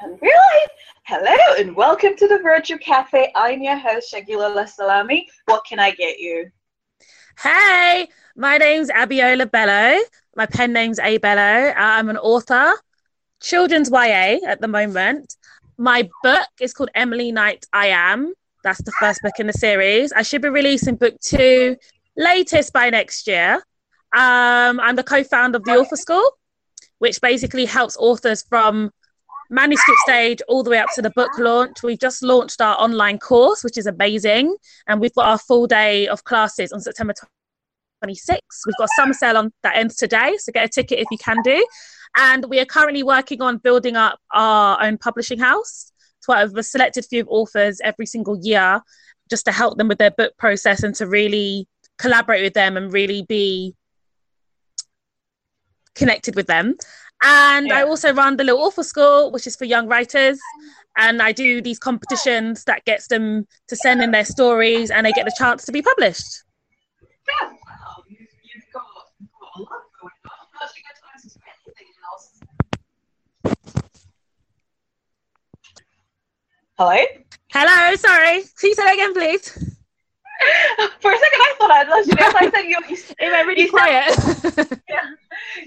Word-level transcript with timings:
And 0.00 0.16
we're 0.20 0.28
live. 0.28 0.68
Hello 1.06 1.36
and 1.58 1.74
welcome 1.74 2.14
to 2.14 2.28
the 2.28 2.38
Virtual 2.38 2.78
Cafe. 2.78 3.32
I'm 3.34 3.60
your 3.60 3.76
host, 3.76 4.14
Segilola 4.14 4.68
Salami. 4.68 5.26
What 5.46 5.64
can 5.64 5.80
I 5.80 5.90
get 5.90 6.20
you? 6.20 6.52
Hey, 7.42 8.06
my 8.36 8.58
name's 8.58 8.90
Abiola 8.90 9.50
Bello. 9.50 9.98
My 10.36 10.46
pen 10.46 10.72
name's 10.72 11.00
A 11.00 11.18
Bello. 11.18 11.72
I'm 11.76 12.08
an 12.10 12.16
author, 12.16 12.74
children's 13.40 13.90
YA 13.90 14.38
at 14.46 14.60
the 14.60 14.68
moment. 14.68 15.34
My 15.78 16.08
book 16.22 16.46
is 16.60 16.72
called 16.72 16.90
Emily 16.94 17.32
Knight 17.32 17.66
I 17.72 17.88
Am. 17.88 18.32
That's 18.62 18.82
the 18.84 18.92
first 19.00 19.20
book 19.22 19.34
in 19.40 19.48
the 19.48 19.52
series. 19.52 20.12
I 20.12 20.22
should 20.22 20.42
be 20.42 20.48
releasing 20.48 20.94
book 20.94 21.14
two 21.20 21.76
latest 22.16 22.72
by 22.72 22.90
next 22.90 23.26
year. 23.26 23.54
Um, 24.14 24.78
I'm 24.78 24.94
the 24.94 25.02
co-founder 25.02 25.56
of 25.56 25.64
the 25.64 25.72
Author 25.72 25.96
School, 25.96 26.30
which 26.98 27.20
basically 27.20 27.64
helps 27.64 27.96
authors 27.96 28.44
from 28.48 28.92
manuscript 29.50 29.98
stage 30.00 30.40
all 30.48 30.62
the 30.62 30.70
way 30.70 30.78
up 30.78 30.88
to 30.94 31.02
the 31.02 31.10
book 31.10 31.30
launch. 31.38 31.82
We've 31.82 31.98
just 31.98 32.22
launched 32.22 32.60
our 32.60 32.76
online 32.78 33.18
course, 33.18 33.64
which 33.64 33.78
is 33.78 33.86
amazing. 33.86 34.56
And 34.86 35.00
we've 35.00 35.14
got 35.14 35.26
our 35.26 35.38
full 35.38 35.66
day 35.66 36.06
of 36.08 36.24
classes 36.24 36.72
on 36.72 36.80
September 36.80 37.14
26th. 38.04 38.38
We've 38.66 38.76
got 38.78 38.84
a 38.84 38.94
summer 38.96 39.14
sale 39.14 39.36
on 39.36 39.52
that 39.62 39.76
ends 39.76 39.96
today. 39.96 40.36
So 40.38 40.52
get 40.52 40.64
a 40.64 40.68
ticket 40.68 40.98
if 40.98 41.06
you 41.10 41.18
can 41.18 41.38
do. 41.42 41.66
And 42.16 42.44
we 42.46 42.60
are 42.60 42.64
currently 42.64 43.02
working 43.02 43.42
on 43.42 43.58
building 43.58 43.96
up 43.96 44.18
our 44.32 44.82
own 44.82 44.98
publishing 44.98 45.38
house. 45.38 45.92
I 46.30 46.40
have 46.40 46.54
a 46.56 46.62
selected 46.62 47.06
few 47.06 47.24
authors 47.24 47.80
every 47.82 48.04
single 48.06 48.38
year 48.42 48.82
just 49.30 49.44
to 49.46 49.52
help 49.52 49.78
them 49.78 49.88
with 49.88 49.98
their 49.98 50.10
book 50.10 50.36
process 50.36 50.82
and 50.82 50.94
to 50.96 51.06
really 51.06 51.66
collaborate 51.98 52.42
with 52.42 52.54
them 52.54 52.76
and 52.76 52.92
really 52.92 53.22
be 53.22 53.74
connected 55.94 56.36
with 56.36 56.46
them. 56.46 56.76
And 57.22 57.68
yeah. 57.68 57.78
I 57.78 57.82
also 57.82 58.12
run 58.12 58.36
the 58.36 58.44
Little 58.44 58.60
Author 58.60 58.82
School, 58.82 59.30
which 59.30 59.46
is 59.46 59.56
for 59.56 59.64
young 59.64 59.86
writers. 59.88 60.38
And 60.96 61.20
I 61.22 61.32
do 61.32 61.60
these 61.60 61.78
competitions 61.78 62.64
that 62.64 62.84
gets 62.84 63.08
them 63.08 63.46
to 63.68 63.76
send 63.76 64.02
in 64.02 64.10
their 64.10 64.24
stories 64.24 64.90
and 64.90 65.06
they 65.06 65.12
get 65.12 65.24
the 65.24 65.34
chance 65.36 65.64
to 65.66 65.72
be 65.72 65.82
published. 65.82 66.42
Yeah, 67.02 67.48
wow, 67.48 68.04
you, 68.08 68.16
have 68.54 68.72
got, 68.72 68.82
got 69.40 69.50
a 69.56 69.60
lot 69.60 69.82
going 70.00 70.12
on. 70.24 70.46
How's 70.58 70.76
you 70.76 70.82
get 70.82 70.96
time 71.02 71.20
to 71.20 71.28
do 71.28 71.40
anything 71.76 71.94
else? 72.10 72.40
Hello? 76.78 77.04
Hello, 77.52 77.96
sorry. 77.96 78.42
Can 78.58 78.70
you 78.70 78.74
say 78.74 78.84
that 78.84 78.94
again, 78.94 79.14
please? 79.14 79.76
For 81.00 81.12
a 81.12 81.18
second, 81.18 81.40
I 81.40 81.54
thought 81.58 81.70
I'd 81.70 81.88
lost 81.88 82.08
you. 82.08 82.14
I 82.18 82.50
said 82.50 82.62
you, 82.62 82.76
you 82.88 82.96
it 83.18 83.30
went 83.30 83.46
really 83.48 83.68
quiet. 83.68 84.12
Sound, 84.14 84.80
yeah, 84.88 85.10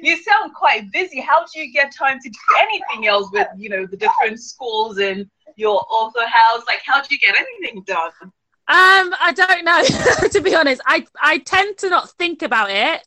you 0.02 0.18
sound 0.18 0.54
quite 0.54 0.92
busy. 0.92 1.20
How 1.20 1.46
do 1.46 1.60
you 1.60 1.72
get 1.72 1.94
time 1.96 2.20
to 2.20 2.30
do 2.30 2.40
anything 2.60 3.08
else 3.08 3.30
with 3.32 3.48
you 3.58 3.70
know 3.70 3.86
the 3.86 3.98
different 3.98 4.40
schools 4.40 4.98
and 4.98 5.30
your 5.56 5.84
author 5.90 6.26
house? 6.26 6.64
Like, 6.68 6.82
how 6.86 7.02
do 7.02 7.08
you 7.12 7.20
get 7.20 7.36
anything 7.36 7.84
done? 7.84 8.12
Um, 8.22 9.14
I 9.20 9.34
don't 9.36 9.66
know. 9.66 10.28
to 10.30 10.42
be 10.42 10.56
honest, 10.56 10.82
I 10.86 11.06
I 11.22 11.40
tend 11.40 11.78
to 11.80 11.90
not 11.90 12.10
think 12.12 12.42
about 12.42 12.70
it 12.70 13.02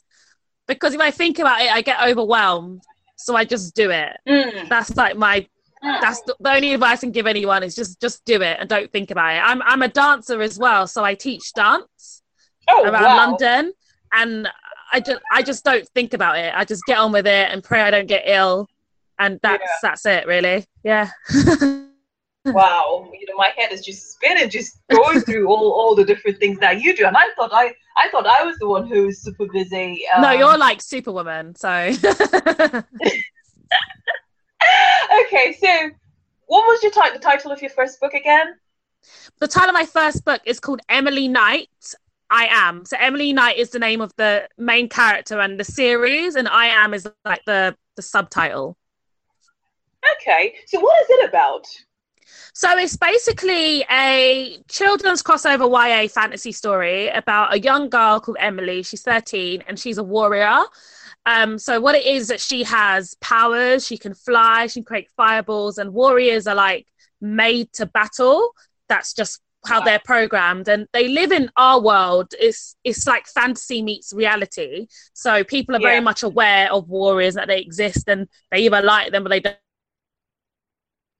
because 0.67 0.95
if 0.95 1.00
I 1.00 1.11
think 1.11 1.39
about 1.39 1.61
it, 1.61 1.70
I 1.72 1.80
get 1.80 2.02
overwhelmed. 2.02 2.83
So 3.17 3.36
I 3.36 3.45
just 3.45 3.75
do 3.75 3.91
it. 3.91 4.17
Mm. 4.28 4.69
That's 4.69 4.97
like 4.97 5.17
my 5.17 5.47
that's 5.83 6.22
the, 6.22 6.34
the, 6.41 6.55
only 6.55 6.72
advice 6.72 6.98
I 6.98 7.00
can 7.02 7.12
give 7.12 7.27
anyone 7.27 7.62
is 7.62 7.75
just 7.75 8.00
just 8.00 8.25
do 8.25 8.41
it 8.42 8.56
and 8.58 8.69
don't 8.69 8.91
think 8.91 9.11
about 9.11 9.34
it. 9.34 9.39
I'm 9.39 9.62
I'm 9.62 9.83
a 9.83 9.89
dancer 9.89 10.41
as 10.41 10.58
well, 10.58 10.86
so 10.86 11.05
I 11.05 11.14
teach 11.14 11.52
dance 11.52 12.22
oh, 12.69 12.84
around 12.84 13.02
wow. 13.02 13.17
London, 13.17 13.72
and 14.12 14.48
I 14.94 15.00
just 15.00 15.20
I 15.32 15.42
just 15.42 15.64
don't 15.64 15.88
think 15.88 16.14
about 16.14 16.38
it. 16.38 16.54
I 16.54 16.64
just 16.64 16.84
get 16.86 16.98
on 16.98 17.10
with 17.10 17.26
it 17.26 17.50
and 17.50 17.64
pray 17.64 17.80
I 17.80 17.90
don't 17.90 18.06
get 18.06 18.22
ill, 18.26 18.68
and 19.18 19.40
that's 19.42 19.60
yeah. 19.60 19.78
that's 19.82 20.06
it 20.06 20.24
really. 20.24 20.64
Yeah. 20.84 21.10
wow, 22.44 23.10
you 23.12 23.26
know 23.26 23.34
my 23.36 23.50
head 23.56 23.72
is 23.72 23.84
just 23.84 24.12
spinning, 24.12 24.48
just 24.48 24.78
going 24.92 25.20
through 25.22 25.48
all 25.50 25.72
all 25.72 25.96
the 25.96 26.04
different 26.04 26.38
things 26.38 26.60
that 26.60 26.80
you 26.80 26.96
do, 26.96 27.06
and 27.06 27.16
I 27.16 27.28
thought 27.34 27.50
I 27.52 27.74
I 27.96 28.08
thought 28.10 28.24
I 28.24 28.44
was 28.44 28.56
the 28.58 28.68
one 28.68 28.86
who 28.86 29.06
was 29.06 29.20
super 29.20 29.46
busy. 29.52 30.06
Um... 30.14 30.22
No, 30.22 30.30
you're 30.30 30.56
like 30.56 30.80
Superwoman, 30.80 31.56
so 31.56 31.68
okay, 31.68 31.96
so 35.60 35.90
what 36.46 36.68
was 36.68 36.84
your 36.84 36.92
t- 36.92 37.00
the 37.12 37.18
title 37.18 37.50
of 37.50 37.60
your 37.60 37.70
first 37.70 37.98
book 38.00 38.14
again? 38.14 38.54
The 39.40 39.48
title 39.48 39.70
of 39.70 39.74
my 39.74 39.86
first 39.86 40.24
book 40.24 40.40
is 40.46 40.60
called 40.60 40.83
Emily 40.88 41.27
Knight. 41.27 41.68
I 42.34 42.48
am. 42.50 42.84
So 42.84 42.96
Emily 42.98 43.33
Knight 43.33 43.58
is 43.58 43.70
the 43.70 43.78
name 43.78 44.00
of 44.00 44.12
the 44.17 44.48
main 44.58 44.89
character 44.89 45.39
and 45.39 45.58
the 45.58 45.62
series, 45.62 46.34
and 46.34 46.48
I 46.48 46.67
am 46.67 46.92
is 46.92 47.08
like 47.24 47.45
the 47.46 47.77
the 47.95 48.02
subtitle. 48.02 48.77
Okay, 50.17 50.55
so 50.67 50.80
what 50.80 51.00
is 51.02 51.06
it 51.11 51.28
about? 51.28 51.64
So 52.52 52.77
it's 52.77 52.96
basically 52.96 53.84
a 53.89 54.58
children's 54.68 55.22
crossover 55.22 55.68
YA 55.70 56.08
fantasy 56.08 56.50
story 56.50 57.08
about 57.08 57.55
a 57.55 57.61
young 57.61 57.89
girl 57.89 58.18
called 58.18 58.39
Emily. 58.40 58.83
She's 58.83 59.02
13 59.02 59.62
and 59.68 59.78
she's 59.78 59.98
a 59.98 60.02
warrior. 60.02 60.58
Um, 61.27 61.56
so 61.56 61.80
what 61.80 61.95
it 61.95 62.05
is 62.05 62.27
that 62.28 62.40
she 62.40 62.64
has 62.64 63.14
powers, 63.20 63.86
she 63.86 63.96
can 63.96 64.12
fly, 64.12 64.66
she 64.66 64.80
can 64.80 64.84
create 64.84 65.08
fireballs, 65.16 65.78
and 65.78 65.95
warriors 65.95 66.48
are 66.48 66.56
like 66.56 66.89
made 67.20 67.72
to 67.74 67.86
battle. 67.86 68.55
That's 68.89 69.14
just 69.14 69.40
how 69.67 69.80
they're 69.80 70.02
programmed 70.05 70.69
and 70.69 70.86
they 70.92 71.08
live 71.08 71.33
in 71.33 71.51
our 71.57 71.80
world 71.80 72.33
it's 72.39 72.77
it's 72.85 73.07
like 73.07 73.27
fantasy 73.27 73.83
meets 73.83 74.13
reality 74.13 74.86
so 75.13 75.45
people 75.45 75.75
are 75.75 75.80
yeah. 75.80 75.89
very 75.89 76.01
much 76.01 76.23
aware 76.23 76.73
of 76.73 76.89
warriors 76.89 77.35
that 77.35 77.48
they 77.48 77.61
exist 77.61 78.08
and 78.08 78.29
they 78.51 78.58
either 78.58 78.83
like 78.83 79.13
them 79.13 79.27
or 79.27 79.29
they 79.29 79.41
don't 79.41 79.57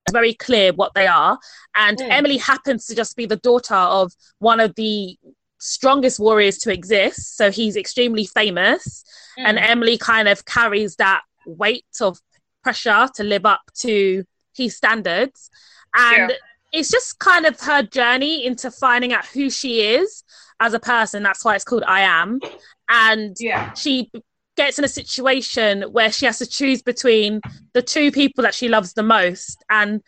it's 0.06 0.12
very 0.12 0.34
clear 0.34 0.72
what 0.72 0.93
they 0.94 1.06
are 1.06 1.38
and 1.75 1.99
mm. 1.99 2.10
emily 2.10 2.37
happens 2.37 2.87
to 2.87 2.94
just 2.94 3.16
be 3.16 3.27
the 3.27 3.37
daughter 3.37 3.75
of 3.75 4.12
one 4.38 4.61
of 4.61 4.75
the 4.75 5.16
strongest 5.59 6.21
warriors 6.21 6.59
to 6.59 6.71
exist 6.71 7.37
so 7.37 7.50
he's 7.50 7.76
extremely 7.76 8.26
famous 8.26 9.03
mm. 9.38 9.44
and 9.44 9.59
Emily 9.59 9.97
kind 9.97 10.28
of 10.28 10.44
carries 10.44 10.97
that 10.97 11.22
weight 11.47 11.87
of 12.00 12.19
pressure 12.62 13.09
to 13.15 13.25
live 13.25 13.47
up 13.47 13.62
to 13.81 14.25
his 14.55 14.76
standards 14.76 15.50
and 15.94 16.31
yeah. 16.31 16.37
It's 16.74 16.90
just 16.90 17.18
kind 17.18 17.46
of 17.46 17.58
her 17.60 17.82
journey 17.82 18.44
into 18.44 18.70
finding 18.70 19.12
out 19.12 19.24
who 19.26 19.48
she 19.48 19.82
is 19.82 20.24
as 20.60 20.74
a 20.74 20.80
person 20.80 21.22
that's 21.22 21.44
why 21.44 21.54
it's 21.54 21.64
called 21.64 21.84
I 21.86 22.00
am 22.00 22.40
and 22.88 23.36
yeah. 23.38 23.72
she 23.74 24.10
gets 24.56 24.78
in 24.78 24.84
a 24.84 24.88
situation 24.88 25.82
where 25.92 26.12
she 26.12 26.26
has 26.26 26.38
to 26.38 26.46
choose 26.46 26.82
between 26.82 27.40
the 27.72 27.82
two 27.82 28.12
people 28.12 28.42
that 28.42 28.54
she 28.54 28.68
loves 28.68 28.92
the 28.92 29.02
most 29.02 29.64
and 29.70 30.02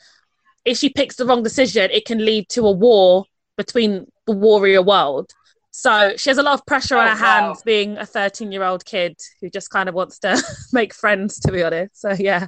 if 0.64 0.78
she 0.78 0.88
picks 0.88 1.16
the 1.16 1.26
wrong 1.26 1.42
decision 1.42 1.90
it 1.90 2.04
can 2.04 2.24
lead 2.24 2.48
to 2.50 2.66
a 2.66 2.72
war 2.72 3.24
between 3.56 4.06
the 4.26 4.32
warrior 4.32 4.82
world 4.82 5.32
so 5.78 6.16
she 6.16 6.30
has 6.30 6.38
a 6.38 6.42
lot 6.42 6.54
of 6.54 6.64
pressure 6.64 6.96
oh, 6.96 7.00
on 7.00 7.08
her 7.08 7.22
wow. 7.22 7.46
hands 7.46 7.62
being 7.62 7.98
a 7.98 8.06
13 8.06 8.50
year 8.50 8.62
old 8.62 8.86
kid 8.86 9.20
who 9.42 9.50
just 9.50 9.68
kind 9.68 9.90
of 9.90 9.94
wants 9.94 10.18
to 10.20 10.42
make 10.72 10.94
friends, 10.94 11.38
to 11.40 11.52
be 11.52 11.62
honest. 11.62 12.00
So, 12.00 12.12
yeah. 12.18 12.46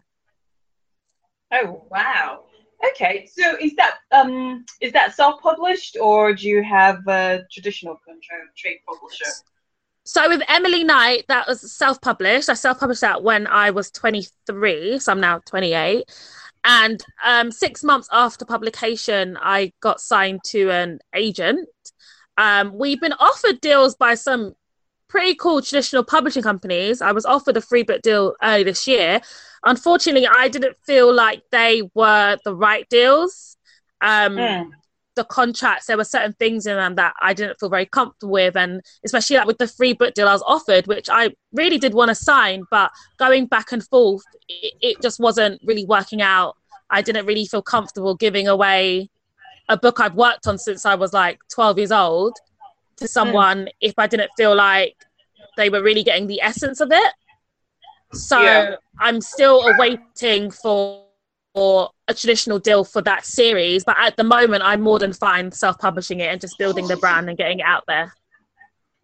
Oh, 1.53 1.87
wow. 1.91 2.45
Okay, 2.87 3.29
so 3.33 3.57
is 3.61 3.75
that 3.77 3.97
um 4.13 4.65
is 4.81 4.93
that 4.93 5.15
self 5.15 5.41
published 5.43 5.97
or 6.01 6.33
do 6.33 6.49
you 6.49 6.63
have 6.63 7.07
a 7.09 7.45
traditional 7.53 7.99
trade 8.57 8.79
publisher? 8.87 9.31
So 10.05 10.29
with 10.29 10.43
Emily 10.49 10.85
Knight, 10.85 11.25
that 11.29 11.47
was 11.47 11.77
self 11.77 12.01
published. 12.01 12.49
I 12.49 12.55
self 12.55 12.81
published 12.81 13.03
that 13.03 13.23
when 13.23 13.47
I 13.47 13.71
was 13.71 13.91
23, 13.91 14.99
so 15.01 15.13
I'm 15.13 15.21
now 15.21 15.41
28. 15.47 16.05
And 16.65 17.01
um, 17.25 17.51
six 17.51 17.85
months 17.85 18.09
after 18.13 18.45
publication, 18.45 19.39
I 19.41 19.73
got 19.81 20.01
signed 20.01 20.41
to 20.47 20.71
an 20.71 20.99
agent 21.15 21.69
um, 22.39 22.73
we've 22.73 23.01
been 23.01 23.15
offered 23.15 23.61
deals 23.61 23.97
by 23.97 24.15
some 24.15 24.55
pretty 25.09 25.35
cool 25.35 25.63
traditional 25.63 26.05
publishing 26.05 26.43
companies. 26.43 27.01
I 27.01 27.13
was 27.13 27.25
offered 27.25 27.57
a 27.57 27.61
free 27.61 27.83
book 27.83 28.03
deal 28.03 28.35
early 28.43 28.65
this 28.65 28.87
year. 28.87 29.21
Unfortunately, 29.65 30.27
I 30.27 30.49
didn't 30.49 30.77
feel 30.85 31.13
like 31.13 31.43
they 31.51 31.83
were 31.95 32.39
the 32.45 32.55
right 32.55 32.89
deals. 32.89 33.57
Um, 34.01 34.37
mm. 34.37 34.71
The 35.17 35.25
contracts, 35.25 35.87
there 35.87 35.97
were 35.97 36.05
certain 36.05 36.35
things 36.35 36.67
in 36.67 36.77
them 36.77 36.95
that 36.95 37.15
I 37.21 37.35
didn't 37.35 37.59
feel 37.59 37.69
very 37.69 37.87
comfortable 37.87 38.33
with, 38.33 38.57
and 38.57 38.83
especially 39.05 39.37
like 39.37 39.49
with 39.49 39.59
the 39.59 39.67
free 39.67 39.93
book 39.93 40.15
deal 40.15 40.29
I 40.29 40.33
was 40.33 40.45
offered, 40.47 40.87
which 40.87 41.09
I 41.11 41.35
really 41.53 41.79
did 41.79 41.93
want 41.93 42.11
to 42.11 42.15
sign, 42.15 42.63
but 42.71 42.93
going 43.19 43.47
back 43.47 43.73
and 43.73 43.85
forth, 43.85 44.23
it, 44.49 44.75
it 44.81 45.03
just 45.03 45.19
wasn't 45.19 45.61
really 45.65 45.85
working 45.85 46.23
out. 46.23 46.57
I 46.91 47.03
didn't 47.03 47.27
really 47.27 47.47
feel 47.47 47.63
comfortable 47.63 48.15
giving 48.15 48.47
away 48.47 49.11
a 49.69 49.77
book 49.77 49.99
I've 49.99 50.15
worked 50.15 50.47
on 50.47 50.57
since 50.57 50.87
I 50.87 50.95
was 50.95 51.13
like 51.13 51.41
12 51.51 51.79
years 51.79 51.93
old 51.93 52.39
to 52.99 53.09
someone 53.09 53.65
mm. 53.65 53.73
if 53.81 53.95
I 53.99 54.07
didn't 54.07 54.31
feel 54.37 54.55
like 54.55 54.97
they 55.57 55.71
were 55.71 55.83
really 55.83 56.03
getting 56.03 56.27
the 56.27 56.41
essence 56.41 56.81
of 56.81 56.91
it. 56.93 57.13
So 58.13 58.41
yeah. 58.41 58.77
I'm 59.01 59.21
still 59.21 59.67
awaiting 59.67 60.51
for, 60.51 61.05
for 61.55 61.91
a 62.07 62.15
traditional 62.15 62.59
deal 62.59 62.85
for 62.85 63.03
that 63.03 63.27
series, 63.27 63.85
but 63.85 63.97
at 64.01 64.17
the 64.17 64.25
moment 64.25 64.63
I'm 64.65 64.81
more 64.81 64.99
than 64.99 65.13
fine 65.13 65.53
self-publishing 65.53 66.21
it 66.21 66.33
and 66.33 66.41
just 66.41 66.59
building 66.59 66.87
the 66.87 66.97
brand 66.97 67.29
and 67.29 67.37
getting 67.37 67.61
it 67.61 67.67
out 67.67 67.85
there. 67.87 68.13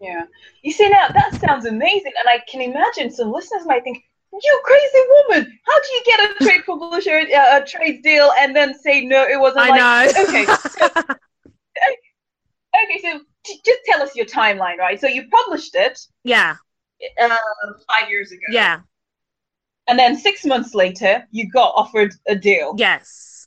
Yeah. 0.01 0.25
You 0.63 0.73
see 0.73 0.89
now 0.89 1.09
that 1.09 1.35
sounds 1.35 1.67
amazing 1.67 2.13
and 2.19 2.29
I 2.29 2.43
can 2.51 2.61
imagine 2.61 3.11
some 3.11 3.33
listeners 3.33 3.67
might 3.67 3.85
think 3.85 4.05
you 4.43 4.61
crazy 4.65 5.07
woman! 5.09 5.59
How 5.65 5.81
do 5.81 5.95
you 5.95 6.03
get 6.05 6.21
a 6.21 6.45
trade 6.45 6.67
publisher, 6.67 7.19
uh, 7.19 7.61
a 7.61 7.65
trade 7.65 8.03
deal, 8.03 8.33
and 8.39 8.55
then 8.55 8.77
say 8.77 9.05
no? 9.05 9.25
It 9.25 9.39
wasn't. 9.39 9.67
I 9.67 9.69
like, 9.69 10.15
know. 10.15 10.23
Okay. 10.25 10.45
So, 10.45 10.87
okay, 12.85 13.01
so 13.03 13.21
just 13.45 13.81
tell 13.87 14.03
us 14.03 14.15
your 14.17 14.27
timeline, 14.27 14.79
right? 14.79 15.01
So 15.01 15.07
you 15.07 15.29
published 15.29 15.75
it. 15.75 16.01
Yeah. 16.25 16.57
Uh, 17.21 17.37
five 17.89 18.09
years 18.09 18.33
ago. 18.33 18.41
Yeah. 18.51 18.81
And 19.87 19.99
then 19.99 20.17
six 20.17 20.45
months 20.47 20.75
later, 20.75 21.27
you 21.31 21.51
got 21.51 21.73
offered 21.77 22.15
a 22.27 22.35
deal. 22.35 22.75
Yes. 22.79 23.47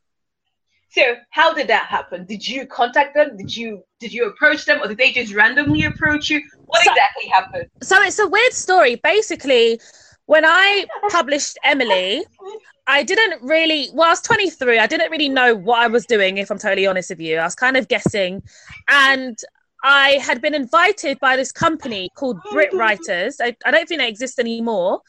So 0.89 1.01
how 1.31 1.53
did 1.53 1.67
that 1.67 1.88
happen? 1.88 2.25
Did 2.25 2.47
you 2.47 2.65
contact 2.67 3.15
them? 3.15 3.38
Did 3.38 3.55
you 3.55 3.83
did 3.99 4.13
you 4.13 4.25
approach 4.27 4.65
them, 4.65 4.81
or 4.81 4.88
did 4.88 4.97
they 4.97 5.11
just 5.11 5.33
randomly 5.33 5.83
approach 5.83 6.29
you? 6.29 6.41
What 6.65 6.83
So- 6.83 6.91
exactly 6.91 7.27
happened? 7.29 7.69
So 7.81 8.01
it's 8.01 8.19
a 8.19 8.27
weird 8.27 8.53
story. 8.53 8.95
Basically, 8.95 9.79
when 10.27 10.45
I 10.45 10.85
published 11.09 11.57
Emily, 11.63 12.23
I 12.88 13.03
didn't 13.03 13.41
really, 13.44 13.89
well, 13.94 14.07
I 14.07 14.11
was 14.11 14.21
23. 14.21 14.79
I 14.79 14.88
didn't 14.88 15.11
really 15.11 15.29
know 15.29 15.55
what 15.55 15.79
I 15.79 15.88
was 15.88 16.05
doing, 16.05 16.38
if 16.38 16.49
I'm 16.51 16.57
totally 16.59 16.88
honest 16.88 17.09
with 17.09 17.19
you. 17.19 17.38
I 17.38 17.44
was 17.44 17.55
kind 17.55 17.75
of 17.77 17.88
guessing. 17.88 18.41
And 18.88 19.38
I 19.88 20.19
had 20.22 20.42
been 20.42 20.54
invited 20.54 21.18
by 21.22 21.38
this 21.38 21.54
company 21.54 22.10
called 22.13 22.38
oh 22.45 22.51
Brit 22.51 22.74
Writers. 22.74 23.38
I, 23.42 23.56
I 23.66 23.72
don't 23.72 23.88
think 23.88 24.01
they 24.01 24.10
exist 24.10 24.38
anymore. 24.38 25.01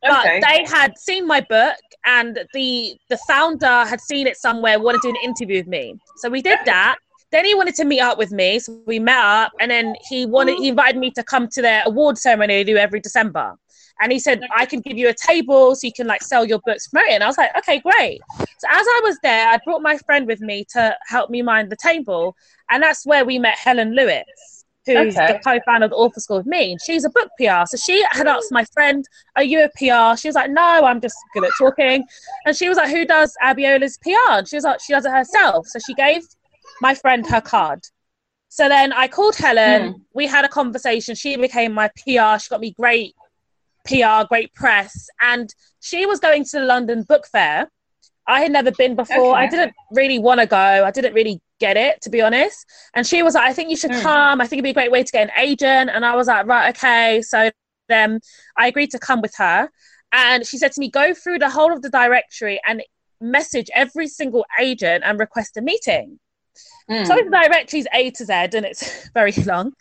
But 0.00 0.26
Okay. 0.26 0.40
they 0.40 0.64
had 0.64 0.98
seen 0.98 1.26
my 1.26 1.42
book 1.42 1.76
and 2.06 2.38
the 2.54 2.96
the 3.10 3.18
founder 3.28 3.84
had 3.84 4.00
seen 4.00 4.26
it 4.26 4.36
somewhere, 4.36 4.80
wanted 4.80 5.02
to 5.02 5.12
do 5.12 5.18
an 5.18 5.22
interview 5.22 5.58
with 5.58 5.66
me. 5.66 5.94
So 6.16 6.30
we 6.30 6.40
did 6.40 6.58
that. 6.64 6.96
Then 7.30 7.44
he 7.44 7.54
wanted 7.54 7.74
to 7.76 7.84
meet 7.84 8.00
up 8.00 8.16
with 8.18 8.32
me. 8.32 8.58
So 8.58 8.82
we 8.86 8.98
met 8.98 9.22
up 9.22 9.52
and 9.60 9.70
then 9.70 9.94
he 10.08 10.24
wanted 10.24 10.56
he 10.58 10.68
oh. 10.68 10.70
invited 10.70 10.98
me 10.98 11.10
to 11.12 11.22
come 11.22 11.46
to 11.48 11.62
their 11.62 11.82
award 11.84 12.16
ceremony 12.16 12.54
they 12.54 12.64
do 12.64 12.78
every 12.78 13.00
December. 13.00 13.54
And 14.02 14.10
he 14.10 14.18
said, 14.18 14.42
I 14.54 14.66
can 14.66 14.80
give 14.80 14.98
you 14.98 15.08
a 15.08 15.14
table 15.14 15.76
so 15.76 15.86
you 15.86 15.92
can 15.92 16.08
like 16.08 16.22
sell 16.22 16.44
your 16.44 16.58
books, 16.66 16.88
promote 16.88 17.08
it. 17.08 17.14
And 17.14 17.22
I 17.24 17.28
was 17.28 17.38
like, 17.38 17.56
okay, 17.58 17.78
great. 17.78 18.20
So 18.36 18.68
as 18.68 18.86
I 18.86 19.00
was 19.04 19.16
there, 19.22 19.48
I 19.48 19.58
brought 19.64 19.80
my 19.80 19.96
friend 19.98 20.26
with 20.26 20.40
me 20.40 20.64
to 20.72 20.96
help 21.06 21.30
me 21.30 21.40
mind 21.40 21.70
the 21.70 21.76
table. 21.76 22.34
And 22.70 22.82
that's 22.82 23.06
where 23.06 23.24
we 23.24 23.38
met 23.38 23.56
Helen 23.56 23.94
Lewis, 23.94 24.64
who's 24.86 25.16
Okay. 25.16 25.34
the 25.34 25.38
co-founder 25.44 25.84
of 25.84 25.90
the 25.90 25.96
Author 25.96 26.18
School 26.18 26.38
with 26.38 26.46
me. 26.46 26.72
And 26.72 26.80
she's 26.84 27.04
a 27.04 27.10
book 27.10 27.28
PR. 27.38 27.64
So 27.66 27.76
she 27.76 28.04
had 28.10 28.26
asked 28.26 28.50
my 28.50 28.64
friend, 28.74 29.04
are 29.36 29.44
you 29.44 29.64
a 29.64 29.68
PR? 29.76 30.18
She 30.18 30.26
was 30.26 30.34
like, 30.34 30.50
no, 30.50 30.84
I'm 30.84 31.00
just 31.00 31.16
good 31.32 31.44
at 31.44 31.52
talking. 31.56 32.04
And 32.44 32.56
she 32.56 32.68
was 32.68 32.78
like, 32.78 32.90
who 32.90 33.04
does 33.04 33.32
Abiola's 33.40 33.98
PR? 33.98 34.38
And 34.38 34.48
she 34.48 34.56
was 34.56 34.64
like, 34.64 34.80
she 34.80 34.92
does 34.92 35.04
it 35.04 35.12
herself. 35.12 35.68
So 35.68 35.78
she 35.78 35.94
gave 35.94 36.22
my 36.80 36.94
friend 36.94 37.24
her 37.28 37.40
card. 37.40 37.84
So 38.48 38.68
then 38.68 38.92
I 38.92 39.06
called 39.06 39.36
Helen. 39.36 39.92
Hmm. 39.92 39.98
We 40.12 40.26
had 40.26 40.44
a 40.44 40.48
conversation. 40.48 41.14
She 41.14 41.36
became 41.36 41.72
my 41.72 41.88
PR. 41.88 42.38
She 42.38 42.48
got 42.50 42.60
me 42.60 42.72
great 42.72 43.14
PR, 43.84 44.24
great 44.28 44.52
press. 44.54 45.08
And 45.20 45.52
she 45.80 46.06
was 46.06 46.20
going 46.20 46.44
to 46.44 46.58
the 46.60 46.64
London 46.64 47.02
Book 47.02 47.26
Fair. 47.26 47.70
I 48.26 48.40
had 48.40 48.52
never 48.52 48.70
been 48.70 48.94
before. 48.94 49.34
I 49.36 49.46
didn't 49.48 49.72
really 49.90 50.18
want 50.20 50.40
to 50.40 50.46
go. 50.46 50.56
I 50.56 50.90
didn't 50.92 51.12
really 51.12 51.40
get 51.58 51.76
it, 51.76 52.00
to 52.02 52.10
be 52.10 52.22
honest. 52.22 52.64
And 52.94 53.04
she 53.06 53.22
was 53.22 53.34
like, 53.34 53.44
I 53.44 53.52
think 53.52 53.68
you 53.70 53.76
should 53.76 53.90
Mm. 53.90 54.02
come. 54.02 54.40
I 54.40 54.46
think 54.46 54.58
it'd 54.58 54.64
be 54.64 54.70
a 54.70 54.74
great 54.74 54.92
way 54.92 55.02
to 55.02 55.12
get 55.12 55.24
an 55.28 55.32
agent. 55.36 55.90
And 55.92 56.04
I 56.06 56.14
was 56.14 56.28
like, 56.28 56.46
right, 56.46 56.74
okay. 56.76 57.20
So 57.22 57.50
then 57.88 58.20
I 58.56 58.68
agreed 58.68 58.90
to 58.92 58.98
come 58.98 59.20
with 59.20 59.34
her. 59.36 59.68
And 60.12 60.46
she 60.46 60.56
said 60.58 60.72
to 60.72 60.80
me, 60.80 60.88
go 60.90 61.14
through 61.14 61.38
the 61.40 61.50
whole 61.50 61.72
of 61.72 61.82
the 61.82 61.88
directory 61.90 62.60
and 62.66 62.82
message 63.20 63.68
every 63.74 64.06
single 64.08 64.44
agent 64.60 65.02
and 65.04 65.18
request 65.18 65.56
a 65.56 65.60
meeting. 65.62 66.20
Mm. 66.90 67.06
So 67.06 67.16
directory 67.30 67.80
is 67.80 67.88
A 67.92 68.10
to 68.10 68.24
Z 68.24 68.32
and 68.32 68.66
it's 68.66 69.08
very 69.14 69.32
long. 69.32 69.72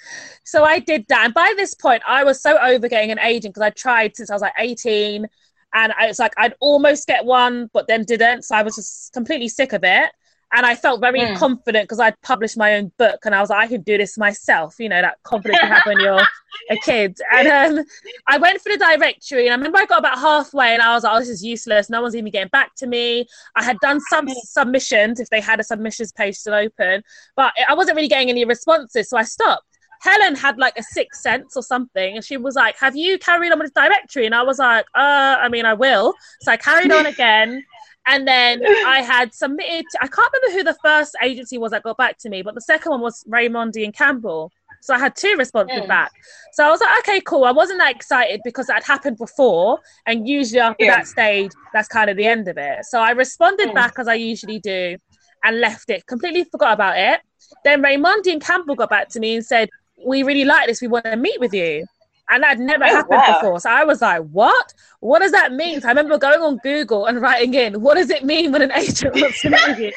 So 0.44 0.64
I 0.64 0.80
did 0.80 1.06
that. 1.10 1.26
And 1.26 1.34
by 1.34 1.54
this 1.58 1.74
point, 1.74 2.04
I 2.08 2.24
was 2.24 2.42
so 2.42 2.58
over 2.58 2.88
getting 2.88 3.12
an 3.12 3.20
agent 3.20 3.54
because 3.54 3.66
I 3.66 3.72
tried 3.72 4.16
since 4.16 4.30
I 4.30 4.36
was 4.36 4.42
like 4.42 4.54
18. 4.58 5.28
And 5.74 5.94
I 5.98 6.08
was 6.08 6.20
like, 6.20 6.34
I'd 6.38 6.54
almost 6.60 7.08
get 7.08 7.24
one, 7.24 7.70
but 7.74 7.88
then 7.88 8.04
didn't. 8.04 8.44
So 8.44 8.56
I 8.56 8.64
was 8.64 8.76
just 8.76 9.14
completely 9.14 9.48
sick 9.48 9.74
of 9.74 9.84
it. 9.84 10.12
And 10.54 10.66
I 10.66 10.76
felt 10.76 11.00
very 11.00 11.22
Mm. 11.22 11.36
confident 11.38 11.86
because 11.86 12.00
I'd 12.00 12.20
published 12.22 12.58
my 12.58 12.76
own 12.76 12.92
book 12.98 13.20
and 13.26 13.34
I 13.34 13.40
was 13.40 13.50
like, 13.50 13.64
I 13.64 13.68
can 13.68 13.82
do 13.84 13.98
this 13.98 14.18
myself. 14.18 14.76
You 14.80 14.90
know, 14.90 15.02
that 15.02 15.18
confidence 15.24 15.60
you 15.64 15.70
have 15.70 15.86
when 15.86 16.00
you're 16.00 16.26
a 16.70 16.78
kid. 16.84 17.18
And 17.32 17.48
um, 17.80 17.86
I 18.28 18.38
went 18.38 18.62
for 18.62 18.70
the 18.70 18.78
directory 18.78 19.46
and 19.48 19.54
I 19.54 19.56
remember 19.56 19.78
I 19.78 19.86
got 19.86 20.00
about 20.00 20.18
halfway 20.20 20.74
and 20.74 20.82
I 20.82 20.94
was 20.94 21.04
like, 21.04 21.14
oh, 21.16 21.20
this 21.20 21.30
is 21.30 21.44
useless. 21.44 21.90
No 21.90 22.02
one's 22.02 22.16
even 22.16 22.32
getting 22.32 22.50
back 22.50 22.76
to 22.78 22.88
me. 22.88 23.26
I 23.56 23.64
had 23.64 23.78
done 23.80 24.00
some 24.10 24.28
submissions 24.30 25.20
if 25.20 25.30
they 25.30 25.40
had 25.42 25.60
a 25.60 25.64
submissions 25.64 26.12
page 26.12 26.36
still 26.36 26.54
open, 26.54 27.04
but 27.36 27.54
I 27.68 27.74
wasn't 27.74 27.96
really 27.96 28.08
getting 28.10 28.30
any 28.30 28.44
responses. 28.46 29.10
So 29.10 29.18
I 29.18 29.24
stopped. 29.24 29.64
Helen 30.02 30.36
had 30.36 30.58
like 30.58 30.78
a 30.78 30.84
sixth 30.84 31.22
sense 31.22 31.56
or 31.56 31.62
something, 31.62 32.16
and 32.16 32.26
she 32.26 32.36
was 32.36 32.56
like, 32.56 32.76
Have 32.80 32.96
you 32.96 33.20
carried 33.20 33.52
on 33.52 33.60
with 33.60 33.72
the 33.72 33.80
directory? 33.82 34.26
And 34.26 34.34
I 34.34 34.42
was 34.42 34.58
like, 34.58 34.86
Uh, 34.96 35.36
I 35.40 35.48
mean, 35.48 35.64
I 35.66 35.76
will. 35.76 36.16
So 36.42 36.52
I 36.52 36.58
carried 36.58 36.92
on 36.92 37.06
again. 37.16 37.64
And 38.08 38.28
then 38.28 38.64
I 38.86 39.02
had 39.02 39.34
submitted, 39.34 39.86
I 40.02 40.08
can't 40.08 40.32
remember 40.34 40.58
who 40.58 40.64
the 40.64 40.78
first 40.84 41.16
agency 41.22 41.58
was 41.58 41.72
that 41.72 41.84
got 41.84 41.98
back 41.98 42.18
to 42.20 42.30
me, 42.30 42.42
but 42.42 42.56
the 42.56 42.62
second 42.62 42.92
one 42.92 43.02
was 43.02 43.24
Raymondi 43.30 43.84
and 43.86 43.94
Campbell. 43.94 44.52
So 44.82 44.96
I 44.96 45.00
had 45.00 45.16
two 45.16 45.36
responses 45.38 45.82
Mm. 45.84 45.88
back. 45.88 46.12
So 46.54 46.66
I 46.66 46.72
was 46.72 46.82
like, 46.82 47.00
okay, 47.00 47.22
cool. 47.22 47.44
I 47.44 47.52
wasn't 47.52 47.80
that 47.80 47.96
excited 47.96 48.42
because 48.44 48.66
that 48.68 48.78
had 48.78 48.84
happened 48.86 49.18
before. 49.18 49.80
And 50.08 50.28
usually 50.28 50.60
after 50.60 50.86
Yeah. 50.86 50.96
that 50.98 51.08
stage, 51.08 51.52
that's 51.74 51.88
kind 51.88 52.10
of 52.10 52.18
the 52.18 52.26
end 52.26 52.48
of 52.48 52.58
it. 52.58 52.86
So 52.86 53.00
I 53.00 53.12
responded 53.12 53.70
Mm. 53.70 53.76
back 53.76 53.94
as 54.00 54.08
I 54.08 54.16
usually 54.16 54.60
do 54.60 54.98
and 55.44 55.60
left 55.60 55.92
it. 55.92 56.08
Completely 56.08 56.44
forgot 56.46 56.74
about 56.74 56.98
it. 56.98 57.22
Then 57.64 57.84
Raymondi 57.84 58.32
and 58.32 58.42
Campbell 58.42 58.76
got 58.76 58.90
back 58.90 59.10
to 59.10 59.20
me 59.20 59.36
and 59.36 59.46
said, 59.46 59.70
we 60.04 60.24
really 60.24 60.46
like 60.46 60.68
this. 60.68 60.82
We 60.82 60.88
want 60.88 61.06
to 61.06 61.16
meet 61.16 61.40
with 61.40 61.54
you. 61.54 61.86
And 62.32 62.42
that 62.44 62.60
never 62.60 62.86
Oh, 62.86 62.88
happened 62.88 63.22
wow. 63.28 63.40
before. 63.40 63.60
So 63.60 63.70
I 63.70 63.84
was 63.84 64.02
like, 64.02 64.22
what? 64.24 64.74
What 65.02 65.20
does 65.20 65.32
that 65.34 65.52
mean? 65.54 65.82
So 65.82 65.88
I 65.90 65.92
remember 65.92 66.18
going 66.18 66.42
on 66.42 66.58
Google 66.60 67.06
and 67.08 67.22
writing 67.22 67.54
in, 67.54 67.82
what 67.82 67.96
does 67.96 68.10
it 68.10 68.24
mean 68.24 68.52
when 68.52 68.62
an 68.62 68.72
agent 68.72 69.14
wants 69.16 69.42
to 69.42 69.50
meet 69.50 69.78
you? 69.78 69.92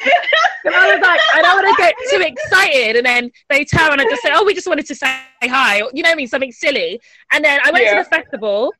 And 0.65 0.75
I 0.75 0.93
was 0.93 1.01
like, 1.01 1.21
I 1.33 1.41
don't 1.41 1.63
want 1.63 1.77
to 1.77 1.81
get 1.81 1.95
too 2.09 2.21
excited. 2.21 2.97
And 2.97 3.05
then 3.05 3.31
they 3.49 3.63
turn 3.65 3.91
and 3.93 4.01
I 4.01 4.05
just 4.05 4.21
say, 4.21 4.31
oh, 4.33 4.43
we 4.43 4.53
just 4.53 4.67
wanted 4.67 4.85
to 4.87 4.95
say 4.95 5.17
hi. 5.43 5.77
You 5.77 6.03
know 6.03 6.09
what 6.09 6.11
I 6.11 6.15
mean? 6.15 6.27
Something 6.27 6.51
silly. 6.51 6.99
And 7.31 7.43
then 7.45 7.59
I 7.63 7.71
went 7.71 7.85
Yeah. 7.85 8.03
to 8.03 8.03
the 8.03 8.09
festival 8.15 8.73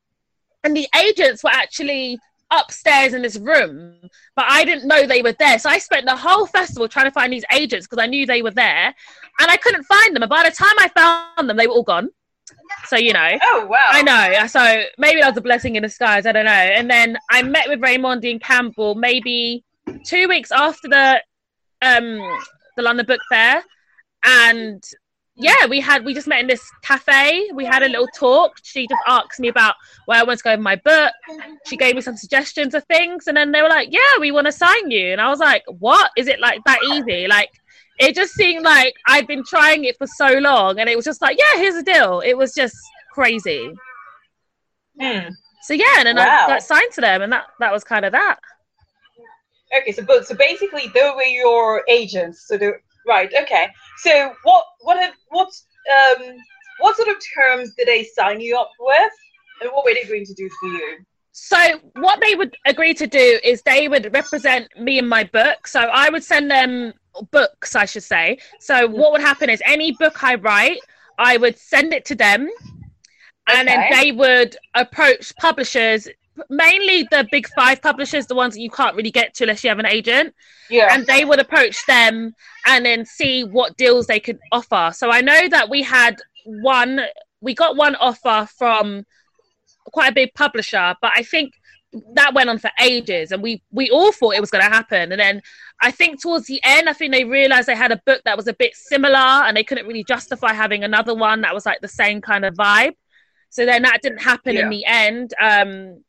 and 0.64 0.76
the 0.76 0.88
agents 1.00 1.44
were 1.44 1.52
actually 1.54 2.20
upstairs 2.52 3.14
in 3.14 3.22
this 3.22 3.38
room, 3.38 3.96
but 4.36 4.46
I 4.48 4.66
didn't 4.66 4.88
know 4.88 5.06
they 5.08 5.22
were 5.22 5.34
there. 5.34 5.60
So 5.60 5.70
I 5.70 5.78
spent 5.80 6.06
the 6.06 6.16
whole 6.16 6.46
festival 6.46 6.88
trying 6.88 7.06
to 7.06 7.12
find 7.12 7.32
these 7.32 7.46
agents 7.54 7.88
because 7.88 8.02
I 8.04 8.08
knew 8.08 8.26
they 8.26 8.42
were 8.42 8.52
there 8.52 8.94
and 9.40 9.52
I 9.52 9.58
couldn't 9.58 9.84
find 9.84 10.16
them. 10.16 10.24
And 10.24 10.30
by 10.30 10.44
the 10.44 10.52
time 10.56 10.74
I 10.80 10.90
found 10.90 11.50
them, 11.50 11.56
they 11.58 11.68
were 11.68 11.74
all 11.74 11.84
gone. 11.84 12.10
So, 12.86 12.98
you 12.98 13.14
know. 13.14 13.38
Oh 13.44 13.66
wow! 13.70 13.90
I 13.92 14.02
know. 14.02 14.48
So 14.48 14.84
maybe 14.98 15.22
that 15.22 15.30
was 15.30 15.38
a 15.38 15.42
blessing 15.42 15.76
in 15.76 15.84
disguise. 15.84 16.26
I 16.26 16.32
don't 16.32 16.46
know. 16.46 16.52
And 16.52 16.90
then 16.90 17.18
I 17.30 17.42
met 17.42 17.68
with 17.68 17.82
Raymond 17.82 18.24
and 18.24 18.42
Campbell 18.42 18.96
maybe 18.96 19.64
two 20.06 20.28
weeks 20.28 20.52
after 20.52 20.88
the 20.88 21.22
um 21.82 22.20
the 22.76 22.84
London 22.84 23.06
Book 23.06 23.22
Fair, 23.30 23.64
and 24.24 24.84
yeah, 25.38 25.66
we 25.68 25.82
had 25.82 26.06
we 26.06 26.14
just 26.14 26.28
met 26.28 26.40
in 26.40 26.48
this 26.48 26.70
cafe. 26.82 27.50
We 27.54 27.66
had 27.66 27.84
a 27.84 27.90
little 27.90 28.08
talk. 28.16 28.58
She 28.64 28.88
just 28.88 29.02
asked 29.08 29.40
me 29.40 29.50
about 29.50 29.76
where 30.06 30.20
I 30.20 30.24
want 30.24 30.40
to 30.40 30.44
go 30.44 30.52
with 30.52 30.62
my 30.62 30.78
book. 30.78 31.12
She 31.66 31.76
gave 31.76 31.96
me 31.96 32.02
some 32.02 32.16
suggestions 32.16 32.74
of 32.74 32.86
things, 32.86 33.28
and 33.28 33.36
then 33.36 33.52
they 33.52 33.62
were 33.62 33.70
like, 33.70 33.90
"Yeah, 33.92 34.20
we 34.20 34.32
want 34.32 34.46
to 34.46 34.52
sign 34.52 34.92
you." 34.92 35.12
And 35.12 35.20
I 35.20 35.30
was 35.30 35.40
like, 35.40 35.64
"What? 35.80 36.12
Is 36.16 36.28
it 36.28 36.40
like 36.40 36.62
that 36.66 36.80
easy?" 36.84 37.28
Like 37.28 37.52
it 38.00 38.16
just 38.16 38.34
seemed 38.34 38.64
like 38.64 38.94
I'd 39.08 39.28
been 39.28 39.44
trying 39.44 39.86
it 39.86 39.98
for 39.98 40.08
so 40.08 40.38
long, 40.40 40.80
and 40.80 40.90
it 40.90 40.96
was 40.96 41.06
just 41.06 41.22
like, 41.22 41.38
"Yeah, 41.38 41.60
here's 41.60 41.76
the 41.76 41.84
deal." 41.84 42.20
It 42.20 42.38
was 42.38 42.54
just 42.54 42.76
crazy. 43.14 43.74
Hmm. 45.00 45.30
So 45.64 45.74
yeah, 45.74 45.96
and 45.98 46.08
then 46.08 46.16
Wow. 46.18 46.46
I 46.46 46.48
got 46.48 46.64
signed 46.64 46.92
to 46.94 47.02
them, 47.02 47.22
and 47.22 47.32
that 47.32 47.46
that 47.60 47.72
was 47.72 47.84
kind 47.84 48.06
of 48.06 48.12
that. 48.12 48.38
Okay, 49.76 49.92
so 49.92 50.04
but 50.04 50.28
so 50.28 50.36
basically 50.36 50.92
they 50.94 51.12
were 51.16 51.24
your 51.24 51.84
agents. 51.90 52.48
So 52.48 52.58
the 52.58 52.74
right. 53.08 53.32
Okay. 53.42 53.68
So 53.98 54.34
what 54.44 54.64
what 54.82 54.98
have 55.00 55.14
what 55.30 55.50
um 55.92 56.36
what 56.80 56.96
sort 56.98 57.10
of 57.10 57.16
terms 57.34 57.74
did 57.76 57.88
they 57.88 58.04
sign 58.04 58.40
you 58.40 58.58
up 58.58 58.72
with, 58.80 59.12
and 59.62 59.72
what 59.72 59.86
were 59.86 59.94
they 59.94 60.08
going 60.08 60.26
to 60.26 60.34
do 60.34 60.50
for 60.60 60.70
you? 60.70 60.98
So 61.38 61.58
what 61.96 62.22
they 62.22 62.34
would 62.36 62.56
agree 62.66 62.94
to 62.94 63.06
do 63.06 63.40
is 63.44 63.62
they 63.62 63.90
would 63.90 64.14
represent 64.14 64.70
me 64.80 65.00
in 65.00 65.08
my 65.08 65.26
book. 65.26 65.68
So 65.68 65.82
I 65.82 66.10
would 66.10 66.24
send 66.24 66.50
them 66.50 66.94
books, 67.30 67.76
I 67.76 67.84
should 67.84 68.04
say. 68.04 68.38
So 68.62 68.88
mm. 68.88 68.92
what 68.92 69.12
would 69.12 69.20
happen 69.20 69.50
is 69.50 69.62
any 69.66 69.92
book 69.92 70.24
I 70.24 70.36
write, 70.36 70.80
I 71.20 71.36
would 71.36 71.60
send 71.60 71.94
it 71.94 72.06
to 72.06 72.16
them, 72.16 72.50
and 73.50 73.68
then 73.68 73.84
they 73.92 74.14
would 74.14 74.56
approach 74.76 75.36
publishers. 75.36 76.08
Mainly 76.50 77.06
the 77.12 77.28
big 77.30 77.50
five 77.50 77.82
publishers, 77.82 78.28
the 78.28 78.36
ones 78.36 78.54
that 78.54 78.62
you 78.62 78.70
can't 78.70 78.96
really 78.96 79.12
get 79.12 79.34
to 79.36 79.44
unless 79.44 79.62
you 79.62 79.70
have 79.70 79.80
an 79.80 79.86
agent. 79.86 80.34
Yeah. 80.70 80.96
and 80.96 81.06
they 81.06 81.26
would 81.26 81.40
approach 81.40 81.86
them 81.86 82.34
and 82.66 82.86
then 82.86 83.06
see 83.06 83.44
what 83.44 83.76
deals 83.76 84.08
they 84.08 84.22
could 84.22 84.40
offer. 84.54 84.92
So 84.96 85.12
I 85.12 85.20
know 85.20 85.50
that 85.50 85.70
we 85.70 85.84
had 85.84 86.16
one, 86.46 87.02
we 87.42 87.54
got 87.54 87.76
one 87.76 87.96
offer 87.96 88.48
from 88.58 89.06
quite 89.96 90.12
a 90.12 90.20
big 90.22 90.32
publisher, 90.44 90.88
but 91.04 91.12
I 91.20 91.24
think 91.24 91.50
that 92.20 92.34
went 92.38 92.50
on 92.50 92.60
for 92.60 92.72
ages, 92.92 93.32
and 93.32 93.42
we 93.42 93.52
we 93.80 93.86
all 93.96 94.12
thought 94.12 94.36
it 94.36 94.46
was 94.46 94.54
going 94.56 94.66
to 94.70 94.76
happen. 94.80 95.06
And 95.14 95.20
then 95.26 95.42
I 95.88 95.92
think 96.00 96.22
towards 96.22 96.46
the 96.48 96.62
end, 96.64 96.90
I 96.90 96.94
think 96.94 97.14
they 97.14 97.24
realized 97.24 97.68
they 97.68 97.84
had 97.86 97.94
a 97.98 98.02
book 98.10 98.22
that 98.26 98.38
was 98.40 98.48
a 98.48 98.54
bit 98.64 98.74
similar, 98.76 99.30
and 99.46 99.56
they 99.56 99.64
couldn't 99.68 99.88
really 99.88 100.04
justify 100.16 100.52
having 100.54 100.84
another 100.84 101.16
one 101.28 101.40
that 101.42 101.54
was 101.58 101.66
like 101.70 101.82
the 101.82 101.98
same 102.04 102.20
kind 102.22 102.44
of 102.46 102.54
vibe. 102.56 102.96
So 103.50 103.66
then 103.66 103.82
that 103.84 104.02
didn't 104.04 104.24
happen 104.32 104.56
Yeah. 104.56 104.64
in 104.64 104.70
the 104.70 104.86
end. 104.86 105.28
Um, 105.50 106.04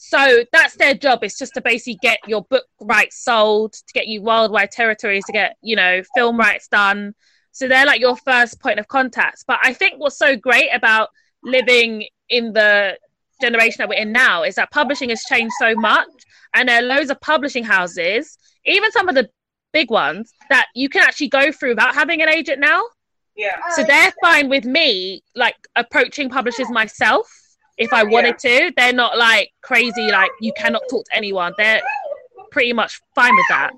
So 0.00 0.44
that's 0.52 0.76
their 0.76 0.94
job. 0.94 1.24
It's 1.24 1.38
just 1.42 1.54
to 1.54 1.60
basically 1.60 1.98
get 2.08 2.18
your 2.32 2.42
book 2.52 2.66
rights 2.94 3.16
sold, 3.28 3.72
to 3.72 3.92
get 3.98 4.06
you 4.12 4.22
worldwide 4.22 4.70
territories, 4.70 5.24
to 5.26 5.32
get, 5.32 5.50
you 5.70 5.76
know, 5.80 5.94
film 6.16 6.36
rights 6.46 6.68
done. 6.68 7.00
So 7.50 7.66
they're 7.66 7.90
like 7.92 8.00
your 8.00 8.16
first 8.30 8.60
point 8.64 8.78
of 8.78 8.86
contact. 8.86 9.38
But 9.50 9.58
I 9.68 9.72
think 9.72 9.92
what's 9.98 10.16
so 10.26 10.36
great 10.48 10.70
about 10.80 11.08
living 11.42 11.92
in 12.28 12.52
the 12.52 12.96
generation 13.40 13.76
that 13.78 13.88
we're 13.88 13.98
in 14.00 14.12
now 14.12 14.42
is 14.42 14.54
that 14.56 14.70
publishing 14.70 15.10
has 15.10 15.22
changed 15.22 15.54
so 15.58 15.74
much. 15.74 16.08
And 16.54 16.68
there 16.68 16.82
are 16.82 16.86
loads 16.86 17.10
of 17.10 17.20
publishing 17.20 17.64
houses, 17.64 18.38
even 18.64 18.90
some 18.92 19.08
of 19.08 19.14
the 19.14 19.28
big 19.72 19.90
ones, 19.90 20.32
that 20.48 20.66
you 20.74 20.88
can 20.88 21.02
actually 21.02 21.28
go 21.28 21.52
through 21.52 21.70
without 21.70 21.94
having 21.94 22.22
an 22.22 22.28
agent 22.28 22.60
now. 22.60 22.82
Yeah. 23.36 23.56
Uh, 23.64 23.70
so 23.74 23.84
they're 23.84 24.12
fine 24.20 24.48
with 24.48 24.64
me 24.64 25.22
like 25.36 25.56
approaching 25.76 26.28
publishers 26.28 26.70
myself 26.70 27.30
if 27.76 27.92
I 27.92 28.02
wanted 28.02 28.36
yeah. 28.42 28.68
to. 28.68 28.72
They're 28.76 28.92
not 28.92 29.16
like 29.16 29.50
crazy, 29.62 30.10
like 30.10 30.30
you 30.40 30.52
cannot 30.56 30.82
talk 30.90 31.04
to 31.04 31.16
anyone. 31.16 31.52
They're 31.56 31.82
pretty 32.50 32.72
much 32.72 33.00
fine 33.14 33.34
with 33.34 33.46
that. 33.50 33.70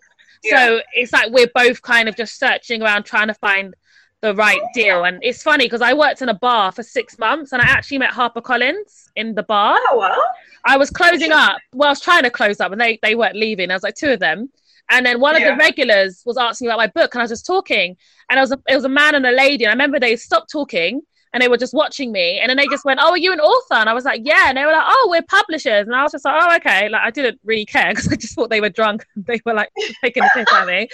Yeah. 0.42 0.66
So 0.66 0.80
it's 0.94 1.12
like 1.12 1.30
we're 1.30 1.50
both 1.54 1.82
kind 1.82 2.08
of 2.08 2.16
just 2.16 2.38
searching 2.38 2.82
around 2.82 3.02
trying 3.02 3.28
to 3.28 3.34
find 3.34 3.74
the 4.22 4.34
right 4.34 4.60
deal. 4.74 5.04
And 5.04 5.18
it's 5.22 5.42
funny 5.42 5.64
because 5.64 5.82
I 5.82 5.94
worked 5.94 6.22
in 6.22 6.28
a 6.28 6.34
bar 6.34 6.72
for 6.72 6.82
six 6.82 7.18
months 7.18 7.52
and 7.52 7.62
I 7.62 7.66
actually 7.66 7.98
met 7.98 8.10
Harper 8.10 8.40
Collins 8.40 9.10
in 9.16 9.34
the 9.34 9.42
bar. 9.42 9.78
Oh, 9.90 9.98
well. 9.98 10.22
I 10.64 10.76
was 10.76 10.90
closing 10.90 11.32
up. 11.32 11.56
Well, 11.72 11.88
I 11.88 11.92
was 11.92 12.00
trying 12.00 12.24
to 12.24 12.30
close 12.30 12.60
up 12.60 12.72
and 12.72 12.80
they, 12.80 12.98
they 13.02 13.14
weren't 13.14 13.36
leaving. 13.36 13.70
I 13.70 13.74
was 13.74 13.82
like 13.82 13.94
two 13.94 14.10
of 14.10 14.20
them. 14.20 14.50
And 14.90 15.06
then 15.06 15.20
one 15.20 15.36
of 15.36 15.40
yeah. 15.40 15.52
the 15.52 15.56
regulars 15.56 16.22
was 16.26 16.36
asking 16.36 16.66
about 16.66 16.78
my 16.78 16.88
book, 16.88 17.14
and 17.14 17.20
I 17.20 17.22
was 17.22 17.30
just 17.30 17.46
talking. 17.46 17.96
And 18.28 18.38
it 18.38 18.40
was 18.40 18.50
a, 18.50 18.60
it 18.68 18.74
was 18.74 18.84
a 18.84 18.88
man 18.88 19.14
and 19.14 19.24
a 19.24 19.30
lady. 19.30 19.64
And 19.64 19.70
I 19.70 19.74
remember 19.74 20.00
they 20.00 20.16
stopped 20.16 20.50
talking 20.50 21.02
and 21.32 21.42
they 21.42 21.48
were 21.48 21.56
just 21.56 21.74
watching 21.74 22.10
me. 22.10 22.40
And 22.40 22.50
then 22.50 22.56
they 22.56 22.66
just 22.66 22.84
went, 22.84 23.00
"Oh, 23.02 23.10
are 23.10 23.18
you 23.18 23.32
an 23.32 23.40
author?" 23.40 23.74
And 23.74 23.88
I 23.88 23.94
was 23.94 24.04
like, 24.04 24.22
"Yeah." 24.24 24.48
And 24.48 24.56
they 24.56 24.64
were 24.64 24.72
like, 24.72 24.86
"Oh, 24.86 25.08
we're 25.10 25.22
publishers." 25.22 25.86
And 25.86 25.94
I 25.94 26.02
was 26.02 26.12
just 26.12 26.24
like, 26.24 26.42
"Oh, 26.42 26.56
okay." 26.56 26.88
Like 26.88 27.02
I 27.02 27.10
didn't 27.10 27.40
really 27.44 27.66
care 27.66 27.90
because 27.94 28.08
I 28.08 28.16
just 28.16 28.34
thought 28.34 28.50
they 28.50 28.60
were 28.60 28.70
drunk. 28.70 29.06
they 29.16 29.40
were 29.44 29.54
like 29.54 29.70
taking 30.04 30.24
a 30.24 30.28
piss 30.34 30.52
at 30.52 30.66
me. 30.66 30.88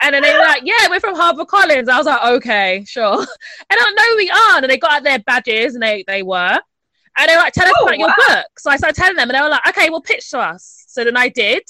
And 0.00 0.14
then 0.14 0.22
they 0.22 0.32
were 0.32 0.40
like, 0.40 0.62
"Yeah, 0.64 0.88
we're 0.90 1.00
from 1.00 1.14
Harper 1.14 1.44
Collins." 1.44 1.88
I 1.88 1.96
was 1.96 2.06
like, 2.06 2.24
"Okay, 2.24 2.84
sure." 2.86 3.18
And 3.18 3.26
I 3.70 3.74
don't 3.76 3.94
know 3.94 4.16
we 4.16 4.30
are. 4.30 4.62
And 4.62 4.70
they 4.70 4.78
got 4.78 4.92
out 4.92 5.02
their 5.04 5.20
badges, 5.20 5.74
and 5.74 5.82
they 5.82 6.04
they 6.06 6.22
were. 6.22 6.58
And 7.16 7.28
they 7.28 7.34
were 7.34 7.42
like, 7.42 7.54
"Tell 7.54 7.66
us 7.66 7.74
oh, 7.80 7.86
about 7.86 7.98
wow. 7.98 8.06
your 8.06 8.14
book." 8.28 8.46
So 8.58 8.70
I 8.70 8.76
started 8.76 8.96
telling 8.96 9.16
them, 9.16 9.30
and 9.30 9.36
they 9.36 9.42
were 9.42 9.48
like, 9.48 9.66
"Okay, 9.68 9.90
well, 9.90 10.02
pitch 10.02 10.30
to 10.30 10.38
us." 10.38 10.84
So 10.88 11.04
then 11.04 11.16
I 11.16 11.28
did. 11.28 11.62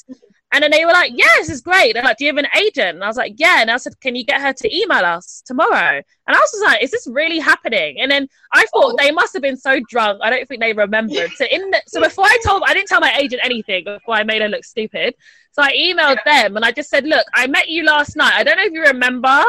And 0.50 0.62
then 0.62 0.70
they 0.70 0.84
were 0.86 0.92
like, 0.92 1.12
"Yeah, 1.14 1.26
this 1.36 1.50
is 1.50 1.60
great." 1.60 1.92
They're 1.92 2.02
like, 2.02 2.16
"Do 2.16 2.24
you 2.24 2.30
have 2.34 2.38
an 2.38 2.48
agent?" 2.56 2.96
And 2.96 3.04
I 3.04 3.06
was 3.06 3.16
like, 3.16 3.34
"Yeah." 3.36 3.60
And 3.60 3.70
I 3.70 3.76
said, 3.76 4.00
"Can 4.00 4.16
you 4.16 4.24
get 4.24 4.40
her 4.40 4.52
to 4.52 4.76
email 4.76 5.04
us 5.04 5.42
tomorrow?" 5.44 5.96
And 6.26 6.36
I 6.36 6.38
was 6.38 6.50
just 6.50 6.64
like, 6.64 6.82
"Is 6.82 6.90
this 6.90 7.06
really 7.06 7.38
happening?" 7.38 8.00
And 8.00 8.10
then 8.10 8.28
I 8.52 8.64
thought 8.66 8.94
oh. 8.94 8.96
they 8.98 9.10
must 9.10 9.34
have 9.34 9.42
been 9.42 9.58
so 9.58 9.78
drunk. 9.90 10.20
I 10.22 10.30
don't 10.30 10.48
think 10.48 10.60
they 10.60 10.72
remembered. 10.72 11.30
So 11.32 11.44
in 11.50 11.70
the, 11.70 11.82
so 11.86 12.00
before 12.00 12.24
I 12.24 12.38
told, 12.46 12.62
I 12.66 12.72
didn't 12.72 12.88
tell 12.88 13.00
my 13.00 13.14
agent 13.18 13.42
anything 13.44 13.84
before 13.84 14.14
I 14.14 14.24
made 14.24 14.40
her 14.40 14.48
look 14.48 14.64
stupid. 14.64 15.14
So 15.52 15.62
I 15.62 15.72
emailed 15.72 16.18
yeah. 16.24 16.42
them 16.42 16.56
and 16.56 16.64
I 16.64 16.72
just 16.72 16.88
said, 16.88 17.04
"Look, 17.04 17.26
I 17.34 17.46
met 17.46 17.68
you 17.68 17.84
last 17.84 18.16
night. 18.16 18.32
I 18.34 18.42
don't 18.42 18.56
know 18.56 18.64
if 18.64 18.72
you 18.72 18.82
remember." 18.82 19.44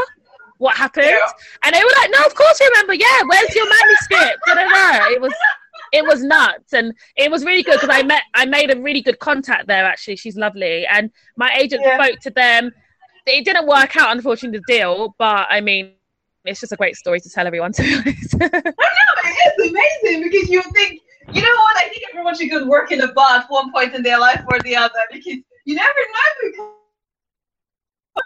What 0.58 0.76
happened? 0.76 1.06
Yeah. 1.08 1.26
And 1.64 1.74
they 1.74 1.82
were 1.82 1.94
like, 2.02 2.12
"No, 2.12 2.20
of 2.26 2.36
course 2.36 2.60
you 2.60 2.68
remember. 2.68 2.94
Yeah, 2.94 3.22
where's 3.26 3.56
your 3.56 3.70
manuscript?" 3.70 4.40
It 5.14 5.22
was 5.22 5.32
it 5.92 6.06
was 6.06 6.24
nuts 6.24 6.74
and 6.74 6.94
it 7.16 7.32
was 7.32 7.46
really 7.46 7.64
good 7.64 7.80
because 7.80 7.96
I 7.96 8.04
met 8.04 8.24
I 8.34 8.46
made 8.46 8.72
a 8.72 8.80
really 8.80 9.02
good 9.02 9.20
contact 9.20 9.68
there 9.68 9.86
actually. 9.86 10.16
She's 10.16 10.36
lovely 10.36 10.86
and 10.88 11.12
my 11.38 11.54
agent 11.54 11.82
yeah. 11.86 12.02
spoke 12.02 12.20
to 12.22 12.30
them. 12.32 12.72
It 13.26 13.46
didn't 13.46 13.68
work 13.68 13.96
out 13.96 14.12
unfortunately 14.12 14.60
the 14.60 14.74
deal 14.74 15.16
but 15.18 15.48
I 15.50 15.62
mean 15.62 15.94
it's 16.46 16.62
just 16.62 16.72
a 16.72 16.78
great 16.78 16.96
story 16.96 17.20
to 17.20 17.30
tell 17.30 17.46
everyone 17.46 17.74
to 17.74 17.82
be 17.84 17.94
honest. 17.94 18.36
I 18.42 18.48
know 18.48 18.60
it 19.24 19.62
is 19.62 19.70
amazing 19.70 20.24
because 20.24 20.50
you 20.50 20.62
think 20.74 21.02
you 21.34 21.42
know 21.42 21.56
what 21.56 21.78
I 21.78 21.90
think 21.90 22.04
everyone 22.12 22.36
should 22.36 22.50
go 22.50 22.66
work 22.66 22.92
in 22.92 23.02
a 23.02 23.12
bar 23.14 23.40
at 23.40 23.46
one 23.50 23.72
point 23.72 23.94
in 23.94 24.02
their 24.02 24.20
life 24.20 24.44
or 24.52 24.60
the 24.62 24.76
other 24.76 25.00
because 25.12 25.38
you 25.66 25.76
never 25.76 26.00
know 26.58 26.79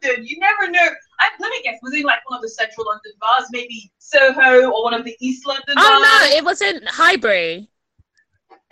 you 0.04 0.40
never 0.40 0.72
know. 0.72 0.88
I, 1.20 1.30
let 1.40 1.50
me 1.50 1.62
guess. 1.64 1.80
Was 1.82 1.94
it 1.94 2.06
like 2.06 2.20
one 2.30 2.38
of 2.38 2.42
the 2.42 2.50
central 2.50 2.86
London 2.86 3.12
bars, 3.20 3.48
maybe 3.52 3.92
Soho 3.98 4.72
or 4.72 4.84
one 4.84 4.94
of 4.94 5.06
the 5.06 5.16
East 5.20 5.46
London 5.46 5.76
bars? 5.76 5.88
Oh 5.88 6.28
no, 6.30 6.38
it 6.38 6.44
was 6.44 6.62
in 6.62 6.82
Highbury. 6.86 7.70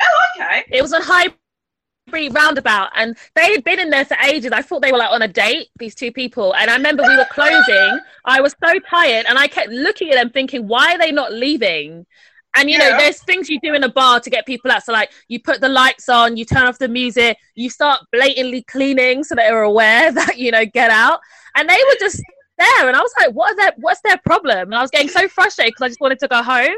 Oh, 0.02 0.26
okay. 0.36 0.64
It 0.72 0.82
was 0.82 0.94
on 0.94 1.02
Highbury 1.02 2.30
roundabout, 2.30 2.90
and 2.96 3.18
they 3.36 3.52
had 3.52 3.64
been 3.64 3.80
in 3.80 3.90
there 3.90 4.06
for 4.06 4.18
ages. 4.24 4.52
I 4.52 4.62
thought 4.62 4.82
they 4.82 4.92
were 4.92 4.98
like 4.98 5.12
on 5.12 5.22
a 5.22 5.28
date, 5.28 5.70
these 5.78 5.96
two 5.96 6.12
people. 6.12 6.56
And 6.56 6.70
I 6.70 6.76
remember 6.76 7.04
we 7.04 7.16
were 7.16 7.28
closing. 7.30 8.00
I 8.26 8.42
was 8.42 8.56
so 8.64 8.80
tired, 8.80 9.26
and 9.28 9.38
I 9.38 9.48
kept 9.48 9.70
looking 9.70 10.10
at 10.10 10.16
them, 10.16 10.30
thinking, 10.30 10.68
"Why 10.68 10.96
are 10.96 10.98
they 10.98 11.12
not 11.12 11.34
leaving?" 11.34 12.06
And 12.56 12.70
you 12.70 12.78
yeah. 12.78 12.90
know, 12.90 12.98
there's 12.98 13.24
things 13.24 13.50
you 13.50 13.60
do 13.62 13.74
in 13.74 13.84
a 13.84 13.90
bar 13.90 14.20
to 14.20 14.30
get 14.30 14.46
people 14.46 14.72
out. 14.72 14.84
So 14.84 14.92
like 14.92 15.12
you 15.30 15.40
put 15.40 15.62
the 15.62 15.70
lights 15.70 16.10
on, 16.10 16.36
you 16.36 16.46
turn 16.46 16.64
off 16.64 16.80
the 16.80 16.90
music, 16.90 17.38
you 17.56 17.70
start 17.70 18.02
blatantly 18.12 18.64
cleaning 18.64 19.24
so 19.24 19.36
that 19.36 19.50
they're 19.50 19.64
aware 19.64 20.12
that, 20.12 20.38
you 20.38 20.52
know, 20.52 20.66
get 20.66 20.92
out. 20.92 21.20
And 21.56 21.70
they 21.70 21.80
were 21.88 21.96
just 22.00 22.22
there. 22.58 22.88
And 22.88 22.96
I 22.96 23.02
was 23.02 23.14
like, 23.18 23.32
what 23.34 23.52
is 23.52 23.58
that 23.58 23.76
what's 23.78 24.02
their 24.02 24.18
problem? 24.26 24.68
And 24.68 24.76
I 24.76 24.82
was 24.82 24.92
getting 24.92 25.10
so 25.10 25.28
frustrated 25.28 25.74
because 25.74 25.86
I 25.86 25.88
just 25.90 26.02
wanted 26.02 26.20
to 26.20 26.28
go 26.28 26.44
home. 26.44 26.76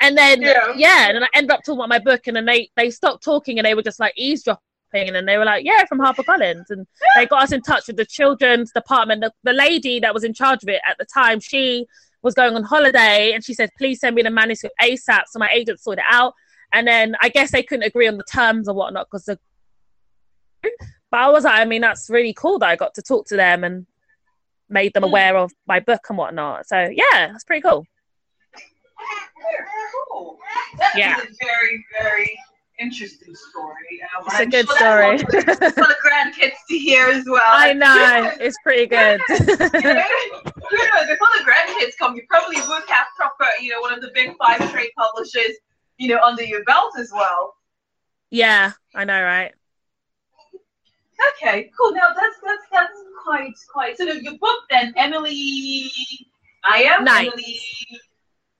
And 0.00 0.16
then 0.16 0.40
yeah. 0.40 0.72
yeah, 0.76 1.08
and 1.08 1.16
then 1.16 1.24
I 1.24 1.28
ended 1.34 1.50
up 1.50 1.60
talking 1.60 1.78
about 1.78 1.90
my 1.90 1.98
book 1.98 2.26
and 2.26 2.34
then 2.34 2.46
they 2.46 2.70
they 2.76 2.90
stopped 2.90 3.22
talking 3.22 3.58
and 3.58 3.66
they 3.66 3.74
were 3.74 3.82
just 3.82 4.00
like 4.00 4.14
eavesdropping 4.16 4.62
and 4.94 5.14
then 5.14 5.26
they 5.26 5.36
were 5.36 5.44
like, 5.44 5.64
Yeah, 5.64 5.84
from 5.84 5.98
Harper 5.98 6.22
Collins 6.22 6.70
and 6.70 6.86
they 7.16 7.26
got 7.26 7.42
us 7.42 7.52
in 7.52 7.60
touch 7.60 7.86
with 7.86 7.96
the 7.96 8.06
children's 8.06 8.72
department. 8.72 9.20
The, 9.20 9.32
the 9.44 9.52
lady 9.52 10.00
that 10.00 10.14
was 10.14 10.24
in 10.24 10.32
charge 10.32 10.62
of 10.62 10.70
it 10.70 10.80
at 10.88 10.96
the 10.98 11.04
time, 11.04 11.38
she 11.38 11.86
was 12.22 12.34
going 12.34 12.54
on 12.54 12.62
holiday 12.62 13.32
and 13.32 13.44
she 13.44 13.54
said, 13.54 13.70
please 13.78 14.00
send 14.00 14.14
me 14.14 14.22
the 14.22 14.30
manuscript 14.30 14.74
ASAP. 14.82 15.22
So 15.28 15.38
my 15.38 15.50
agent 15.52 15.80
sorted 15.80 16.04
it 16.06 16.14
out. 16.14 16.34
And 16.72 16.86
then 16.86 17.16
I 17.20 17.28
guess 17.28 17.50
they 17.50 17.62
couldn't 17.62 17.86
agree 17.86 18.06
on 18.06 18.16
the 18.16 18.24
terms 18.24 18.68
or 18.68 18.74
whatnot 18.74 19.08
because 19.10 19.24
the. 19.24 19.38
But 21.10 21.20
I 21.20 21.28
was 21.30 21.44
like, 21.44 21.58
I 21.58 21.64
mean, 21.64 21.80
that's 21.80 22.08
really 22.08 22.32
cool 22.32 22.58
that 22.60 22.68
I 22.68 22.76
got 22.76 22.94
to 22.94 23.02
talk 23.02 23.26
to 23.28 23.36
them 23.36 23.64
and 23.64 23.86
made 24.68 24.94
them 24.94 25.02
hmm. 25.02 25.08
aware 25.08 25.36
of 25.36 25.50
my 25.66 25.80
book 25.80 26.02
and 26.08 26.18
whatnot. 26.18 26.66
So 26.66 26.78
yeah, 26.78 27.28
that's 27.28 27.44
pretty 27.44 27.62
cool. 27.62 27.86
cool. 30.08 30.38
That 30.78 30.92
yeah. 30.96 31.16
very, 31.16 31.84
very 32.00 32.38
interesting 32.80 33.34
story. 33.34 34.00
Uh, 34.02 34.24
it's 34.26 34.40
a 34.40 34.46
good 34.46 34.68
story. 34.68 35.18
for 35.18 35.30
the 35.86 35.96
grandkids 36.04 36.56
to 36.68 36.78
hear 36.78 37.08
as 37.08 37.24
well. 37.28 37.42
I 37.46 37.72
know 37.72 38.32
it's 38.40 38.56
pretty 38.62 38.86
good. 38.86 39.20
you 39.28 39.36
know, 39.36 41.02
before 41.06 41.28
the 41.36 41.44
grandkids 41.46 41.96
come, 41.98 42.16
you 42.16 42.22
probably 42.28 42.56
would 42.56 42.82
have 42.88 43.06
proper, 43.16 43.46
you 43.60 43.70
know, 43.70 43.80
one 43.80 43.92
of 43.92 44.00
the 44.00 44.10
big 44.14 44.34
five 44.38 44.58
trade 44.72 44.90
publishers, 44.96 45.52
you 45.98 46.08
know, 46.08 46.20
under 46.22 46.42
your 46.42 46.64
belt 46.64 46.92
as 46.98 47.10
well. 47.12 47.54
Yeah, 48.30 48.72
I 48.94 49.04
know, 49.04 49.22
right? 49.22 49.52
Okay, 51.36 51.70
cool. 51.78 51.92
Now 51.92 52.08
that's 52.14 52.36
that's 52.44 52.62
that's 52.72 52.98
quite 53.24 53.52
quite. 53.70 53.98
So 53.98 54.04
your 54.04 54.38
book 54.38 54.60
then, 54.70 54.94
Emily, 54.96 55.90
I 56.64 56.82
am. 56.84 57.06
Emily, 57.06 57.60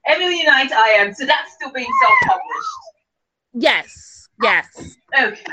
Emily 0.07 0.43
Knight, 0.43 0.73
I 0.73 0.89
am. 0.99 1.15
So 1.15 1.25
that's 1.25 1.55
still 1.55 1.73
being 1.73 1.89
self-published. 2.03 3.00
Yes. 3.53 4.29
Yes. 4.43 4.97
Okay. 5.19 5.45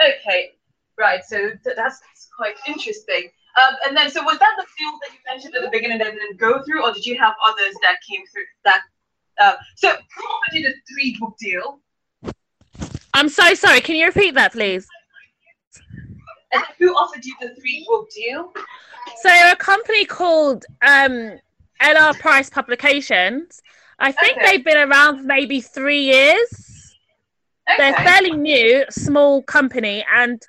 Okay. 0.00 0.52
Right. 0.98 1.24
So 1.24 1.36
th- 1.36 1.76
that's, 1.76 2.00
quite 2.36 2.54
interesting. 2.66 3.30
Um, 3.60 3.74
and 3.86 3.96
then, 3.96 4.10
so 4.10 4.22
was 4.22 4.38
that 4.38 4.54
the 4.56 4.64
field 4.78 4.94
that 5.02 5.12
you 5.12 5.18
mentioned 5.28 5.54
at 5.54 5.62
the 5.62 5.68
beginning 5.70 5.98
that 5.98 6.12
didn't 6.12 6.40
go 6.40 6.62
through, 6.64 6.82
or 6.82 6.92
did 6.92 7.04
you 7.04 7.18
have 7.18 7.34
others 7.46 7.74
that 7.82 7.96
came 8.08 8.22
through? 8.32 8.44
That 8.64 8.80
uh, 9.38 9.56
so 9.76 9.90
who 9.90 10.24
offered 10.24 10.54
you 10.54 10.62
the 10.62 10.74
three 10.90 11.16
book 11.20 11.36
deal? 11.38 11.80
I'm 13.14 13.28
so 13.28 13.54
sorry. 13.54 13.80
Can 13.80 13.96
you 13.96 14.06
repeat 14.06 14.34
that, 14.34 14.52
please? 14.52 14.86
And 16.52 16.64
who 16.78 16.94
offered 16.94 17.24
you 17.24 17.34
the 17.40 17.54
three 17.54 17.84
book 17.88 18.08
deal? 18.14 18.52
So 19.20 19.28
a 19.28 19.56
company 19.56 20.04
called 20.04 20.64
um, 20.82 21.38
LR 21.80 22.18
Price 22.18 22.48
Publications. 22.48 23.62
I 23.98 24.12
think 24.12 24.38
okay. 24.38 24.46
they've 24.46 24.64
been 24.64 24.78
around 24.90 25.24
maybe 25.24 25.60
three 25.60 26.02
years. 26.02 26.71
Okay. 27.70 27.76
They're 27.78 28.04
fairly 28.04 28.32
new, 28.32 28.84
small 28.90 29.42
company, 29.42 30.04
and 30.14 30.42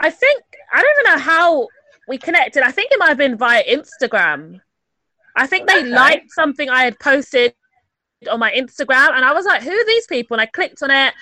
I 0.00 0.10
think 0.10 0.42
I 0.72 0.80
don't 0.80 0.98
even 0.98 1.12
know 1.12 1.22
how 1.22 1.68
we 2.08 2.18
connected. 2.18 2.62
I 2.62 2.70
think 2.70 2.90
it 2.90 2.98
might 2.98 3.08
have 3.08 3.18
been 3.18 3.36
via 3.36 3.62
Instagram. 3.64 4.60
I 5.36 5.46
think 5.46 5.68
they 5.68 5.80
okay. 5.80 5.88
liked 5.88 6.30
something 6.30 6.70
I 6.70 6.84
had 6.84 6.98
posted 6.98 7.54
on 8.30 8.40
my 8.40 8.50
Instagram, 8.52 9.10
and 9.14 9.24
I 9.24 9.32
was 9.32 9.44
like, 9.44 9.62
"Who 9.62 9.72
are 9.72 9.86
these 9.86 10.06
people?" 10.06 10.34
And 10.34 10.40
I 10.40 10.46
clicked 10.46 10.82
on 10.82 10.90
it. 10.90 11.14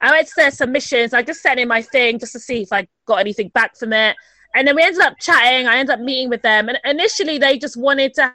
I 0.00 0.10
went 0.10 0.28
to 0.28 0.34
their 0.36 0.50
submissions. 0.50 1.12
I 1.14 1.22
just 1.22 1.42
sent 1.42 1.60
in 1.60 1.68
my 1.68 1.82
thing 1.82 2.18
just 2.18 2.32
to 2.32 2.40
see 2.40 2.62
if 2.62 2.72
I 2.72 2.86
got 3.06 3.20
anything 3.20 3.48
back 3.48 3.76
from 3.76 3.92
it. 3.92 4.16
And 4.54 4.66
then 4.66 4.76
we 4.76 4.82
ended 4.82 5.00
up 5.02 5.14
chatting. 5.18 5.66
I 5.66 5.76
ended 5.76 5.94
up 5.94 6.00
meeting 6.00 6.30
with 6.30 6.42
them, 6.42 6.68
and 6.68 6.78
initially 6.84 7.38
they 7.38 7.58
just 7.58 7.76
wanted 7.76 8.14
to 8.14 8.34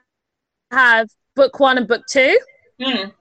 have 0.72 1.10
book 1.36 1.60
one 1.60 1.78
and 1.78 1.88
book 1.88 2.04
two. 2.08 2.40
Mm. 2.80 3.14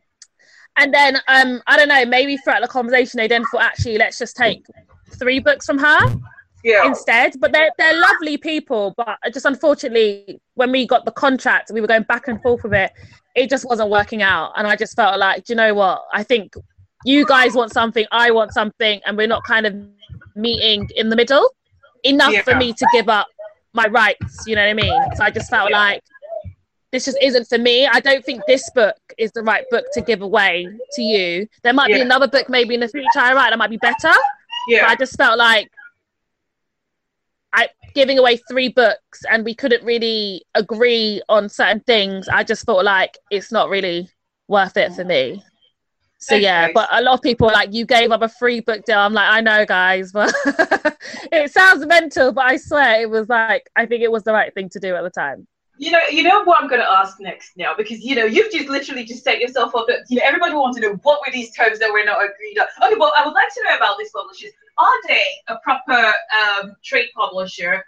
And 0.76 0.94
then 0.94 1.16
um, 1.28 1.62
I 1.66 1.76
don't 1.76 1.88
know, 1.88 2.04
maybe 2.06 2.36
throughout 2.38 2.62
the 2.62 2.68
conversation 2.68 3.18
they 3.18 3.28
then 3.28 3.44
thought 3.50 3.62
actually 3.62 3.98
let's 3.98 4.18
just 4.18 4.36
take 4.36 4.64
three 5.18 5.38
books 5.38 5.66
from 5.66 5.78
her 5.78 6.16
yeah. 6.64 6.86
instead. 6.86 7.34
But 7.38 7.52
they're 7.52 7.70
they're 7.78 7.98
lovely 8.00 8.36
people, 8.36 8.94
but 8.96 9.18
just 9.32 9.46
unfortunately 9.46 10.40
when 10.54 10.70
we 10.72 10.86
got 10.86 11.04
the 11.04 11.12
contract, 11.12 11.70
we 11.72 11.80
were 11.80 11.86
going 11.86 12.04
back 12.04 12.28
and 12.28 12.40
forth 12.42 12.62
with 12.62 12.74
it. 12.74 12.92
It 13.34 13.48
just 13.48 13.64
wasn't 13.68 13.90
working 13.90 14.22
out, 14.22 14.52
and 14.56 14.66
I 14.66 14.76
just 14.76 14.96
felt 14.96 15.18
like, 15.18 15.44
do 15.44 15.52
you 15.52 15.56
know 15.56 15.74
what? 15.74 16.02
I 16.12 16.22
think 16.22 16.54
you 17.04 17.24
guys 17.24 17.54
want 17.54 17.72
something, 17.72 18.06
I 18.10 18.30
want 18.30 18.52
something, 18.52 19.00
and 19.06 19.16
we're 19.16 19.28
not 19.28 19.44
kind 19.44 19.66
of 19.66 19.74
meeting 20.34 20.88
in 20.96 21.08
the 21.08 21.16
middle 21.16 21.48
enough 22.04 22.32
yeah. 22.32 22.42
for 22.42 22.54
me 22.56 22.72
to 22.72 22.86
give 22.92 23.08
up 23.08 23.26
my 23.72 23.86
rights. 23.86 24.44
You 24.46 24.56
know 24.56 24.62
what 24.62 24.70
I 24.70 24.74
mean? 24.74 25.16
So 25.16 25.24
I 25.24 25.30
just 25.30 25.50
felt 25.50 25.70
yeah. 25.70 25.78
like 25.78 26.02
this 26.92 27.04
just 27.04 27.18
isn't 27.22 27.48
for 27.48 27.58
me. 27.58 27.86
I 27.86 28.00
don't 28.00 28.24
think 28.24 28.42
this 28.46 28.68
book 28.74 28.96
is 29.16 29.30
the 29.32 29.42
right 29.42 29.64
book 29.70 29.84
to 29.92 30.00
give 30.00 30.22
away 30.22 30.66
to 30.92 31.02
you. 31.02 31.46
There 31.62 31.72
might 31.72 31.90
yeah. 31.90 31.96
be 31.96 32.02
another 32.02 32.26
book 32.26 32.48
maybe 32.48 32.74
in 32.74 32.80
the 32.80 32.88
future 32.88 33.06
I 33.16 33.32
write 33.32 33.50
that 33.50 33.58
might 33.58 33.70
be 33.70 33.76
better. 33.76 34.12
Yeah. 34.66 34.82
But 34.82 34.90
I 34.90 34.96
just 34.96 35.16
felt 35.16 35.38
like 35.38 35.70
I 37.52 37.68
giving 37.94 38.18
away 38.18 38.38
three 38.48 38.68
books 38.68 39.24
and 39.30 39.44
we 39.44 39.54
couldn't 39.54 39.84
really 39.84 40.44
agree 40.54 41.22
on 41.28 41.48
certain 41.48 41.80
things. 41.80 42.28
I 42.28 42.44
just 42.44 42.66
felt 42.66 42.84
like 42.84 43.18
it's 43.30 43.52
not 43.52 43.68
really 43.68 44.08
worth 44.48 44.76
it 44.76 44.92
for 44.92 45.04
me. 45.04 45.44
So 46.18 46.34
okay. 46.34 46.42
yeah, 46.42 46.68
but 46.74 46.88
a 46.92 47.00
lot 47.00 47.14
of 47.14 47.22
people 47.22 47.46
like 47.46 47.72
you 47.72 47.86
gave 47.86 48.10
up 48.10 48.20
a 48.20 48.28
free 48.28 48.60
book 48.60 48.84
deal. 48.84 48.98
I'm 48.98 49.14
like, 49.14 49.28
I 49.28 49.40
know, 49.40 49.64
guys, 49.64 50.12
but 50.12 50.34
it 51.32 51.50
sounds 51.50 51.86
mental, 51.86 52.32
but 52.32 52.44
I 52.44 52.56
swear 52.56 53.00
it 53.00 53.08
was 53.08 53.28
like 53.28 53.70
I 53.74 53.86
think 53.86 54.02
it 54.02 54.12
was 54.12 54.24
the 54.24 54.32
right 54.32 54.52
thing 54.52 54.68
to 54.70 54.80
do 54.80 54.94
at 54.94 55.02
the 55.02 55.10
time. 55.10 55.46
You 55.80 55.92
know, 55.92 56.00
you 56.10 56.22
know 56.22 56.44
what 56.44 56.62
I'm 56.62 56.68
going 56.68 56.82
to 56.82 56.90
ask 56.90 57.18
next 57.20 57.56
now 57.56 57.72
because 57.74 58.04
you 58.04 58.14
know 58.14 58.26
you've 58.26 58.52
just 58.52 58.68
literally 58.68 59.02
just 59.02 59.24
set 59.24 59.40
yourself 59.40 59.74
up. 59.74 59.86
That, 59.88 60.00
you 60.10 60.18
know, 60.18 60.26
everybody 60.26 60.52
wants 60.52 60.78
to 60.78 60.82
know 60.82 61.00
what 61.04 61.20
were 61.26 61.32
these 61.32 61.52
terms 61.52 61.78
that 61.78 61.90
we're 61.90 62.04
not 62.04 62.18
agreed 62.22 62.58
on. 62.58 62.66
Okay, 62.86 62.96
well, 62.98 63.14
I 63.16 63.24
would 63.24 63.32
like 63.32 63.48
to 63.54 63.64
know 63.64 63.76
about 63.76 63.96
these 63.98 64.10
publishers. 64.10 64.50
Are 64.76 65.08
they 65.08 65.24
a 65.48 65.56
proper 65.64 66.12
um, 66.60 66.76
trade 66.84 67.08
publisher 67.16 67.82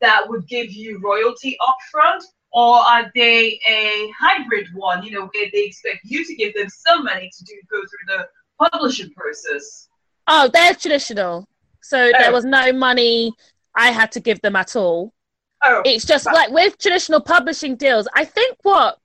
that 0.00 0.28
would 0.28 0.46
give 0.46 0.70
you 0.70 1.00
royalty 1.02 1.58
upfront, 1.60 2.22
or 2.52 2.76
are 2.76 3.10
they 3.16 3.58
a 3.68 4.08
hybrid 4.16 4.68
one? 4.72 5.02
You 5.02 5.10
know, 5.10 5.28
where 5.34 5.50
they 5.52 5.64
expect 5.64 6.02
you 6.04 6.24
to 6.24 6.34
give 6.36 6.54
them 6.54 6.68
some 6.68 7.02
money 7.02 7.28
to 7.36 7.44
do 7.44 7.54
go 7.68 7.80
through 7.80 8.16
the 8.18 8.28
publishing 8.70 9.10
process? 9.14 9.88
Oh, 10.28 10.48
they're 10.52 10.76
traditional. 10.76 11.48
So 11.80 11.98
oh. 11.98 12.12
there 12.16 12.30
was 12.30 12.44
no 12.44 12.72
money 12.72 13.32
I 13.74 13.90
had 13.90 14.12
to 14.12 14.20
give 14.20 14.40
them 14.42 14.54
at 14.54 14.76
all. 14.76 15.12
Oh, 15.64 15.82
it's 15.84 16.04
just 16.04 16.24
but- 16.24 16.34
like 16.34 16.50
with 16.50 16.78
traditional 16.78 17.20
publishing 17.20 17.76
deals, 17.76 18.08
I 18.14 18.24
think 18.24 18.56
what 18.62 18.98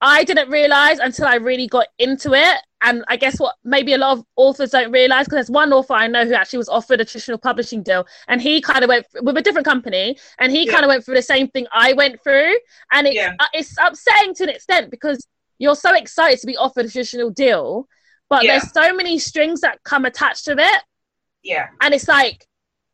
I 0.00 0.24
didn't 0.24 0.50
realize 0.50 0.98
until 0.98 1.26
I 1.26 1.36
really 1.36 1.66
got 1.66 1.86
into 1.98 2.34
it. 2.34 2.56
And 2.82 3.02
I 3.08 3.16
guess 3.16 3.40
what 3.40 3.56
maybe 3.64 3.94
a 3.94 3.98
lot 3.98 4.18
of 4.18 4.24
authors 4.36 4.70
don't 4.70 4.92
realize, 4.92 5.24
because 5.24 5.36
there's 5.36 5.50
one 5.50 5.72
author 5.72 5.94
I 5.94 6.06
know 6.06 6.26
who 6.26 6.34
actually 6.34 6.58
was 6.58 6.68
offered 6.68 7.00
a 7.00 7.06
traditional 7.06 7.38
publishing 7.38 7.82
deal, 7.82 8.06
and 8.28 8.40
he 8.40 8.60
kind 8.60 8.84
of 8.84 8.88
went 8.88 9.06
with 9.22 9.36
a 9.38 9.42
different 9.42 9.66
company, 9.66 10.18
and 10.38 10.52
he 10.52 10.66
yeah. 10.66 10.72
kind 10.72 10.84
of 10.84 10.88
went 10.88 11.02
through 11.02 11.14
the 11.14 11.22
same 11.22 11.48
thing 11.48 11.66
I 11.72 11.94
went 11.94 12.22
through. 12.22 12.54
And 12.92 13.06
it's, 13.06 13.16
yeah. 13.16 13.32
uh, 13.40 13.46
it's 13.54 13.74
upsetting 13.80 14.34
to 14.34 14.42
an 14.44 14.50
extent 14.50 14.90
because 14.90 15.26
you're 15.58 15.74
so 15.74 15.94
excited 15.94 16.38
to 16.40 16.46
be 16.46 16.56
offered 16.58 16.84
a 16.84 16.90
traditional 16.90 17.30
deal, 17.30 17.88
but 18.28 18.44
yeah. 18.44 18.58
there's 18.58 18.72
so 18.72 18.94
many 18.94 19.18
strings 19.18 19.62
that 19.62 19.82
come 19.82 20.04
attached 20.04 20.44
to 20.44 20.52
it. 20.58 20.82
Yeah. 21.42 21.68
And 21.80 21.94
it's 21.94 22.08
like, 22.08 22.46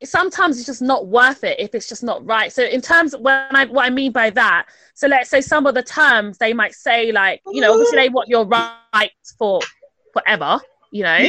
sometimes 0.04 0.56
it's 0.56 0.66
just 0.66 0.82
not 0.82 1.06
worth 1.06 1.44
it 1.44 1.58
if 1.58 1.74
it's 1.74 1.88
just 1.88 2.02
not 2.02 2.24
right. 2.24 2.52
So 2.52 2.64
in 2.64 2.80
terms 2.80 3.14
of 3.14 3.20
when 3.20 3.46
I 3.50 3.64
what 3.66 3.84
I 3.84 3.90
mean 3.90 4.12
by 4.12 4.30
that, 4.30 4.66
so 4.94 5.06
let's 5.06 5.30
say 5.30 5.40
some 5.40 5.66
of 5.66 5.74
the 5.74 5.82
terms 5.82 6.38
they 6.38 6.52
might 6.52 6.74
say 6.74 7.12
like, 7.12 7.40
you 7.46 7.60
know, 7.60 7.72
obviously 7.72 7.96
they 7.96 8.08
want 8.08 8.28
your 8.28 8.46
rights 8.46 9.34
for 9.38 9.60
forever, 10.12 10.60
you 10.90 11.02
know, 11.02 11.28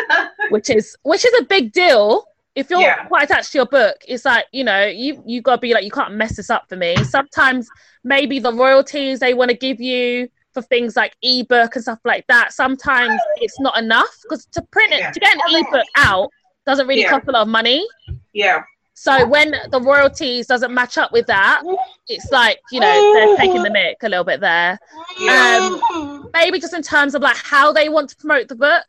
which 0.50 0.70
is 0.70 0.96
which 1.02 1.24
is 1.24 1.32
a 1.40 1.44
big 1.44 1.72
deal. 1.72 2.24
If 2.54 2.68
you're 2.68 2.80
yeah. 2.80 3.06
quite 3.06 3.24
attached 3.24 3.52
to 3.52 3.58
your 3.58 3.66
book, 3.66 3.96
it's 4.06 4.24
like, 4.24 4.44
you 4.52 4.64
know, 4.64 4.84
you 4.86 5.22
you 5.26 5.40
gotta 5.40 5.60
be 5.60 5.72
like, 5.72 5.84
you 5.84 5.90
can't 5.90 6.14
mess 6.14 6.36
this 6.36 6.50
up 6.50 6.68
for 6.68 6.76
me. 6.76 6.96
Sometimes 7.04 7.68
maybe 8.04 8.38
the 8.38 8.52
royalties 8.52 9.20
they 9.20 9.34
want 9.34 9.50
to 9.50 9.56
give 9.56 9.80
you 9.80 10.28
for 10.52 10.62
things 10.62 10.96
like 10.96 11.16
ebook 11.22 11.74
and 11.74 11.82
stuff 11.82 12.00
like 12.04 12.26
that, 12.26 12.52
sometimes 12.52 13.18
oh, 13.22 13.32
it's 13.36 13.58
not 13.58 13.78
enough 13.78 14.14
because 14.22 14.44
to 14.46 14.62
print 14.70 14.92
it 14.92 15.00
yeah. 15.00 15.10
to 15.10 15.20
get 15.20 15.34
an 15.34 15.40
oh, 15.48 15.60
ebook 15.60 15.86
out 15.96 16.30
doesn't 16.66 16.86
really 16.86 17.02
yeah. 17.02 17.10
cost 17.10 17.28
a 17.28 17.32
lot 17.32 17.42
of 17.42 17.48
money. 17.48 17.86
Yeah. 18.32 18.62
So 18.94 19.26
when 19.26 19.54
the 19.70 19.80
royalties 19.80 20.46
doesn't 20.46 20.72
match 20.72 20.98
up 20.98 21.12
with 21.12 21.26
that, 21.26 21.62
it's 22.08 22.30
like 22.30 22.60
you 22.70 22.78
know 22.78 23.14
they're 23.14 23.36
taking 23.36 23.62
the 23.62 23.70
mic 23.70 23.96
a 24.02 24.08
little 24.08 24.24
bit 24.24 24.40
there. 24.40 24.78
Yeah. 25.18 25.80
Um, 25.92 26.30
maybe 26.32 26.60
just 26.60 26.74
in 26.74 26.82
terms 26.82 27.14
of 27.14 27.22
like 27.22 27.36
how 27.36 27.72
they 27.72 27.88
want 27.88 28.10
to 28.10 28.16
promote 28.16 28.48
the 28.48 28.54
book, 28.54 28.84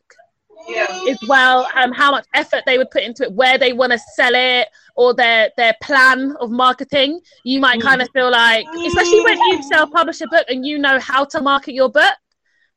yeah. 0.68 1.06
as 1.10 1.18
well, 1.28 1.68
um, 1.76 1.92
how 1.92 2.12
much 2.12 2.26
effort 2.34 2.64
they 2.66 2.78
would 2.78 2.92
put 2.92 3.04
into 3.04 3.24
it, 3.24 3.34
where 3.34 3.58
they 3.58 3.74
want 3.74 3.92
to 3.92 4.00
sell 4.16 4.34
it, 4.36 4.68
or 4.96 5.14
their 5.14 5.50
their 5.58 5.74
plan 5.82 6.36
of 6.40 6.52
marketing. 6.52 7.20
You 7.44 7.60
might 7.60 7.82
kind 7.82 8.02
of 8.02 8.10
feel 8.14 8.32
like, 8.32 8.66
especially 8.86 9.24
when 9.24 9.40
you 9.40 9.64
self 9.64 9.92
publish 9.92 10.22
a 10.22 10.28
book 10.28 10.46
and 10.50 10.66
you 10.66 10.80
know 10.80 11.00
how 11.00 11.26
to 11.26 11.42
market 11.42 11.74
your 11.74 11.90
book, 11.90 12.14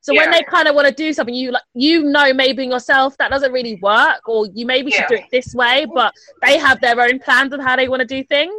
so 0.07 0.13
yeah. 0.13 0.21
when 0.21 0.31
they 0.31 0.45
kind 0.45 0.69
of 0.69 0.77
want 0.77 0.87
to 0.87 0.95
do 0.95 1.13
something, 1.13 1.35
you 1.35 1.51
like 1.51 1.65
you 1.75 2.05
know 2.05 2.33
maybe 2.33 2.65
yourself 2.65 3.19
that 3.19 3.29
doesn't 3.29 3.51
really 3.51 3.75
work, 3.83 4.29
or 4.29 4.47
you 4.55 4.65
maybe 4.65 4.93
yeah. 4.93 4.99
should 4.99 5.09
do 5.09 5.15
it 5.17 5.25
this 5.33 5.53
way, 5.53 5.85
but 5.93 6.15
they 6.43 6.59
have 6.59 6.81
their 6.81 7.01
own 7.01 7.19
plans 7.19 7.53
of 7.53 7.61
how 7.61 7.75
they 7.75 7.89
want 7.89 8.03
to 8.03 8.07
do 8.07 8.23
things. 8.23 8.55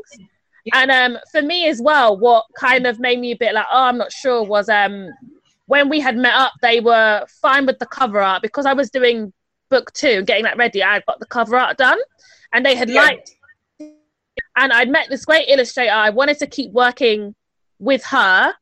Yeah. 0.66 0.74
And 0.82 0.92
um, 0.92 1.18
for 1.32 1.42
me 1.42 1.70
as 1.70 1.82
well, 1.82 2.18
what 2.18 2.44
kind 2.60 2.86
of 2.86 3.00
made 3.00 3.22
me 3.22 3.32
a 3.32 3.38
bit 3.38 3.54
like, 3.54 3.66
oh, 3.72 3.84
I'm 3.86 3.98
not 3.98 4.12
sure, 4.12 4.44
was 4.44 4.68
um, 4.68 5.08
when 5.68 5.88
we 5.88 6.02
had 6.02 6.18
met 6.18 6.34
up, 6.34 6.52
they 6.62 6.82
were 6.82 7.26
fine 7.42 7.66
with 7.66 7.80
the 7.80 7.86
cover 7.86 8.20
art 8.20 8.42
because 8.42 8.66
I 8.66 8.74
was 8.74 8.90
doing 8.90 9.32
book 9.70 9.94
two, 9.94 10.24
getting 10.24 10.44
that 10.44 10.58
ready. 10.58 10.84
I 10.84 11.00
got 11.08 11.22
the 11.22 11.26
cover 11.28 11.56
art 11.56 11.78
done, 11.78 12.00
and 12.52 12.66
they 12.66 12.76
had 12.76 12.90
liked. 12.90 13.32
And 13.80 14.74
I'd 14.74 14.90
met 14.90 15.08
this 15.10 15.24
great 15.24 15.48
illustrator. 15.48 15.94
I 15.94 16.10
wanted 16.10 16.40
to 16.40 16.48
keep 16.48 16.74
working 16.74 17.36
with 17.80 18.04
her 18.04 18.54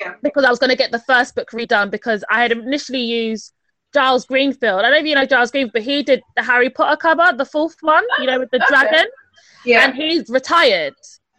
yeah. 0.00 0.14
because 0.22 0.44
I 0.44 0.50
was 0.50 0.58
going 0.58 0.70
to 0.70 0.76
get 0.76 0.92
the 0.92 1.00
first 1.00 1.34
book 1.34 1.50
redone 1.50 1.90
because 1.90 2.24
I 2.30 2.42
had 2.42 2.52
initially 2.52 3.02
used 3.02 3.52
Giles 3.92 4.24
Greenfield. 4.26 4.80
I 4.80 4.82
don't 4.82 4.92
know 4.92 4.98
if 4.98 5.06
you 5.06 5.14
know 5.14 5.26
Giles 5.26 5.50
Greenfield, 5.50 5.72
but 5.72 5.82
he 5.82 6.02
did 6.02 6.22
the 6.36 6.42
Harry 6.42 6.70
Potter 6.70 6.96
cover, 6.96 7.36
the 7.36 7.44
fourth 7.44 7.76
one, 7.80 8.04
you 8.18 8.26
know, 8.26 8.38
with 8.38 8.50
the 8.50 8.64
dragon. 8.68 9.06
Yeah. 9.64 9.84
And 9.84 9.94
he's 9.94 10.30
retired. 10.30 10.94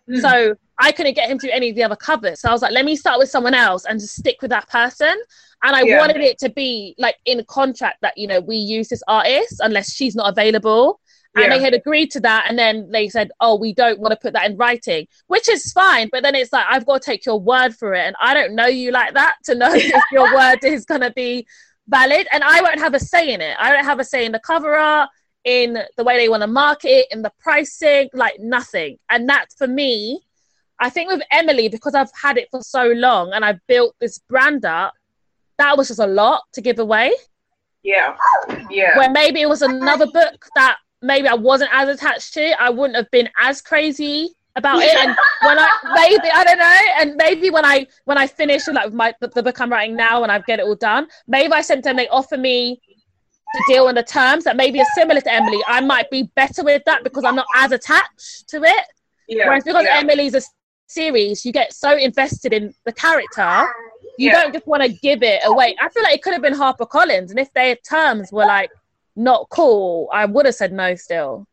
Mm. 0.10 0.22
So 0.22 0.56
I 0.78 0.92
couldn't 0.92 1.14
get 1.14 1.30
him 1.30 1.40
to 1.40 1.54
any 1.54 1.70
of 1.70 1.76
the 1.76 1.84
other 1.84 1.96
covers. 1.96 2.42
So 2.42 2.50
I 2.50 2.52
was 2.52 2.62
like, 2.62 2.72
let 2.72 2.86
me 2.86 2.96
start 2.96 3.20
with 3.20 3.30
someone 3.30 3.54
else 3.54 3.86
and 3.86 4.00
just 4.00 4.16
stick 4.16 4.38
with 4.42 4.52
that 4.52 4.68
person. 4.70 5.16
And 5.64 5.76
I 5.76 5.84
yeah. 5.84 6.00
wanted 6.00 6.18
it 6.18 6.40
to 6.40 6.50
be 6.50 6.96
like 6.98 7.16
in 7.26 7.40
a 7.40 7.46
contract 7.46 8.00
that, 8.02 8.18
you 8.18 8.28
know, 8.28 8.40
we 8.40 8.56
use 8.56 8.90
this 8.90 9.04
artist 9.08 9.60
unless 9.60 9.94
she's 9.94 10.16
not 10.16 10.30
available 10.30 11.00
and 11.36 11.46
yeah. 11.46 11.50
they 11.50 11.64
had 11.64 11.74
agreed 11.74 12.12
to 12.12 12.20
that 12.20 12.46
and 12.50 12.58
then 12.58 12.90
they 12.92 13.08
said 13.08 13.32
oh 13.40 13.56
we 13.56 13.74
don't 13.74 14.00
want 14.00 14.12
to 14.12 14.20
put 14.22 14.34
that 14.34 14.50
in 14.50 14.58
writing 14.58 15.08
which 15.28 15.50
is 15.50 15.72
fine 15.72 16.10
but 16.12 16.24
then 16.24 16.36
it's 16.36 16.52
like 16.52 16.66
i've 16.70 16.86
got 16.86 17.02
to 17.02 17.06
take 17.06 17.26
your 17.26 17.40
word 17.40 17.74
for 17.76 17.94
it 17.94 18.06
and 18.06 18.16
i 18.20 18.34
don't 18.34 18.54
know 18.54 18.66
you 18.66 18.92
like 18.92 19.14
that 19.14 19.36
to 19.44 19.56
know 19.56 19.74
if 19.74 20.04
your 20.12 20.34
word 20.34 20.60
is 20.64 20.86
going 20.86 21.02
to 21.02 21.12
be 21.12 21.46
valid 21.88 22.28
and 22.32 22.44
i 22.44 22.62
won't 22.62 22.80
have 22.80 22.94
a 22.94 23.00
say 23.00 23.34
in 23.34 23.42
it. 23.42 23.56
I 23.60 23.72
don't 23.72 23.86
have 23.86 24.00
a 24.00 24.04
say 24.04 24.26
in 24.26 24.32
the 24.32 24.40
cover 24.40 24.76
art 24.76 25.10
in 25.44 25.78
the 25.98 26.04
way 26.04 26.18
they 26.18 26.30
want 26.30 26.42
to 26.42 26.48
market 26.48 26.90
it 26.90 27.08
in 27.12 27.24
the 27.24 27.32
pricing 27.40 28.10
like 28.14 28.40
nothing. 28.40 29.00
And 29.10 29.28
that 29.30 29.48
for 29.58 29.68
me 29.68 30.22
i 30.80 30.90
think 30.90 31.12
with 31.12 31.22
emily 31.32 31.70
because 31.70 31.94
i've 31.96 32.12
had 32.20 32.38
it 32.38 32.48
for 32.50 32.62
so 32.62 32.86
long 32.88 33.34
and 33.34 33.44
I've 33.46 33.60
built 33.68 33.96
this 34.00 34.20
brand 34.30 34.66
up 34.66 34.94
that 35.62 35.78
was 35.78 35.90
just 35.90 36.00
a 36.00 36.08
lot 36.08 36.44
to 36.54 36.62
give 36.62 36.80
away. 36.80 37.14
Yeah. 37.84 38.16
Yeah. 38.70 38.98
Where 38.98 39.12
maybe 39.12 39.42
it 39.42 39.50
was 39.50 39.62
another 39.62 40.08
book 40.08 40.46
that 40.56 40.78
maybe 41.02 41.28
I 41.28 41.34
wasn't 41.34 41.72
as 41.74 41.90
attached 41.90 42.34
to 42.36 42.42
it, 42.42 42.58
I 42.60 42.70
wouldn't 42.70 42.96
have 42.96 43.10
been 43.12 43.30
as 43.40 43.62
crazy 43.62 44.36
about 44.56 44.82
it. 44.82 44.96
And 44.96 45.16
when 45.42 45.60
I 45.60 45.70
maybe 45.96 46.30
I 46.32 46.44
don't 46.44 46.60
know, 46.60 46.80
and 47.00 47.16
maybe 47.16 47.50
when 47.50 47.66
I 47.66 47.88
when 48.06 48.18
I 48.18 48.28
finish 48.28 48.68
like 48.68 48.94
my 48.94 49.14
the, 49.20 49.28
the 49.30 49.44
book 49.44 49.60
I'm 49.60 49.72
writing 49.72 49.96
now 49.96 50.24
and 50.24 50.32
I 50.32 50.40
get 50.40 50.60
it 50.60 50.64
all 50.64 50.76
done, 50.76 51.08
maybe 51.28 51.54
I 51.54 51.62
sent 51.62 51.84
them 51.84 51.98
they 51.98 52.08
offer 52.10 52.38
me 52.38 52.82
to 53.54 53.64
deal 53.68 53.88
on 53.88 53.96
the 53.96 54.04
terms 54.04 54.44
that 54.46 54.56
maybe 54.56 54.80
are 54.80 54.86
similar 54.96 55.22
to 55.22 55.32
Emily. 55.32 55.62
I 55.68 55.82
might 55.82 56.10
be 56.10 56.24
better 56.36 56.64
with 56.64 56.84
that 56.86 57.04
because 57.04 57.24
I'm 57.24 57.36
not 57.36 57.48
as 57.56 57.72
attached 57.72 58.48
to 58.50 58.64
it. 58.64 58.86
Yeah, 59.28 59.48
Whereas 59.48 59.64
because 59.64 59.86
yeah. 59.86 59.98
Emily's 60.00 60.36
a 60.36 60.42
series, 60.88 61.46
you 61.46 61.52
get 61.52 61.74
so 61.74 61.98
invested 61.98 62.54
in 62.54 62.74
the 62.86 62.92
character, 62.94 63.68
you 64.18 64.30
yeah. 64.30 64.42
don't 64.42 64.54
just 64.54 64.68
want 64.68 64.84
to 64.84 64.90
give 64.90 65.24
it 65.24 65.42
away. 65.46 65.76
I 65.82 65.90
feel 65.90 66.04
like 66.04 66.16
it 66.16 66.22
could 66.22 66.34
have 66.34 66.42
been 66.42 66.54
Harper 66.54 66.86
Collins, 66.86 67.32
and 67.32 67.40
if 67.40 67.52
their 67.54 67.76
terms 67.88 68.32
were 68.32 68.46
like 68.46 68.72
not 69.16 69.48
cool, 69.50 70.10
I 70.14 70.26
would 70.26 70.46
have 70.46 70.56
said 70.56 70.74
no 70.74 70.96
still. 70.96 71.48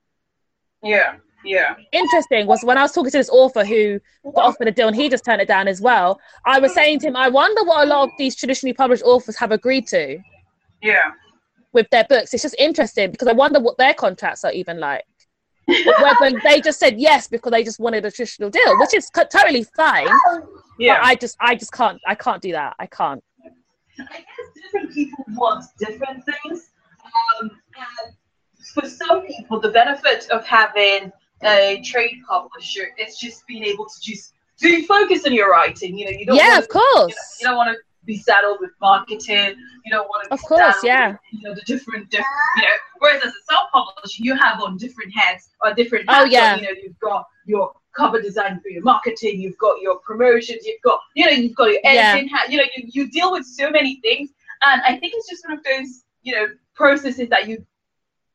Yeah, 0.83 1.17
yeah. 1.45 1.75
Interesting 1.93 2.47
was 2.47 2.63
when 2.63 2.79
I 2.79 2.83
was 2.83 2.93
talking 2.93 3.11
to 3.11 3.19
this 3.19 3.31
author 3.31 3.65
who 3.65 4.01
got 4.35 4.45
offered 4.45 4.69
a 4.69 4.73
deal 4.73 4.89
and 4.89 4.97
he 4.97 5.09
just 5.09 5.25
turned 5.25 5.41
it 5.41 5.49
down 5.49 5.69
as 5.69 5.81
well. 5.81 6.21
I 6.45 6.59
was 6.59 6.75
saying 6.75 7.01
to 7.01 7.09
him, 7.09 7.17
I 7.17 7.29
wonder 7.29 7.65
what 7.65 7.87
a 7.87 7.89
lot 7.89 8.05
of 8.05 8.11
these 8.19 8.37
traditionally 8.37 8.73
published 8.73 9.03
authors 9.05 9.37
have 9.37 9.53
agreed 9.53 9.87
to. 9.89 10.19
Yeah. 10.83 11.13
With 11.73 11.89
their 11.91 12.05
books. 12.05 12.35
It's 12.35 12.43
just 12.43 12.57
interesting 12.59 13.11
because 13.11 13.29
I 13.29 13.33
wonder 13.33 13.61
what 13.61 13.79
their 13.79 13.95
contracts 13.95 14.45
are 14.45 14.53
even 14.53 14.79
like. 14.81 15.05
Whether 15.67 16.41
they 16.43 16.61
just 16.61 16.81
said 16.81 16.99
yes 16.99 17.29
because 17.29 17.53
they 17.53 17.63
just 17.63 17.79
wanted 17.79 18.05
a 18.05 18.11
traditional 18.11 18.51
deal, 18.51 18.79
which 18.79 18.95
is 18.95 19.11
totally 19.11 19.65
fine. 19.77 20.09
Yeah. 20.79 20.99
But 20.99 21.07
I 21.07 21.15
just, 21.15 21.37
I 21.41 21.55
just 21.55 21.73
can't, 21.73 22.01
I 22.07 22.15
can't 22.15 22.41
do 22.41 22.53
that. 22.53 22.75
I 22.79 22.87
can't. 22.87 23.23
I 24.01 24.05
guess 24.05 24.27
different 24.55 24.93
people 24.93 25.25
want 25.31 25.65
different 25.79 26.25
things. 26.25 26.71
Um, 27.41 27.51
and 27.77 28.15
for 28.75 28.89
some 28.89 29.27
people, 29.27 29.61
the 29.61 29.71
benefit 29.71 30.29
of 30.31 30.47
having 30.47 31.13
a 31.43 31.81
trade 31.85 32.17
publisher 32.29 32.89
is 32.99 33.17
just 33.17 33.47
being 33.47 33.65
able 33.65 33.87
to 33.87 34.01
just 34.01 34.35
to 34.61 34.87
focus 34.87 35.25
on 35.25 35.33
your 35.33 35.51
writing. 35.51 35.97
You 35.97 36.07
know, 36.07 36.11
you 36.11 36.27
don't. 36.27 36.37
Yeah, 36.37 36.55
want 36.55 36.65
of 36.65 36.69
course. 36.69 36.95
You, 36.97 37.05
know, 37.07 37.13
you 37.41 37.47
don't 37.47 37.57
want 37.57 37.77
to 37.77 37.79
be 38.05 38.17
saddled 38.17 38.59
with 38.61 38.71
marketing. 38.81 39.55
You 39.85 39.91
don't 39.91 40.09
want 40.09 40.25
to. 40.25 40.35
Of 40.35 40.43
course, 40.43 40.83
yeah. 40.83 41.11
With, 41.11 41.19
you 41.33 41.43
know 41.43 41.55
the 41.55 41.63
different, 41.63 42.11
different, 42.11 42.27
you 42.57 42.63
know. 42.63 42.69
Whereas 42.99 43.23
as 43.23 43.33
a 43.33 43.53
self-publisher, 43.53 44.23
you 44.23 44.35
have 44.35 44.61
on 44.61 44.77
different 44.77 45.13
heads 45.15 45.49
or 45.65 45.73
different. 45.75 46.07
Oh, 46.09 46.15
hats 46.15 46.27
oh 46.27 46.31
yeah. 46.31 46.53
On, 46.55 46.59
you 46.59 46.65
know, 46.65 46.75
you've 46.83 46.99
got 46.99 47.27
your 47.47 47.73
cover 47.97 48.21
design 48.21 48.61
for 48.61 48.69
your 48.69 48.83
marketing. 48.83 49.41
You've 49.41 49.59
got 49.59 49.81
your 49.81 49.99
promotions. 49.99 50.65
You've 50.65 50.83
got 50.83 51.01
you 51.15 51.27
know 51.27 51.33
you've 51.33 51.57
got 51.57 51.71
your 51.71 51.81
editing 51.85 52.29
yeah. 52.29 52.37
hat. 52.37 52.51
You 52.51 52.59
know 52.59 52.65
you, 52.77 52.89
you 52.93 53.11
deal 53.11 53.33
with 53.33 53.45
so 53.45 53.71
many 53.71 54.01
things, 54.01 54.31
and 54.63 54.83
I 54.83 54.99
think 54.99 55.13
it's 55.17 55.29
just 55.29 55.47
one 55.47 55.59
of 55.59 55.65
those 55.65 56.05
you 56.23 56.35
know 56.35 56.47
processes 56.79 57.29
that 57.29 57.49
you 57.49 57.67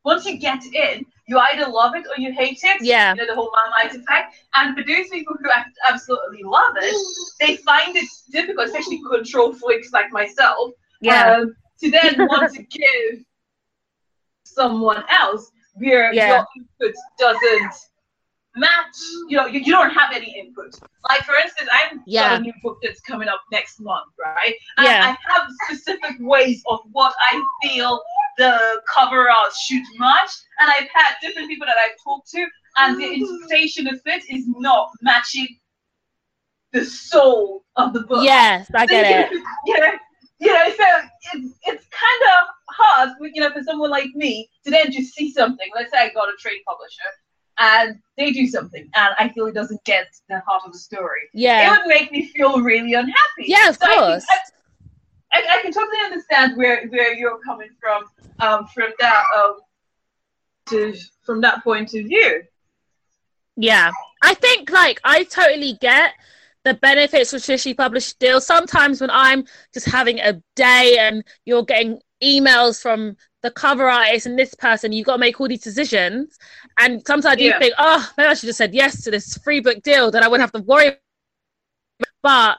once 0.05 0.25
you 0.25 0.37
get 0.37 0.61
in, 0.65 1.05
you 1.27 1.39
either 1.39 1.71
love 1.71 1.95
it 1.95 2.05
or 2.05 2.21
you 2.21 2.33
hate 2.33 2.59
it. 2.61 2.81
Yeah. 2.81 3.13
You 3.13 3.21
know, 3.21 3.27
the 3.27 3.35
whole 3.35 3.49
Marmite 3.55 3.95
effect. 3.95 4.35
And 4.53 4.77
for 4.77 4.83
those 4.83 5.07
people 5.07 5.35
who 5.39 5.49
absolutely 5.89 6.43
love 6.43 6.75
it, 6.77 6.95
they 7.39 7.55
find 7.57 7.95
it 7.95 8.09
difficult, 8.29 8.67
especially 8.67 9.01
control 9.09 9.53
freaks 9.53 9.93
like 9.93 10.11
myself, 10.11 10.71
yeah. 10.99 11.37
Um, 11.37 11.55
to 11.81 11.91
then 11.91 12.15
want 12.29 12.53
to 12.53 12.63
give 12.63 13.23
someone 14.43 15.03
else 15.09 15.51
where 15.75 16.13
yeah. 16.13 16.27
your 16.27 16.47
input 16.57 16.95
doesn't 17.17 17.73
match, 18.55 18.95
you 19.27 19.37
know, 19.37 19.47
you, 19.47 19.59
you 19.59 19.71
don't 19.71 19.91
have 19.91 20.13
any 20.13 20.35
input. 20.39 20.79
Like 21.09 21.23
for 21.23 21.35
instance, 21.35 21.69
I'm 21.71 22.01
yeah. 22.05 22.29
got 22.29 22.39
a 22.39 22.43
new 22.43 22.53
book 22.61 22.77
that's 22.83 23.01
coming 23.01 23.27
up 23.27 23.41
next 23.51 23.79
month, 23.79 24.11
right? 24.19 24.53
And 24.77 24.85
yeah. 24.85 25.15
I 25.15 25.33
have 25.33 25.49
specific 25.65 26.17
ways 26.19 26.61
of 26.69 26.79
what 26.91 27.13
I 27.19 27.43
feel 27.63 28.01
the 28.37 28.81
cover 28.93 29.29
art 29.29 29.53
should 29.65 29.83
match. 29.97 30.31
And 30.59 30.69
I've 30.69 30.89
had 30.93 31.15
different 31.21 31.49
people 31.49 31.67
that 31.67 31.77
I've 31.77 31.97
talked 32.03 32.29
to, 32.31 32.45
and 32.77 32.99
the 32.99 33.05
mm. 33.05 33.21
interpretation 33.21 33.87
of 33.87 33.99
it 34.05 34.23
is 34.29 34.45
not 34.47 34.89
matching 35.01 35.47
the 36.71 36.85
soul 36.85 37.63
of 37.75 37.93
the 37.93 38.01
book. 38.01 38.23
Yes, 38.23 38.69
I 38.73 38.85
get 38.85 39.31
it. 39.31 39.41
You 39.65 39.79
know, 39.79 39.91
you 40.39 40.51
know, 40.51 40.69
so 40.75 40.85
it's, 41.33 41.57
it's 41.63 41.85
kind 41.87 42.23
of 42.37 42.47
hard, 42.69 43.09
you 43.33 43.41
know, 43.41 43.51
for 43.51 43.63
someone 43.63 43.89
like 43.89 44.09
me 44.13 44.49
to 44.65 44.71
then 44.71 44.91
just 44.91 45.13
see 45.13 45.31
something. 45.31 45.69
Let's 45.73 45.91
say 45.91 45.99
I 45.99 46.09
got 46.09 46.27
a 46.27 46.33
trade 46.37 46.59
publisher 46.67 47.09
and 47.59 47.99
they 48.17 48.31
do 48.31 48.47
something 48.47 48.89
and 48.93 49.13
I 49.17 49.29
feel 49.29 49.45
it 49.47 49.53
doesn't 49.53 49.83
get 49.85 50.07
the 50.27 50.41
heart 50.41 50.63
of 50.65 50.73
the 50.73 50.79
story. 50.79 51.21
Yeah. 51.33 51.67
It 51.67 51.79
would 51.79 51.87
make 51.87 52.11
me 52.11 52.27
feel 52.27 52.61
really 52.61 52.93
unhappy. 52.93 53.45
Yeah, 53.45 53.69
of 53.69 53.77
so 53.77 53.87
course. 53.87 54.25
I, 54.29 54.37
I, 55.33 55.57
I, 55.57 55.61
can 55.61 55.71
totally 55.71 55.97
understand 56.05 56.57
where, 56.57 56.87
where 56.87 57.13
you're 57.13 57.39
coming 57.39 57.69
from 57.79 58.03
um, 58.39 58.67
from 58.67 58.91
that 58.99 59.23
um, 59.37 59.57
to, 60.69 60.95
from 61.23 61.41
that 61.41 61.63
point 61.63 61.93
of 61.93 62.05
view. 62.05 62.43
Yeah. 63.55 63.91
I 64.23 64.33
think 64.33 64.69
like 64.71 64.99
I 65.03 65.23
totally 65.23 65.73
get 65.81 66.13
the 66.63 66.73
benefits 66.75 67.33
of 67.33 67.43
traditionally 67.43 67.75
published 67.75 68.19
deals. 68.19 68.45
Sometimes 68.45 69.01
when 69.01 69.09
I'm 69.11 69.45
just 69.73 69.87
having 69.87 70.19
a 70.19 70.41
day 70.55 70.97
and 70.99 71.23
you're 71.45 71.63
getting 71.63 71.99
emails 72.23 72.81
from 72.81 73.17
the 73.41 73.51
cover 73.51 73.89
artist 73.89 74.25
and 74.25 74.39
this 74.39 74.55
person, 74.55 74.93
you've 74.93 75.05
got 75.05 75.13
to 75.13 75.19
make 75.19 75.39
all 75.39 75.47
these 75.47 75.61
decisions. 75.61 76.37
And 76.79 77.05
sometimes 77.05 77.41
yeah. 77.41 77.53
you 77.53 77.59
think, 77.59 77.73
oh, 77.77 78.09
maybe 78.17 78.27
I 78.27 78.33
should 78.33 78.47
have 78.47 78.55
said 78.55 78.73
yes 78.73 79.03
to 79.03 79.11
this 79.11 79.37
free 79.39 79.59
book 79.59 79.83
deal, 79.83 80.09
then 80.09 80.23
I 80.23 80.27
wouldn't 80.27 80.49
have 80.49 80.61
to 80.61 80.65
worry. 80.65 80.87
About. 80.87 80.97
But 82.21 82.57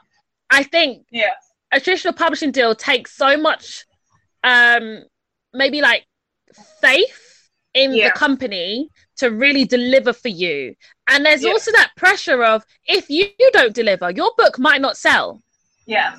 I 0.51 0.63
think 0.63 1.07
yeah. 1.11 1.33
A 1.75 1.79
traditional 1.79 2.13
publishing 2.13 2.51
deal 2.51 2.73
takes 2.73 3.11
so 3.15 3.37
much, 3.37 3.85
um, 4.43 5.03
maybe 5.53 5.81
like 5.81 6.05
faith 6.81 7.49
in 7.73 7.93
yeah. 7.93 8.07
the 8.07 8.11
company 8.11 8.89
to 9.17 9.27
really 9.27 9.65
deliver 9.65 10.13
for 10.13 10.29
you. 10.29 10.73
And 11.09 11.25
there's 11.25 11.43
also 11.43 11.71
that 11.73 11.91
pressure 11.97 12.43
of 12.43 12.63
if 12.87 13.09
you, 13.09 13.27
you 13.37 13.49
don't 13.51 13.75
deliver, 13.75 14.09
your 14.11 14.31
book 14.37 14.57
might 14.57 14.81
not 14.81 14.95
sell. 14.95 15.41
Yes. 15.85 16.17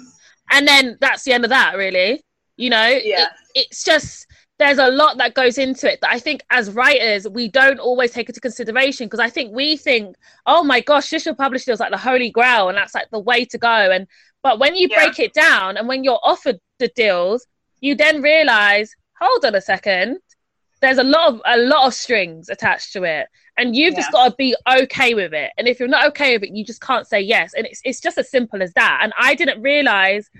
And 0.52 0.68
then 0.68 0.98
that's 1.00 1.24
the 1.24 1.32
end 1.32 1.44
of 1.44 1.50
that, 1.50 1.76
really. 1.76 2.22
You 2.56 2.70
know, 2.70 2.86
yeah. 2.86 3.24
It, 3.24 3.30
it's 3.54 3.82
just 3.82 4.26
there's 4.58 4.78
a 4.78 4.88
lot 4.88 5.18
that 5.18 5.34
goes 5.34 5.58
into 5.58 5.90
it 5.90 6.00
that 6.00 6.10
I 6.10 6.18
think 6.18 6.42
as 6.50 6.70
writers 6.70 7.28
we 7.28 7.48
don't 7.48 7.78
always 7.78 8.12
take 8.12 8.28
into 8.28 8.40
consideration 8.40 9.06
because 9.06 9.20
I 9.20 9.28
think 9.28 9.54
we 9.54 9.76
think, 9.76 10.16
oh 10.46 10.62
my 10.62 10.80
gosh, 10.80 11.08
traditional 11.08 11.34
publishing 11.34 11.72
is 11.72 11.80
like 11.80 11.90
the 11.90 11.98
holy 11.98 12.30
grail 12.30 12.68
and 12.68 12.78
that's 12.78 12.94
like 12.94 13.10
the 13.10 13.18
way 13.18 13.44
to 13.46 13.58
go. 13.58 13.90
And 13.90 14.06
but 14.46 14.60
when 14.60 14.76
you 14.76 14.86
yeah. 14.88 14.98
break 14.98 15.18
it 15.18 15.32
down 15.32 15.76
and 15.76 15.88
when 15.88 16.04
you're 16.04 16.20
offered 16.22 16.60
the 16.78 16.86
deals, 16.94 17.48
you 17.80 17.96
then 17.96 18.22
realize, 18.22 18.94
hold 19.20 19.44
on 19.44 19.56
a 19.56 19.60
second, 19.60 20.18
there's 20.80 20.98
a 20.98 21.02
lot 21.02 21.34
of 21.34 21.40
a 21.44 21.58
lot 21.58 21.88
of 21.88 21.92
strings 21.92 22.48
attached 22.48 22.92
to 22.92 23.02
it. 23.02 23.26
And 23.58 23.74
you've 23.74 23.94
yeah. 23.94 24.02
just 24.02 24.12
got 24.12 24.28
to 24.28 24.34
be 24.36 24.54
okay 24.80 25.14
with 25.14 25.34
it. 25.34 25.50
And 25.58 25.66
if 25.66 25.80
you're 25.80 25.88
not 25.88 26.06
okay 26.10 26.36
with 26.36 26.44
it, 26.44 26.54
you 26.54 26.64
just 26.64 26.80
can't 26.80 27.08
say 27.08 27.20
yes. 27.20 27.54
And 27.54 27.66
it's 27.66 27.80
it's 27.84 28.00
just 28.00 28.18
as 28.18 28.30
simple 28.30 28.62
as 28.62 28.72
that. 28.74 29.00
And 29.02 29.12
I 29.18 29.34
didn't 29.34 29.60
realize 29.62 30.30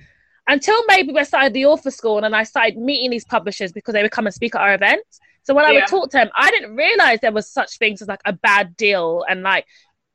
until 0.46 0.80
maybe 0.86 1.12
we 1.12 1.24
started 1.24 1.52
the 1.52 1.66
author 1.66 1.90
school 1.90 2.22
and 2.22 2.36
I 2.36 2.44
started 2.44 2.78
meeting 2.78 3.10
these 3.10 3.24
publishers 3.24 3.72
because 3.72 3.92
they 3.92 4.02
would 4.02 4.12
come 4.12 4.26
and 4.26 4.34
speak 4.34 4.54
at 4.54 4.60
our 4.60 4.74
events. 4.74 5.18
So 5.42 5.52
when 5.52 5.64
yeah. 5.64 5.70
I 5.70 5.74
would 5.80 5.88
talk 5.88 6.10
to 6.10 6.18
them, 6.18 6.30
I 6.36 6.52
didn't 6.52 6.76
realize 6.76 7.18
there 7.22 7.32
was 7.32 7.50
such 7.50 7.78
things 7.78 8.02
as 8.02 8.06
like 8.06 8.22
a 8.24 8.32
bad 8.32 8.76
deal 8.76 9.24
and 9.28 9.42
like 9.42 9.66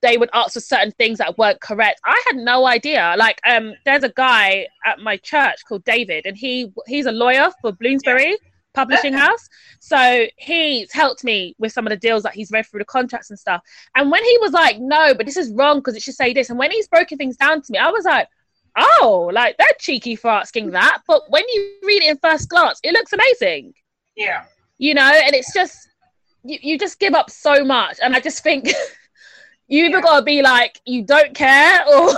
they 0.02 0.18
would 0.18 0.30
ask 0.34 0.54
for 0.54 0.60
certain 0.60 0.92
things 0.92 1.20
that 1.20 1.38
weren't 1.38 1.62
correct. 1.62 2.02
I 2.06 2.22
had 2.28 2.38
no 2.38 2.66
idea. 2.66 3.16
Like, 3.18 3.40
um, 3.48 3.74
there's 3.86 4.04
a 4.04 4.10
guy 4.10 4.68
at 4.86 5.00
my 5.00 5.18
church 5.18 5.58
called 5.68 5.84
David, 5.84 6.26
and 6.26 6.38
he 6.38 6.72
he's 6.88 7.06
a 7.06 7.12
lawyer 7.12 7.52
for 7.62 7.72
Bloomsbury 7.72 8.38
Publishing 8.74 9.14
House. 9.14 9.48
So 9.80 10.26
he's 10.38 10.92
helped 10.92 11.24
me 11.24 11.56
with 11.60 11.72
some 11.72 11.86
of 11.86 11.92
the 11.92 11.98
deals 11.98 12.24
that 12.24 12.34
he's 12.34 12.52
read 12.52 12.66
through 12.66 12.80
the 12.80 12.86
contracts 12.86 13.30
and 13.30 13.40
stuff. 13.40 13.62
And 13.96 14.12
when 14.12 14.24
he 14.24 14.38
was 14.40 14.52
like, 14.52 14.80
"No, 14.80 15.14
but 15.14 15.26
this 15.26 15.38
is 15.38 15.52
wrong 15.54 15.80
because 15.80 15.96
it 15.96 16.02
should 16.02 16.16
say 16.16 16.34
this," 16.34 16.50
and 16.50 16.58
when 16.58 16.72
he's 16.72 16.88
broken 16.88 17.18
things 17.18 17.38
down 17.38 17.62
to 17.62 17.72
me, 17.72 17.78
I 17.78 17.90
was 17.90 18.06
like, 18.06 18.28
oh, 18.78 19.30
like 19.34 19.58
they're 19.58 19.68
cheeky 19.80 20.16
for 20.16 20.30
asking 20.30 20.72
that. 20.72 21.02
But 21.08 21.24
when 21.30 21.44
you 21.50 21.74
read 21.84 22.04
it 22.04 22.10
in 22.10 22.18
first 22.18 22.50
glance, 22.50 22.80
it 22.84 22.94
looks 22.94 23.14
amazing. 23.14 23.74
Yeah. 24.16 24.46
You 24.78 24.94
know, 24.94 25.12
and 25.26 25.36
it's 25.36 25.54
just, 25.54 25.90
you, 26.44 26.58
you 26.62 26.78
just 26.78 27.00
give 27.00 27.14
up 27.14 27.30
so 27.30 27.64
much. 27.64 27.98
And 28.02 28.16
I 28.16 28.20
just 28.20 28.44
think 28.44 28.70
you 29.72 29.86
either 29.86 29.98
yeah. 29.98 30.02
got 30.02 30.20
to 30.20 30.26
be 30.26 30.42
like, 30.42 30.82
you 30.86 31.04
don't 31.04 31.34
care, 31.34 31.80
or 31.88 32.10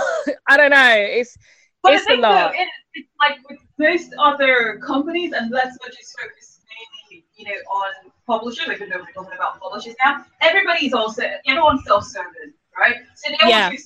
I 0.48 0.56
don't 0.56 0.70
know. 0.70 0.94
It's, 0.96 1.38
but 1.82 1.94
it's 1.94 2.06
a 2.08 2.14
lot. 2.14 2.52
Though, 2.52 2.60
it, 2.60 2.68
it's 2.94 3.08
like 3.20 3.38
with 3.48 3.60
most 3.78 4.12
other 4.18 4.80
companies, 4.84 5.32
and 5.32 5.50
let's 5.52 5.78
not 5.80 5.92
just 5.92 6.18
focus 6.20 6.60
mainly, 6.68 7.24
you 7.36 7.44
know, 7.46 7.52
on 7.52 8.10
publishers, 8.26 8.66
like 8.66 8.80
we're 8.80 8.88
talking 8.88 9.36
about 9.36 9.60
publishers 9.60 9.94
now, 10.04 10.24
everybody's 10.40 10.92
also, 10.92 11.22
everyone's 11.46 11.84
self-serving, 11.86 12.52
right? 12.76 12.96
So 13.14 13.30
they 13.30 13.48
yeah. 13.48 13.68
want 13.68 13.78
to 13.78 13.84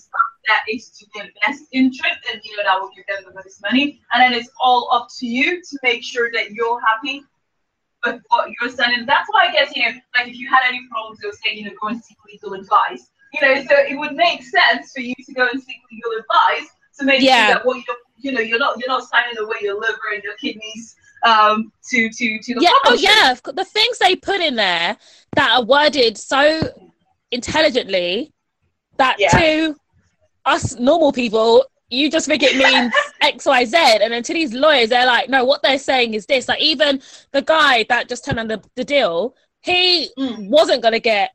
that 0.48 0.62
is 0.66 0.88
to 0.88 1.04
their 1.14 1.28
best 1.46 1.64
interest 1.72 2.20
and 2.32 2.40
you 2.42 2.56
know 2.56 2.62
that 2.64 2.80
will 2.80 2.88
give 2.96 3.04
them 3.06 3.22
the 3.26 3.34
most 3.34 3.60
money 3.60 4.00
and 4.14 4.22
then 4.22 4.32
it's 4.32 4.48
all 4.58 4.88
up 4.90 5.06
to 5.14 5.26
you 5.26 5.60
to 5.60 5.78
make 5.82 6.02
sure 6.02 6.30
that 6.32 6.52
you're 6.52 6.80
happy 6.80 7.22
with 8.06 8.22
what 8.28 8.48
you're 8.48 8.70
sending 8.70 9.04
that's 9.04 9.28
why 9.30 9.46
i 9.46 9.52
guess 9.52 9.76
you 9.76 9.84
know 9.84 9.92
like 10.16 10.26
if 10.26 10.36
you 10.36 10.48
had 10.48 10.60
any 10.66 10.80
problems 10.90 11.20
they'll 11.20 11.32
say 11.32 11.52
you 11.52 11.66
know 11.66 11.72
go 11.82 11.88
and 11.88 12.02
seek 12.02 12.16
legal 12.26 12.54
advice 12.54 13.10
you 13.32 13.40
know 13.40 13.62
so 13.68 13.76
it 13.76 13.98
would 13.98 14.14
make 14.14 14.42
sense 14.42 14.92
for 14.92 15.00
you 15.00 15.14
to 15.26 15.32
go 15.32 15.48
and 15.52 15.62
seek 15.62 15.76
legal 15.90 16.12
advice 16.12 16.68
to 16.98 17.04
make 17.04 17.20
yeah. 17.20 17.46
sure 17.46 17.54
that 17.54 17.66
what 17.66 17.76
you 17.76 17.82
you 18.16 18.32
know 18.32 18.40
you're 18.40 18.58
not 18.58 18.78
you're 18.78 18.88
not 18.88 19.04
signing 19.08 19.36
away 19.38 19.56
your 19.60 19.78
liver 19.78 19.98
and 20.14 20.22
your 20.22 20.34
kidneys 20.36 20.96
um 21.24 21.72
to 21.88 22.08
to 22.10 22.38
to 22.40 22.54
the 22.54 22.60
yeah 22.60 22.70
oh 22.86 22.94
yeah 22.94 23.34
the 23.54 23.64
things 23.64 23.98
they 23.98 24.16
put 24.16 24.40
in 24.40 24.54
there 24.56 24.96
that 25.34 25.50
are 25.50 25.64
worded 25.64 26.16
so 26.16 26.60
intelligently 27.30 28.32
that 28.96 29.16
yeah. 29.18 29.28
to 29.30 29.76
us 30.44 30.76
normal 30.78 31.12
people, 31.12 31.64
you 31.90 32.10
just 32.10 32.26
think 32.26 32.42
it 32.42 32.56
means 32.56 32.92
X, 33.20 33.46
Y, 33.46 33.64
Z. 33.64 33.76
And 33.76 34.12
then 34.12 34.22
to 34.22 34.34
these 34.34 34.52
lawyers, 34.52 34.90
they're 34.90 35.06
like, 35.06 35.28
no, 35.28 35.44
what 35.44 35.62
they're 35.62 35.78
saying 35.78 36.14
is 36.14 36.26
this. 36.26 36.48
Like 36.48 36.60
even 36.60 37.00
the 37.32 37.42
guy 37.42 37.84
that 37.88 38.08
just 38.08 38.24
turned 38.24 38.40
on 38.40 38.48
the, 38.48 38.62
the 38.74 38.84
deal, 38.84 39.34
he 39.62 40.10
mm. 40.18 40.48
wasn't 40.48 40.82
going 40.82 40.92
to 40.92 41.00
get 41.00 41.30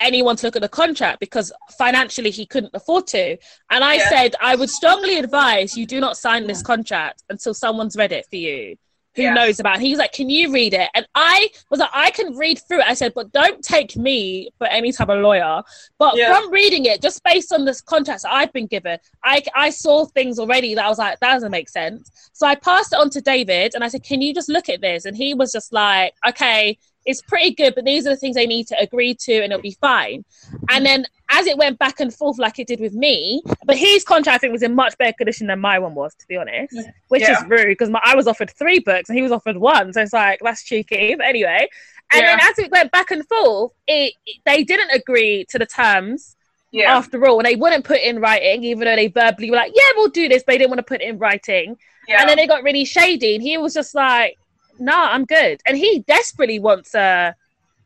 anyone 0.00 0.36
to 0.36 0.46
look 0.46 0.56
at 0.56 0.62
the 0.62 0.68
contract 0.68 1.20
because 1.20 1.52
financially 1.78 2.30
he 2.30 2.46
couldn't 2.46 2.74
afford 2.74 3.06
to. 3.08 3.36
And 3.70 3.84
I 3.84 3.94
yeah. 3.94 4.08
said, 4.08 4.34
I 4.40 4.56
would 4.56 4.70
strongly 4.70 5.18
advise 5.18 5.76
you 5.76 5.86
do 5.86 6.00
not 6.00 6.16
sign 6.16 6.46
this 6.46 6.62
contract 6.62 7.22
until 7.28 7.54
someone's 7.54 7.96
read 7.96 8.12
it 8.12 8.26
for 8.28 8.36
you 8.36 8.76
who 9.16 9.22
yeah. 9.22 9.34
knows 9.34 9.58
about 9.58 9.76
it. 9.76 9.82
He's 9.82 9.98
like, 9.98 10.12
Can 10.12 10.30
you 10.30 10.52
read 10.52 10.74
it? 10.74 10.88
And 10.94 11.06
I 11.14 11.48
was 11.70 11.80
like, 11.80 11.90
I 11.92 12.10
can 12.10 12.36
read 12.36 12.60
through 12.66 12.80
it. 12.80 12.86
I 12.86 12.94
said, 12.94 13.12
But 13.14 13.32
don't 13.32 13.62
take 13.62 13.96
me 13.96 14.50
for 14.58 14.66
any 14.68 14.92
type 14.92 15.08
of 15.08 15.20
lawyer. 15.20 15.62
But 15.98 16.16
yeah. 16.16 16.32
from 16.32 16.50
reading 16.52 16.84
it, 16.86 17.02
just 17.02 17.22
based 17.24 17.52
on 17.52 17.64
this 17.64 17.80
contract 17.80 18.24
I've 18.28 18.52
been 18.52 18.66
given, 18.66 18.98
I, 19.24 19.42
I 19.54 19.70
saw 19.70 20.06
things 20.06 20.38
already 20.38 20.74
that 20.74 20.84
I 20.84 20.88
was 20.88 20.98
like, 20.98 21.18
That 21.20 21.34
doesn't 21.34 21.50
make 21.50 21.68
sense. 21.68 22.30
So 22.32 22.46
I 22.46 22.54
passed 22.54 22.92
it 22.92 23.00
on 23.00 23.10
to 23.10 23.20
David 23.20 23.72
and 23.74 23.82
I 23.82 23.88
said, 23.88 24.04
Can 24.04 24.22
you 24.22 24.32
just 24.32 24.48
look 24.48 24.68
at 24.68 24.80
this? 24.80 25.04
And 25.04 25.16
he 25.16 25.34
was 25.34 25.50
just 25.52 25.72
like, 25.72 26.14
Okay, 26.28 26.78
it's 27.06 27.22
pretty 27.22 27.54
good, 27.54 27.74
but 27.74 27.84
these 27.84 28.06
are 28.06 28.10
the 28.10 28.16
things 28.16 28.36
they 28.36 28.46
need 28.46 28.66
to 28.68 28.78
agree 28.78 29.14
to 29.14 29.34
and 29.34 29.52
it'll 29.52 29.62
be 29.62 29.76
fine. 29.80 30.24
And 30.68 30.84
then 30.84 31.06
as 31.30 31.46
it 31.46 31.56
went 31.56 31.78
back 31.78 32.00
and 32.00 32.12
forth 32.12 32.38
like 32.38 32.58
it 32.58 32.66
did 32.66 32.80
with 32.80 32.92
me, 32.92 33.42
but 33.64 33.76
his 33.76 34.04
contract 34.04 34.36
I 34.36 34.38
think 34.38 34.52
was 34.52 34.62
in 34.62 34.74
much 34.74 34.96
better 34.98 35.12
condition 35.12 35.46
than 35.46 35.60
my 35.60 35.78
one 35.78 35.94
was, 35.94 36.14
to 36.16 36.28
be 36.28 36.36
honest, 36.36 36.76
which 37.08 37.22
yeah. 37.22 37.38
is 37.38 37.48
rude 37.48 37.68
because 37.68 37.90
I 38.04 38.14
was 38.14 38.26
offered 38.26 38.50
three 38.50 38.80
books 38.80 39.08
and 39.08 39.16
he 39.16 39.22
was 39.22 39.32
offered 39.32 39.56
one. 39.56 39.92
So 39.92 40.02
it's 40.02 40.12
like, 40.12 40.40
that's 40.42 40.62
cheeky. 40.62 41.14
But 41.14 41.26
anyway, 41.26 41.68
and 42.12 42.22
yeah. 42.22 42.36
then 42.36 42.40
as 42.50 42.58
it 42.58 42.70
went 42.70 42.90
back 42.90 43.10
and 43.10 43.26
forth, 43.26 43.72
it, 43.86 44.14
it, 44.26 44.40
they 44.44 44.64
didn't 44.64 44.90
agree 44.90 45.46
to 45.50 45.58
the 45.58 45.66
terms 45.66 46.36
Yeah. 46.72 46.96
after 46.96 47.24
all, 47.26 47.38
and 47.38 47.46
they 47.46 47.56
wouldn't 47.56 47.84
put 47.84 48.00
in 48.00 48.20
writing, 48.20 48.64
even 48.64 48.84
though 48.84 48.96
they 48.96 49.08
verbally 49.08 49.50
were 49.50 49.56
like, 49.56 49.72
"Yeah, 49.74 49.90
we'll 49.96 50.08
do 50.08 50.28
this," 50.28 50.42
but 50.44 50.52
they 50.52 50.58
didn't 50.58 50.70
want 50.70 50.78
to 50.80 50.84
put 50.84 51.00
it 51.00 51.08
in 51.08 51.18
writing. 51.18 51.76
yeah. 52.08 52.20
And 52.20 52.28
then 52.28 52.36
they 52.36 52.46
got 52.46 52.62
really 52.64 52.84
shady, 52.84 53.34
and 53.36 53.42
he 53.42 53.56
was 53.58 53.74
just 53.74 53.94
like, 53.94 54.36
"Nah, 54.80 55.12
I'm 55.12 55.24
good." 55.24 55.60
And 55.66 55.76
he 55.76 56.00
desperately 56.00 56.58
wants 56.58 56.94
a 56.94 57.34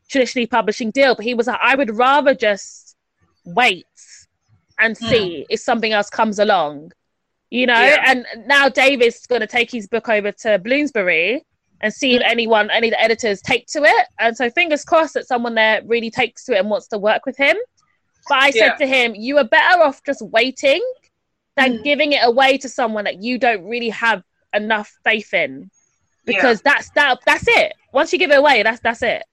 traditionally 0.09 0.47
publishing 0.47 0.91
deal, 0.91 1.15
but 1.15 1.25
he 1.25 1.33
was 1.33 1.47
like, 1.47 1.59
"I 1.61 1.75
would 1.75 1.95
rather 1.95 2.33
just 2.33 2.95
wait 3.43 3.85
and 4.79 4.97
Hmm. 4.97 5.09
see 5.09 5.45
if 5.49 5.59
something 5.59 5.91
else 5.91 6.09
comes 6.09 6.39
along." 6.39 6.91
You 7.51 7.67
know, 7.67 7.79
Yeah. 7.79 8.03
and 8.05 8.25
now 8.47 8.69
David's 8.69 9.25
going 9.27 9.41
to 9.41 9.47
take 9.47 9.69
his 9.71 9.87
book 9.87 10.09
over 10.09 10.31
to 10.31 10.57
Bloomsbury 10.59 11.43
and 11.81 11.93
see 11.93 12.15
if 12.15 12.21
Hmm. 12.21 12.31
anyone, 12.31 12.71
any 12.71 12.87
of 12.87 12.91
the 12.93 13.01
editors 13.01 13.41
take 13.41 13.67
to 13.67 13.83
it. 13.83 14.07
And 14.19 14.35
so, 14.35 14.49
fingers 14.49 14.83
crossed 14.83 15.13
that 15.13 15.27
someone 15.27 15.55
there 15.55 15.81
really 15.85 16.09
takes 16.09 16.43
to 16.45 16.53
it 16.53 16.59
and 16.59 16.69
wants 16.69 16.87
to 16.87 16.97
work 16.97 17.25
with 17.25 17.37
him. 17.37 17.57
But 18.27 18.39
I 18.39 18.51
said 18.51 18.73
Yeah. 18.73 18.75
to 18.77 18.87
him, 18.87 19.13
you 19.15 19.37
are 19.37 19.43
better 19.43 19.83
off 19.83 20.03
just 20.03 20.21
waiting 20.21 20.83
than 21.55 21.77
Mm. 21.77 21.83
giving 21.83 22.11
it 22.13 22.23
away 22.23 22.57
to 22.57 22.67
someone 22.67 23.03
that 23.05 23.21
you 23.21 23.37
don't 23.37 23.63
really 23.65 23.89
have 23.89 24.23
enough 24.53 24.91
faith 25.03 25.33
in. 25.33 25.69
Because 26.25 26.61
that's 26.61 26.89
that 26.91 27.19
that's 27.25 27.45
it. 27.47 27.73
Once 27.91 28.11
you 28.11 28.19
give 28.19 28.31
it 28.31 28.37
away, 28.37 28.63
that's 28.63 28.79
that's 28.81 29.01
it. 29.03 29.23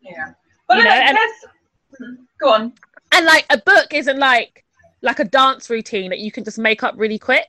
yeah. 0.00 0.32
But 0.66 0.78
you 0.78 0.82
I 0.82 0.84
know, 0.84 0.90
and- 0.90 1.16
guess, 1.16 2.00
Mhm. 2.00 2.16
go 2.40 2.50
on. 2.52 2.72
And 3.12 3.24
like 3.26 3.46
a 3.50 3.58
book 3.58 3.94
isn't 3.94 4.18
like 4.18 4.64
like 5.00 5.18
a 5.20 5.24
dance 5.24 5.70
routine 5.70 6.10
that 6.10 6.18
you 6.18 6.30
can 6.30 6.44
just 6.44 6.58
make 6.58 6.82
up 6.82 6.94
really 6.96 7.18
quick. 7.18 7.48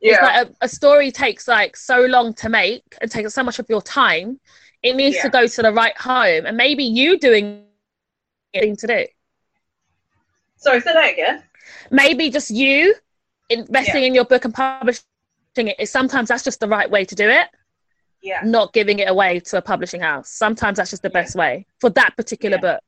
It's 0.00 0.18
Yeah. 0.20 0.24
like 0.24 0.46
a, 0.48 0.54
a 0.66 0.68
story 0.68 1.10
takes 1.10 1.48
like 1.48 1.76
so 1.76 2.00
long 2.02 2.34
to 2.34 2.48
make 2.50 2.82
and 3.00 3.10
takes 3.10 3.32
so 3.32 3.42
much 3.42 3.58
of 3.58 3.66
your 3.70 3.80
time. 3.80 4.38
It 4.82 4.94
needs 4.94 5.16
Yeah. 5.16 5.22
to 5.22 5.28
go 5.30 5.46
to 5.46 5.62
the 5.62 5.72
right 5.72 5.96
home, 5.96 6.44
and 6.46 6.56
maybe 6.56 6.84
you 6.84 7.18
doing 7.18 7.64
it 8.52 8.78
to 8.80 8.86
do. 8.86 9.06
Sorry, 10.58 10.80
say 10.80 10.92
that 10.92 11.12
again. 11.12 11.42
maybe 11.90 12.30
just 12.30 12.50
you 12.50 12.94
investing 13.48 14.04
in 14.04 14.14
your 14.14 14.24
book 14.24 14.44
and 14.44 14.54
publishing 14.54 15.02
it 15.56 15.76
is 15.78 15.90
sometimes 15.90 16.28
that's 16.28 16.42
just 16.44 16.60
the 16.60 16.68
right 16.68 16.90
way 16.90 17.04
to 17.04 17.14
do 17.14 17.28
it 17.28 17.48
Yeah. 18.22 18.40
not 18.44 18.72
giving 18.72 18.98
it 18.98 19.08
away 19.08 19.40
to 19.40 19.58
a 19.58 19.62
publishing 19.62 20.00
house 20.00 20.30
sometimes 20.30 20.78
that's 20.78 20.90
just 20.90 21.02
the 21.02 21.08
Yeah. 21.08 21.20
best 21.22 21.36
way 21.36 21.66
for 21.80 21.90
that 21.90 22.16
particular 22.16 22.56
Yeah. 22.56 22.60
book 22.60 22.82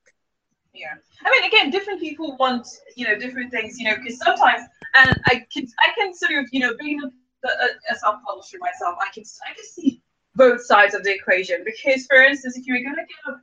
Yeah. 0.75 0.95
I 1.25 1.31
mean, 1.33 1.45
again, 1.45 1.71
different 1.71 1.99
people 2.01 2.37
want, 2.37 2.67
you 2.95 3.05
know, 3.07 3.19
different 3.19 3.51
things, 3.51 3.77
you 3.79 3.91
know, 3.91 3.97
because 3.97 4.19
sometimes, 4.19 4.63
and 4.95 5.21
I 5.27 5.45
can, 5.53 5.67
I 5.81 5.89
can 5.99 6.15
sort 6.15 6.33
of, 6.39 6.47
you 6.53 6.61
know, 6.61 6.75
being 6.79 7.01
a, 7.03 7.09
a, 7.49 7.69
a 7.93 7.97
self-publisher 7.97 8.59
myself, 8.61 8.97
I 9.01 9.11
can, 9.13 9.25
I 9.45 9.53
can 9.55 9.65
see 9.65 10.01
both 10.37 10.65
sides 10.65 10.95
of 10.95 11.03
the 11.03 11.13
equation. 11.13 11.65
Because, 11.65 12.07
for 12.07 12.23
instance, 12.23 12.57
if 12.57 12.67
you're 12.67 12.81
going 12.83 12.95
to 12.95 13.03
get 13.03 13.35
a 13.35 13.37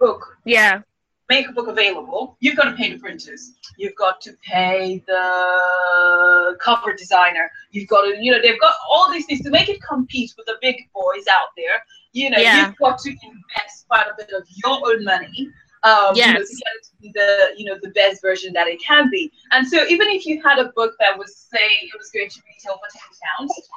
book, 0.00 0.38
yeah 0.44 0.82
make 1.30 1.48
a 1.48 1.52
book 1.52 1.68
available, 1.68 2.36
you've 2.40 2.56
got 2.56 2.64
to 2.64 2.76
pay 2.76 2.92
the 2.92 2.98
printers, 2.98 3.52
you've 3.78 3.94
got 3.94 4.20
to 4.20 4.32
pay 4.42 5.02
the 5.06 6.56
cover 6.60 6.92
designer, 6.92 7.50
you've 7.70 7.88
got 7.88 8.02
to, 8.02 8.16
you 8.20 8.30
know, 8.32 8.40
they've 8.42 8.60
got 8.60 8.74
all 8.90 9.10
these 9.10 9.24
things 9.26 9.40
to 9.42 9.50
make 9.50 9.68
it 9.68 9.80
compete 9.82 10.34
with 10.36 10.46
the 10.46 10.56
big 10.60 10.76
boys 10.92 11.24
out 11.30 11.48
there. 11.56 11.82
You 12.12 12.30
know, 12.30 12.38
Yeah. 12.38 12.66
you've 12.66 12.76
got 12.76 12.98
to 12.98 13.10
invest 13.10 13.86
quite 13.88 14.06
a 14.08 14.14
bit 14.18 14.30
of 14.36 14.42
your 14.62 14.76
own 14.88 15.04
money 15.04 15.48
um, 15.82 16.14
you 16.14 16.26
know, 16.26 16.32
to 16.32 16.38
get 16.38 16.72
it 16.76 16.84
to 16.84 16.90
be 17.00 17.10
the 17.14 17.54
you 17.56 17.64
know 17.64 17.78
the 17.82 17.90
best 17.90 18.20
version 18.20 18.52
that 18.52 18.66
it 18.66 18.82
can 18.82 19.08
be. 19.10 19.32
And 19.52 19.66
so 19.66 19.86
even 19.86 20.08
if 20.08 20.26
you 20.26 20.42
had 20.42 20.58
a 20.58 20.70
book 20.72 20.94
that 21.00 21.16
was 21.16 21.34
say 21.34 21.66
it 21.82 21.98
was 21.98 22.10
going 22.10 22.28
to 22.28 22.40
retail 22.46 22.74
for 22.74 22.88
ten 22.92 23.08
pounds, 23.38 23.68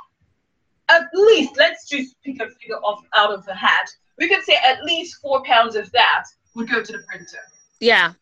at 0.90 1.04
least 1.14 1.54
let's 1.58 1.88
just 1.88 2.22
pick 2.24 2.42
a 2.42 2.50
figure 2.50 2.78
off 2.78 3.02
out 3.16 3.32
of 3.34 3.46
the 3.46 3.56
hat. 3.56 3.88
We 4.18 4.28
could 4.28 4.44
say 4.44 4.56
at 4.64 4.84
least 4.84 5.22
four 5.22 5.44
pounds 5.44 5.76
of 5.76 5.92
that 5.94 6.26
would 6.56 6.70
go 6.70 6.84
to 6.84 6.92
the 6.92 7.00
printer, 7.00 7.40
yeah 7.80 8.14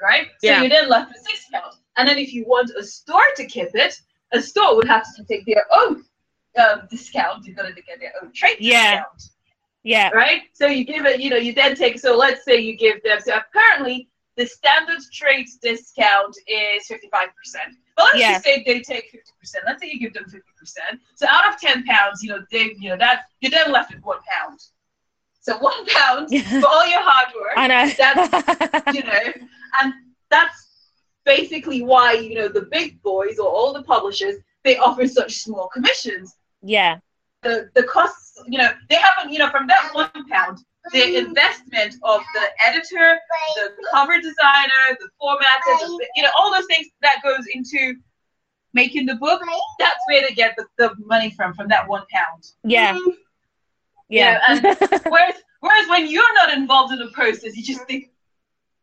right? 0.00 0.28
Yeah. 0.42 0.56
So 0.56 0.60
you're 0.62 0.70
then 0.70 0.88
left 0.88 1.12
with 1.12 1.22
six 1.22 1.46
pounds. 1.52 1.78
And 1.98 2.08
then 2.08 2.16
if 2.16 2.32
you 2.32 2.44
want 2.46 2.70
a 2.70 2.82
store 2.82 3.20
to 3.36 3.44
keep 3.44 3.68
it, 3.74 4.00
a 4.32 4.40
store 4.40 4.74
would 4.76 4.88
have 4.88 5.04
to 5.16 5.24
take 5.24 5.44
their 5.44 5.66
own 5.74 6.04
um, 6.58 6.88
discount. 6.90 7.44
You've 7.44 7.56
got 7.56 7.66
to 7.66 7.74
get 7.74 8.00
their 8.00 8.12
own 8.22 8.32
trade 8.32 8.56
Yeah. 8.60 8.92
discount 8.92 9.30
yeah 9.82 10.10
right? 10.10 10.42
So 10.52 10.66
you 10.66 10.84
give 10.84 11.06
it, 11.06 11.20
you 11.20 11.30
know, 11.30 11.36
you 11.36 11.54
then 11.54 11.74
take, 11.74 11.98
so 11.98 12.16
let's 12.16 12.44
say 12.44 12.58
you 12.58 12.76
give 12.76 13.02
them, 13.02 13.18
so 13.20 13.36
apparently 13.36 14.08
the 14.36 14.46
standard 14.46 14.98
trade 15.12 15.46
discount 15.62 16.36
is 16.46 16.86
55%. 16.88 17.30
But 17.96 18.04
let's 18.04 18.18
Yeah. 18.18 18.32
just 18.32 18.44
say 18.44 18.62
they 18.66 18.80
take 18.80 19.10
50%. 19.12 19.64
Let's 19.66 19.82
say 19.82 19.90
you 19.90 19.98
give 19.98 20.14
them 20.14 20.24
50%. 20.24 21.00
So 21.14 21.26
out 21.28 21.52
of 21.52 21.60
10 21.60 21.84
pounds, 21.84 22.22
you 22.22 22.30
know, 22.30 22.44
they, 22.50 22.74
you 22.78 22.90
know, 22.90 22.96
that 22.98 23.22
you're 23.40 23.50
then 23.50 23.72
left 23.72 23.92
with 23.94 24.02
one 24.02 24.18
pound. 24.28 24.60
So 25.50 25.58
one 25.58 25.84
pound 25.86 26.28
for 26.28 26.68
all 26.68 26.86
your 26.86 27.02
hard 27.02 27.34
work, 27.34 27.54
i 27.56 27.66
know. 27.66 27.90
That's- 27.98 28.94
you 28.94 29.02
know, 29.02 29.46
and 29.80 29.94
that's 30.30 30.68
basically 31.24 31.82
why, 31.82 32.12
you 32.12 32.36
know, 32.36 32.46
the 32.46 32.68
big 32.70 33.02
boys 33.02 33.40
or 33.40 33.48
all 33.48 33.72
the 33.72 33.82
publishers, 33.82 34.36
they 34.62 34.76
offer 34.76 35.08
such 35.08 35.38
small 35.38 35.66
commissions. 35.66 36.36
Yeah. 36.62 36.98
The 37.42 37.68
the 37.74 37.82
costs, 37.82 38.40
you 38.46 38.58
know, 38.58 38.70
they 38.88 38.94
haven't, 38.94 39.32
you 39.32 39.40
know, 39.40 39.50
from 39.50 39.66
that 39.66 39.90
one 39.92 40.28
pound, 40.28 40.58
the 40.92 41.00
mm. 41.00 41.26
investment 41.26 41.96
of 42.04 42.20
the 42.34 42.46
editor, 42.68 43.18
the 43.56 43.72
cover 43.90 44.20
designer, 44.20 44.98
the 45.00 45.08
formatter, 45.20 45.98
you 46.14 46.22
know, 46.22 46.30
all 46.38 46.52
those 46.52 46.66
things 46.66 46.86
that 47.02 47.16
goes 47.24 47.44
into 47.52 47.96
making 48.72 49.06
the 49.06 49.16
book. 49.16 49.42
That's 49.80 49.98
where 50.06 50.22
they 50.28 50.32
get 50.32 50.54
the, 50.56 50.66
the 50.78 50.94
money 51.00 51.30
from, 51.30 51.54
from 51.54 51.66
that 51.68 51.88
one 51.88 52.04
pound. 52.12 52.44
yeah 52.62 52.94
mm. 52.94 53.14
Yeah 54.10 54.38
Whereas, 55.08 55.36
whereas 55.60 55.88
when 55.88 56.10
you're 56.10 56.34
not 56.34 56.52
involved 56.52 56.92
in 56.92 56.98
the 56.98 57.10
process, 57.12 57.56
you 57.56 57.62
just 57.62 57.86
think, 57.86 58.10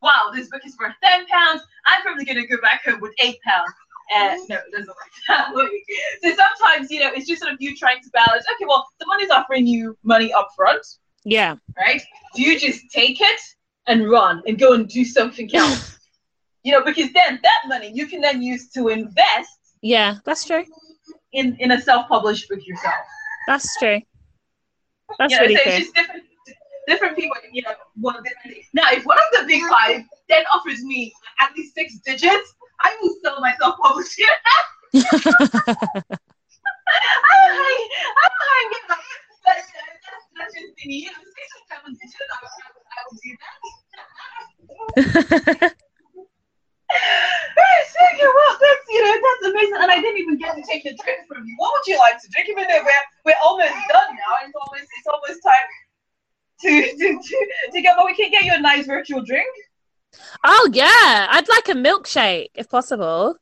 wow, 0.01 0.31
this 0.33 0.47
book 0.49 0.61
is 0.65 0.75
worth 0.79 0.93
ten 1.03 1.25
pounds. 1.27 1.61
I'm 1.85 2.01
probably 2.01 2.25
going 2.25 2.41
to 2.41 2.47
go 2.47 2.59
back 2.61 2.83
home 2.85 2.99
with 3.01 3.13
eight 3.19 3.37
pounds. 3.45 3.71
Uh, 4.15 4.35
no, 4.49 4.55
it 4.55 4.71
doesn't 4.71 4.87
work 4.87 5.11
that 5.27 5.53
way. 5.53 5.83
So 6.23 6.29
sometimes, 6.35 6.89
you 6.89 7.01
know, 7.01 7.11
it's 7.13 7.27
just 7.27 7.41
sort 7.41 7.53
of 7.53 7.57
you 7.61 7.75
trying 7.75 8.01
to 8.01 8.09
balance. 8.11 8.45
Okay, 8.55 8.65
well, 8.67 8.87
someone 8.99 9.21
is 9.21 9.29
offering 9.29 9.67
you 9.67 9.97
money 10.03 10.31
up 10.33 10.47
front, 10.55 10.85
yeah 11.25 11.55
right? 11.77 12.01
Do 12.35 12.41
you 12.41 12.57
just 12.59 12.89
take 12.89 13.19
it 13.19 13.41
and 13.87 14.09
run 14.09 14.41
and 14.47 14.57
go 14.57 14.73
and 14.73 14.87
do 14.87 15.03
something 15.03 15.49
else? 15.53 15.97
you 16.63 16.71
know, 16.73 16.83
because 16.83 17.11
then 17.13 17.39
that 17.43 17.61
money 17.67 17.91
you 17.93 18.07
can 18.07 18.19
then 18.21 18.41
use 18.41 18.69
to 18.69 18.89
invest 18.89 19.49
yeah 19.81 20.15
that's 20.25 20.43
true 20.45 20.65
in 21.33 21.55
in 21.59 21.71
a 21.71 21.79
self-published 21.79 22.49
book 22.49 22.59
yourself. 22.65 22.95
that's 23.47 23.77
true 23.77 24.01
that's 25.17 25.31
you 25.31 25.39
know, 25.39 25.45
really 25.45 25.55
so 25.55 25.61
it's 25.65 25.77
just 25.77 25.95
different 25.95 26.23
different 26.87 27.17
people, 27.17 27.35
you 27.51 27.61
know, 27.61 27.73
want 27.99 28.23
different 28.23 28.55
things. 28.55 28.65
Now, 28.73 28.89
if 28.91 29.05
one 29.05 29.17
of 29.17 29.39
the 29.39 29.45
big 29.45 29.61
five 29.69 30.03
then 30.29 30.43
offers 30.53 30.83
me 30.83 31.13
at 31.39 31.51
least 31.55 31.75
six 31.75 31.99
digits, 31.99 32.55
I 32.81 32.97
will 33.01 33.15
sell 33.21 33.39
myself 33.41 33.75
publishing. 33.83 34.25
I 34.95 35.01
don't 35.01 35.11
hang, 37.55 37.81
I 38.15 38.25
don't 38.31 38.47
hang 38.53 38.71
it 38.71 38.89
up. 38.89 38.99
But 39.45 39.55
that's, 39.55 39.67
that's 40.37 40.53
just 40.53 40.85
me. 40.85 40.95
You 41.03 41.11
know, 41.11 41.17
six 41.35 41.47
or 41.55 41.63
seven 41.75 41.91
digits, 41.93 42.15
I 42.31 42.37
would, 42.41 42.51
I 42.91 43.01
would 43.11 43.19
do 43.23 43.31
that. 45.61 45.75
Yeah, 46.89 48.25
well, 48.33 48.57
that's 48.59 48.85
you 48.89 49.03
know 49.03 49.13
that's 49.13 49.51
amazing, 49.51 49.77
and 49.81 49.91
I 49.91 50.01
didn't 50.01 50.17
even 50.19 50.37
get 50.37 50.55
to 50.55 50.63
take 50.63 50.83
the 50.83 50.95
drink 51.03 51.27
from 51.27 51.45
you. 51.45 51.53
What 51.57 51.73
would 51.73 51.85
you 51.91 51.97
like 51.99 52.19
to 52.21 52.27
drink? 52.29 52.49
Even 52.49 52.65
though 52.67 52.83
we're 52.83 53.05
we're 53.25 53.41
almost 53.43 53.73
done 53.89 54.11
now, 54.15 54.33
it's 54.43 54.53
almost 54.55 54.87
it's 54.97 55.07
almost 55.07 55.43
time 55.43 55.67
to 56.61 56.97
to 56.97 57.19
to, 57.21 57.47
to 57.73 57.81
go. 57.81 57.89
But 57.97 58.05
we 58.05 58.15
can 58.15 58.31
get 58.31 58.43
you 58.43 58.53
a 58.53 58.59
nice 58.59 58.85
virtual 58.85 59.21
drink. 59.21 59.49
oh 60.45 60.69
yeah 60.73 61.27
i'd 61.31 61.49
like 61.49 61.67
a 61.69 61.73
milkshake 61.73 62.47
if 62.55 62.67
possible 62.69 63.35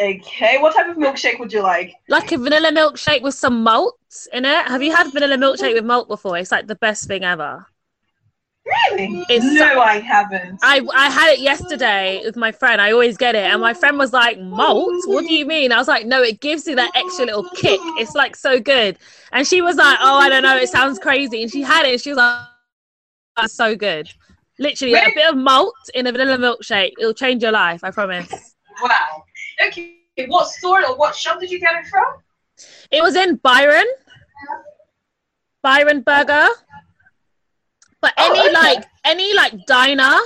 Okay, 0.00 0.58
what 0.58 0.74
type 0.76 0.88
of 0.88 0.96
milkshake 0.96 1.38
would 1.40 1.52
you 1.52 1.62
like? 1.62 1.92
like 2.08 2.30
a 2.32 2.38
vanilla 2.38 2.70
milkshake 2.70 3.22
with 3.22 3.34
some 3.34 3.62
malt 3.62 3.96
in 4.32 4.44
it 4.44 4.66
have 4.66 4.82
you 4.82 4.94
had 4.94 5.12
vanilla 5.12 5.36
milkshake 5.36 5.74
with 5.74 5.84
malt 5.84 6.08
before 6.08 6.36
it's 6.36 6.52
like 6.52 6.66
the 6.66 6.74
best 6.76 7.06
thing 7.08 7.24
ever 7.24 7.64
Really? 8.68 9.24
It's 9.28 9.44
no, 9.44 9.80
I 9.80 9.98
haven't. 10.00 10.58
I, 10.62 10.86
I 10.94 11.10
had 11.10 11.32
it 11.32 11.40
yesterday 11.40 12.20
with 12.24 12.36
my 12.36 12.52
friend. 12.52 12.80
I 12.80 12.92
always 12.92 13.16
get 13.16 13.34
it. 13.34 13.44
And 13.44 13.60
my 13.60 13.72
friend 13.72 13.98
was 13.98 14.12
like, 14.12 14.38
Malt? 14.38 14.92
What 15.06 15.26
do 15.26 15.32
you 15.32 15.46
mean? 15.46 15.72
I 15.72 15.78
was 15.78 15.88
like, 15.88 16.06
No, 16.06 16.22
it 16.22 16.40
gives 16.40 16.66
you 16.66 16.76
that 16.76 16.90
extra 16.94 17.24
little 17.24 17.48
kick. 17.54 17.80
It's 17.98 18.14
like 18.14 18.36
so 18.36 18.60
good. 18.60 18.98
And 19.32 19.46
she 19.46 19.62
was 19.62 19.76
like, 19.76 19.98
Oh, 20.00 20.18
I 20.18 20.28
don't 20.28 20.42
know. 20.42 20.56
It 20.56 20.68
sounds 20.68 20.98
crazy. 20.98 21.42
And 21.42 21.50
she 21.50 21.62
had 21.62 21.86
it 21.86 21.92
and 21.92 22.00
she 22.00 22.10
was 22.10 22.18
like, 22.18 22.34
oh, 22.34 23.42
That's 23.42 23.54
so 23.54 23.74
good. 23.74 24.10
Literally, 24.58 24.94
a 24.94 25.10
bit 25.14 25.30
of 25.30 25.36
malt 25.36 25.74
in 25.94 26.06
a 26.08 26.12
vanilla 26.12 26.36
milkshake. 26.36 26.92
It'll 26.98 27.14
change 27.14 27.42
your 27.42 27.52
life. 27.52 27.84
I 27.84 27.90
promise. 27.90 28.54
Wow. 28.82 29.24
Okay, 29.66 29.98
what 30.26 30.48
store 30.48 30.84
or 30.84 30.96
what 30.96 31.14
shop 31.14 31.40
did 31.40 31.50
you 31.50 31.60
get 31.60 31.74
it 31.76 31.86
from? 31.86 32.04
It 32.90 33.02
was 33.02 33.14
in 33.14 33.36
Byron. 33.36 33.86
Byron 35.62 36.00
Burger. 36.02 36.48
But 38.00 38.14
Oh, 38.16 38.30
any 38.30 38.40
okay. 38.40 38.52
like 38.52 38.84
any 39.04 39.34
like 39.34 39.66
diner 39.66 40.16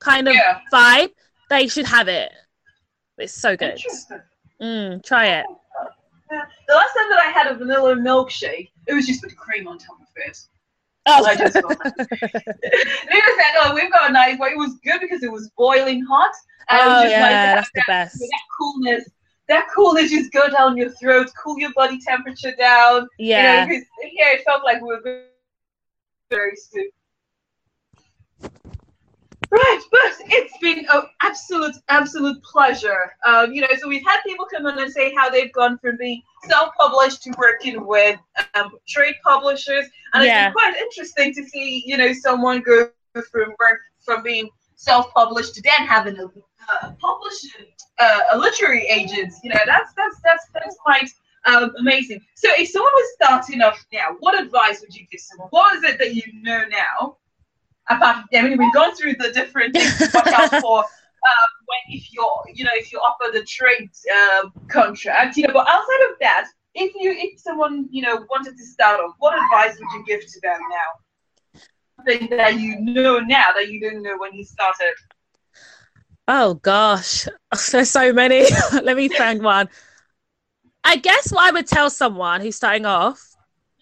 kind 0.00 0.28
of 0.28 0.34
Yeah. 0.34 0.60
vibe, 0.72 1.10
they 1.50 1.68
should 1.68 1.86
have 1.86 2.08
it. 2.08 2.32
It's 3.18 3.32
so 3.34 3.56
good. 3.56 3.78
Mm, 4.60 5.04
try 5.04 5.26
it. 5.26 5.46
Yeah. 6.32 6.42
The 6.68 6.74
last 6.74 6.94
time 6.94 7.08
that 7.10 7.20
I 7.24 7.30
had 7.30 7.46
a 7.46 7.54
vanilla 7.54 7.94
milkshake, 7.94 8.70
it 8.88 8.94
was 8.94 9.06
just 9.06 9.22
with 9.22 9.36
cream 9.36 9.68
on 9.68 9.78
top 9.78 10.00
of 10.00 10.06
it. 10.16 10.38
Oh. 11.06 11.24
I 11.24 11.36
just 11.36 11.54
Lena 11.54 11.76
said, 11.92 13.54
"Oh, 13.60 13.72
we've 13.74 13.92
got 13.92 14.08
a 14.08 14.12
nice 14.12 14.38
one. 14.38 14.52
It 14.52 14.56
was 14.58 14.74
good 14.82 15.00
because 15.00 15.22
it 15.22 15.30
was 15.30 15.50
boiling 15.56 16.02
hot. 16.04 16.32
And 16.70 16.80
oh 16.82 17.02
yeah, 17.02 17.54
that's 17.54 17.70
the 17.74 17.82
best. 17.86 18.18
That 18.18 18.40
coolness, 18.58 19.10
that 19.48 19.66
coolness 19.74 20.10
just 20.10 20.32
go 20.32 20.48
down 20.48 20.78
your 20.78 20.90
throat, 20.92 21.28
cool 21.42 21.58
your 21.58 21.72
body 21.74 22.00
temperature 22.00 22.54
down. 22.58 23.06
Yeah, 23.18 23.66
you 23.66 23.78
know, 23.78 23.84
yeah, 24.12 24.28
it 24.32 24.44
felt 24.44 24.64
like 24.64 24.80
we 24.80 24.88
were 24.88 25.24
very 26.30 26.56
soon. 26.56 26.88
Right, 29.50 29.80
but 29.92 30.00
it's 30.26 30.58
been 30.58 30.84
an 30.92 31.02
absolute, 31.22 31.76
absolute 31.88 32.42
pleasure. 32.42 33.14
Um, 33.24 33.52
you 33.52 33.60
know, 33.60 33.68
so 33.78 33.86
we've 33.86 34.04
had 34.04 34.20
people 34.26 34.46
come 34.46 34.66
in 34.66 34.78
and 34.78 34.92
say 34.92 35.14
how 35.14 35.30
they've 35.30 35.52
gone 35.52 35.78
from 35.78 35.96
being 35.96 36.22
self-published 36.48 37.22
to 37.22 37.34
working 37.38 37.86
with 37.86 38.18
um, 38.54 38.72
trade 38.88 39.14
publishers, 39.22 39.86
and 40.12 40.24
yeah. 40.24 40.46
it's 40.46 40.46
been 40.46 40.52
quite 40.54 40.76
interesting 40.76 41.34
to 41.34 41.48
see, 41.48 41.84
you 41.86 41.96
know, 41.96 42.12
someone 42.12 42.62
go 42.62 42.90
from 43.30 43.54
work 43.60 43.80
from 44.04 44.24
being 44.24 44.50
self-published 44.74 45.54
to 45.54 45.62
then 45.62 45.86
having 45.86 46.18
a 46.18 46.24
uh, 46.24 46.92
publishing 47.00 47.66
uh, 47.98 48.20
a 48.32 48.38
literary 48.38 48.86
agent. 48.86 49.32
You 49.44 49.50
know, 49.50 49.60
that's 49.66 49.92
that's 49.94 50.16
that's 50.24 50.46
that's 50.52 50.76
quite 50.82 51.10
um, 51.46 51.72
amazing. 51.78 52.20
So, 52.34 52.48
if 52.58 52.70
someone 52.70 52.92
was 52.92 53.12
starting 53.14 53.62
off 53.62 53.84
now, 53.92 54.16
what 54.18 54.36
advice 54.40 54.80
would 54.80 54.94
you 54.94 55.06
give 55.10 55.20
someone? 55.20 55.48
What 55.50 55.76
is 55.76 55.84
it 55.84 55.98
that 55.98 56.14
you 56.14 56.22
know 56.42 56.64
now 56.68 57.18
apart 57.88 58.24
I 58.34 58.42
mean, 58.42 58.58
we've 58.58 58.72
gone 58.72 58.94
through 58.94 59.14
the 59.18 59.32
different 59.32 59.74
things 59.76 59.98
to 59.98 60.10
watch 60.14 60.26
out 60.28 60.60
for 60.60 60.78
um, 60.78 61.50
when 61.66 61.96
if 61.96 62.12
you're, 62.12 62.42
you 62.52 62.64
know, 62.64 62.70
if 62.74 62.92
you 62.92 62.98
offer 62.98 63.32
the 63.32 63.44
trade 63.44 63.90
uh, 64.14 64.48
contract, 64.68 65.36
you 65.36 65.46
know, 65.46 65.52
but 65.52 65.66
outside 65.68 66.10
of 66.10 66.18
that, 66.20 66.48
if 66.74 66.92
you, 66.96 67.12
if 67.12 67.40
someone, 67.40 67.88
you 67.90 68.02
know, 68.02 68.26
wanted 68.30 68.56
to 68.56 68.64
start 68.64 69.00
off, 69.00 69.14
what 69.18 69.34
advice 69.34 69.78
would 69.78 69.88
you 69.98 70.04
give 70.04 70.20
to 70.20 70.40
them 70.42 70.58
now? 70.68 71.60
Something 71.96 72.36
that 72.36 72.58
you 72.58 72.80
know 72.80 73.20
now 73.20 73.52
that 73.54 73.68
you 73.68 73.80
didn't 73.80 74.02
know 74.02 74.16
when 74.18 74.34
you 74.34 74.44
started. 74.44 74.94
Oh 76.26 76.54
gosh, 76.54 77.26
there's 77.70 77.90
so 77.90 78.12
many. 78.12 78.44
Let 78.72 78.96
me 78.96 79.08
find 79.08 79.42
one. 79.42 79.68
I 80.82 80.96
guess 80.96 81.32
what 81.32 81.44
I 81.44 81.50
would 81.52 81.66
tell 81.66 81.88
someone 81.88 82.40
who's 82.40 82.56
starting 82.56 82.84
off 82.84 83.20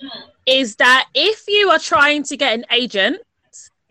mm. 0.03 0.09
is 0.47 0.77
that 0.77 1.09
if 1.15 1.45
you 1.49 1.71
are 1.71 1.79
trying 1.79 2.23
to 2.25 2.37
get 2.37 2.53
an 2.53 2.65
agent, 2.71 3.19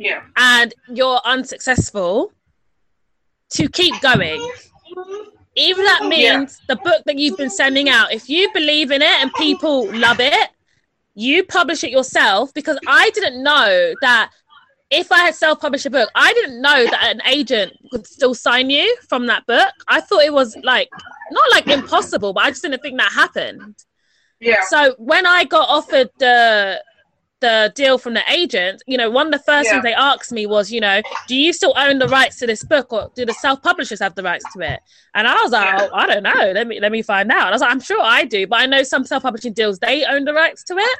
yeah. 0.01 0.23
and 0.37 0.73
you're 0.87 1.19
unsuccessful, 1.25 2.33
to 3.51 3.67
keep 3.69 3.99
going. 4.01 4.41
Even 5.55 5.83
that 5.85 6.05
means 6.05 6.59
yeah. 6.61 6.75
the 6.75 6.81
book 6.81 7.03
that 7.05 7.17
you've 7.17 7.37
been 7.37 7.49
sending 7.49 7.89
out, 7.89 8.13
if 8.13 8.29
you 8.29 8.51
believe 8.53 8.91
in 8.91 9.01
it 9.01 9.21
and 9.21 9.31
people 9.33 9.93
love 9.93 10.19
it, 10.19 10.49
you 11.13 11.43
publish 11.43 11.83
it 11.83 11.91
yourself 11.91 12.53
because 12.53 12.79
I 12.87 13.09
didn't 13.13 13.43
know 13.43 13.93
that 14.01 14.31
if 14.89 15.11
I 15.11 15.19
had 15.19 15.35
self 15.35 15.59
published 15.59 15.85
a 15.85 15.89
book, 15.89 16.09
I 16.15 16.33
didn't 16.33 16.61
know 16.61 16.85
that 16.85 17.11
an 17.15 17.21
agent 17.25 17.73
could 17.91 18.07
still 18.07 18.33
sign 18.33 18.69
you 18.69 18.95
from 19.09 19.25
that 19.27 19.45
book. 19.45 19.73
I 19.87 20.01
thought 20.01 20.23
it 20.23 20.33
was 20.33 20.55
like, 20.63 20.89
not 21.31 21.51
like 21.51 21.67
impossible, 21.67 22.33
but 22.33 22.45
I 22.45 22.49
just 22.49 22.61
didn't 22.61 22.81
think 22.81 22.97
that 22.97 23.11
happened. 23.11 23.75
Yeah. 24.39 24.63
So 24.67 24.95
when 24.97 25.25
I 25.25 25.43
got 25.43 25.69
offered 25.69 26.09
the 26.19 26.81
the 27.41 27.71
deal 27.75 27.97
from 27.97 28.13
the 28.13 28.23
agent, 28.29 28.81
you 28.87 28.97
know, 28.97 29.09
one 29.09 29.27
of 29.27 29.31
the 29.33 29.39
first 29.39 29.65
yeah. 29.65 29.73
things 29.73 29.83
they 29.83 29.93
asked 29.93 30.31
me 30.31 30.45
was, 30.45 30.71
you 30.71 30.79
know, 30.79 31.01
do 31.27 31.35
you 31.35 31.51
still 31.51 31.73
own 31.75 31.99
the 31.99 32.07
rights 32.07 32.39
to 32.39 32.47
this 32.47 32.63
book 32.63 32.93
or 32.93 33.11
do 33.15 33.25
the 33.25 33.33
self 33.33 33.61
publishers 33.61 33.99
have 33.99 34.15
the 34.15 34.23
rights 34.23 34.45
to 34.53 34.61
it? 34.61 34.79
And 35.13 35.27
I 35.27 35.33
was 35.41 35.51
like, 35.51 35.65
yeah. 35.65 35.89
oh, 35.91 35.95
I 35.95 36.07
don't 36.07 36.23
know. 36.23 36.51
Let 36.53 36.67
me 36.67 36.79
let 36.79 36.91
me 36.91 37.01
find 37.01 37.31
out. 37.31 37.39
And 37.39 37.47
I 37.47 37.51
was 37.51 37.61
like, 37.61 37.71
I'm 37.71 37.81
sure 37.81 38.01
I 38.01 38.23
do, 38.23 38.47
but 38.47 38.61
I 38.61 38.65
know 38.65 38.83
some 38.83 39.05
self 39.05 39.23
publishing 39.23 39.53
deals 39.53 39.79
they 39.79 40.05
own 40.05 40.23
the 40.23 40.33
rights 40.33 40.63
to 40.65 40.77
it. 40.77 40.99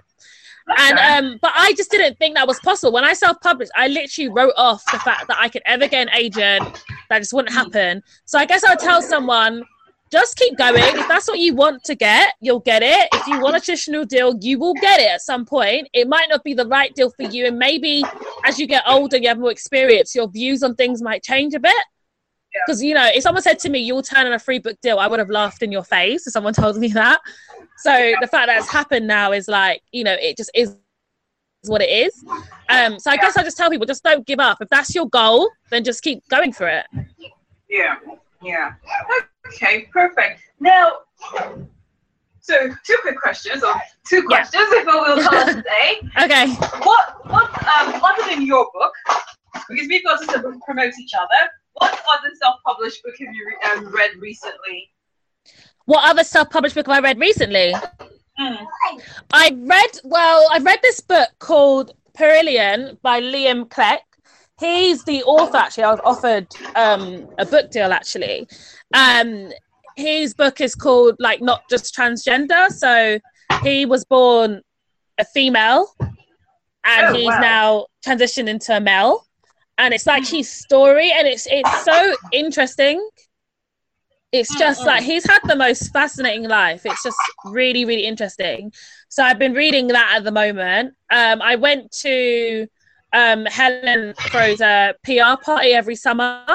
Okay. 0.70 0.82
And 0.90 1.26
um, 1.26 1.40
but 1.42 1.52
I 1.56 1.74
just 1.74 1.90
didn't 1.92 2.18
think 2.18 2.36
that 2.36 2.48
was 2.48 2.60
possible. 2.60 2.94
When 2.94 3.04
I 3.04 3.14
self-published, 3.14 3.72
I 3.76 3.88
literally 3.88 4.30
wrote 4.30 4.54
off 4.58 4.84
the 4.92 5.00
fact 5.00 5.28
that 5.28 5.38
I 5.40 5.50
could 5.50 5.64
ever 5.66 5.88
get 5.88 6.08
an 6.08 6.14
agent. 6.16 6.84
That 7.10 7.20
just 7.20 7.34
wouldn't 7.34 7.54
happen. 7.54 8.04
So 8.26 8.38
I 8.38 8.46
guess 8.46 8.64
I'll 8.64 8.78
tell 8.78 9.02
someone 9.02 9.64
just 10.12 10.36
keep 10.38 10.58
going. 10.58 10.76
If 10.78 11.08
that's 11.08 11.28
what 11.28 11.40
you 11.40 11.56
want 11.56 11.84
to 11.86 11.96
get, 11.96 12.34
you'll 12.42 12.60
get 12.60 12.84
it. 12.84 13.08
If 13.14 13.28
you 13.28 13.40
want 13.40 13.56
a 13.56 13.62
traditional 13.62 14.04
deal, 14.04 14.36
you 14.42 14.60
will 14.60 14.74
get 14.76 15.00
it 15.00 15.10
at 15.10 15.22
some 15.22 15.46
point. 15.46 15.88
It 15.94 16.08
might 16.08 16.28
not 16.30 16.44
be 16.44 16.54
the 16.54 16.68
right 16.68 16.94
deal 16.94 17.10
for 17.12 17.24
you. 17.24 17.46
And 17.46 17.58
maybe 17.58 18.04
as 18.46 18.60
you 18.60 18.68
get 18.68 18.84
older, 18.86 19.18
you 19.18 19.30
have 19.30 19.40
more 19.40 19.52
experience, 19.52 20.14
your 20.14 20.28
views 20.28 20.64
on 20.64 20.76
things 20.76 21.02
might 21.02 21.24
change 21.24 21.54
a 21.54 21.60
bit. 21.60 21.86
Because, 22.66 22.84
yeah. 22.84 22.90
you 22.90 22.96
know, 22.96 23.10
if 23.14 23.24
someone 23.24 23.42
said 23.42 23.60
to 23.60 23.70
me, 23.70 23.80
you'll 23.80 24.04
turn 24.04 24.28
on 24.28 24.34
a 24.34 24.40
free 24.40 24.60
book 24.60 24.78
deal, 24.82 25.00
I 25.00 25.08
would 25.08 25.20
have 25.20 25.30
laughed 25.30 25.64
in 25.64 25.72
your 25.72 25.84
face 25.84 26.28
if 26.28 26.34
someone 26.34 26.54
told 26.54 26.78
me 26.78 26.90
that. 26.90 27.22
So 27.78 27.96
yeah. 27.96 28.18
the 28.20 28.28
fact 28.28 28.48
that 28.48 28.58
it's 28.58 28.70
happened 28.70 29.08
now 29.08 29.32
is 29.32 29.48
like, 29.48 29.82
you 29.92 30.04
know, 30.04 30.16
it 30.20 30.36
just 30.36 30.52
is 30.54 30.76
what 31.66 31.82
it 31.82 31.90
is. 31.90 32.24
Um, 32.70 33.00
so 33.00 33.12
I 33.12 33.14
yeah. 33.14 33.22
guess 33.22 33.38
I 33.38 33.44
just 33.44 33.56
tell 33.56 33.70
people 33.70 33.86
just 33.86 34.04
don't 34.04 34.26
give 34.28 34.40
up. 34.40 34.58
If 34.62 34.70
that's 34.70 34.94
your 34.94 35.08
goal, 35.08 35.50
then 35.70 35.84
just 35.84 36.04
keep 36.04 36.28
going 36.28 36.52
for 36.52 36.68
it. 36.68 36.86
Yeah. 37.70 37.96
Yeah. 38.42 38.74
Okay, 39.48 39.88
perfect. 39.92 40.42
Now, 40.60 40.94
so 42.40 42.70
two 42.86 42.98
quick 43.02 43.20
questions, 43.20 43.64
or 43.64 43.74
two 44.08 44.24
questions, 44.24 44.68
yeah. 44.72 44.82
if 44.82 44.88
I 44.88 44.96
will 44.96 45.24
call 45.24 45.48
it 45.48 45.54
today. 45.54 46.10
okay. 46.24 46.54
What, 46.84 47.30
what, 47.30 47.50
um, 47.64 48.02
other 48.04 48.30
than 48.30 48.46
your 48.46 48.68
book, 48.74 48.94
because 49.70 49.88
we've 49.88 50.04
got 50.04 50.22
to 50.22 50.60
promote 50.66 50.94
each 51.00 51.14
other, 51.14 51.52
what 51.74 51.92
other 51.92 52.30
self-published 52.42 53.04
book 53.04 53.14
have 53.20 53.34
you 53.34 53.46
re- 53.48 53.72
um, 53.72 53.94
read 53.94 54.12
recently? 54.20 54.92
What 55.86 56.10
other 56.10 56.24
self-published 56.24 56.76
book 56.76 56.88
have 56.88 57.04
I 57.04 57.08
read 57.08 57.20
recently? 57.20 57.74
Mm. 58.40 58.66
I 59.34 59.56
read 59.58 60.00
well. 60.04 60.48
I 60.52 60.60
read 60.60 60.80
this 60.82 61.00
book 61.00 61.30
called 61.40 61.92
Paralian 62.14 62.98
by 63.02 63.22
Liam 63.22 63.68
Klenk, 63.68 64.00
he's 64.62 65.04
the 65.04 65.24
author 65.24 65.58
actually. 65.58 65.84
I 65.84 65.92
was 65.92 66.02
offered 66.06 66.48
um, 66.76 67.28
a 67.38 67.46
book 67.46 67.72
deal 67.72 67.92
actually. 67.92 68.48
Um, 68.94 69.52
his 69.98 70.34
book 70.34 70.62
is 70.62 70.76
called 70.76 71.16
like 71.20 71.42
not 71.42 71.64
just 71.70 71.94
transgender. 71.96 72.70
So 72.70 73.20
he 73.64 73.86
was 73.86 74.06
born 74.06 74.62
a 75.18 75.26
female 75.26 75.88
and 76.00 77.08
oh, 77.08 77.14
he's 77.14 77.28
wow. 77.28 77.40
now 77.40 77.86
transitioned 78.06 78.48
into 78.48 78.76
a 78.76 78.80
male. 78.80 79.26
And 79.78 79.94
it's 79.94 80.06
like 80.06 80.28
his 80.28 80.50
story 80.50 81.12
and 81.12 81.28
it's 81.28 81.48
it's 81.50 81.84
so 81.84 82.16
interesting. 82.32 83.08
It's 84.32 84.56
just 84.58 84.86
like 84.86 85.04
he's 85.04 85.30
had 85.30 85.40
the 85.44 85.56
most 85.56 85.92
fascinating 85.92 86.48
life. 86.48 86.86
It's 86.86 87.04
just 87.04 87.18
really 87.46 87.84
really 87.86 88.06
interesting. 88.06 88.72
So 89.10 89.24
i've 89.24 89.40
been 89.40 89.54
reading 89.54 89.88
that 89.88 90.14
at 90.18 90.24
the 90.24 90.32
moment. 90.32 90.94
Um, 91.10 91.42
i 91.42 91.56
went 91.56 91.92
to 92.04 92.68
um, 93.14 93.46
Helen 93.46 94.14
throws 94.14 94.62
a 94.62 94.94
PR 95.04 95.42
party 95.44 95.74
every 95.74 95.96
summer. 95.96 96.46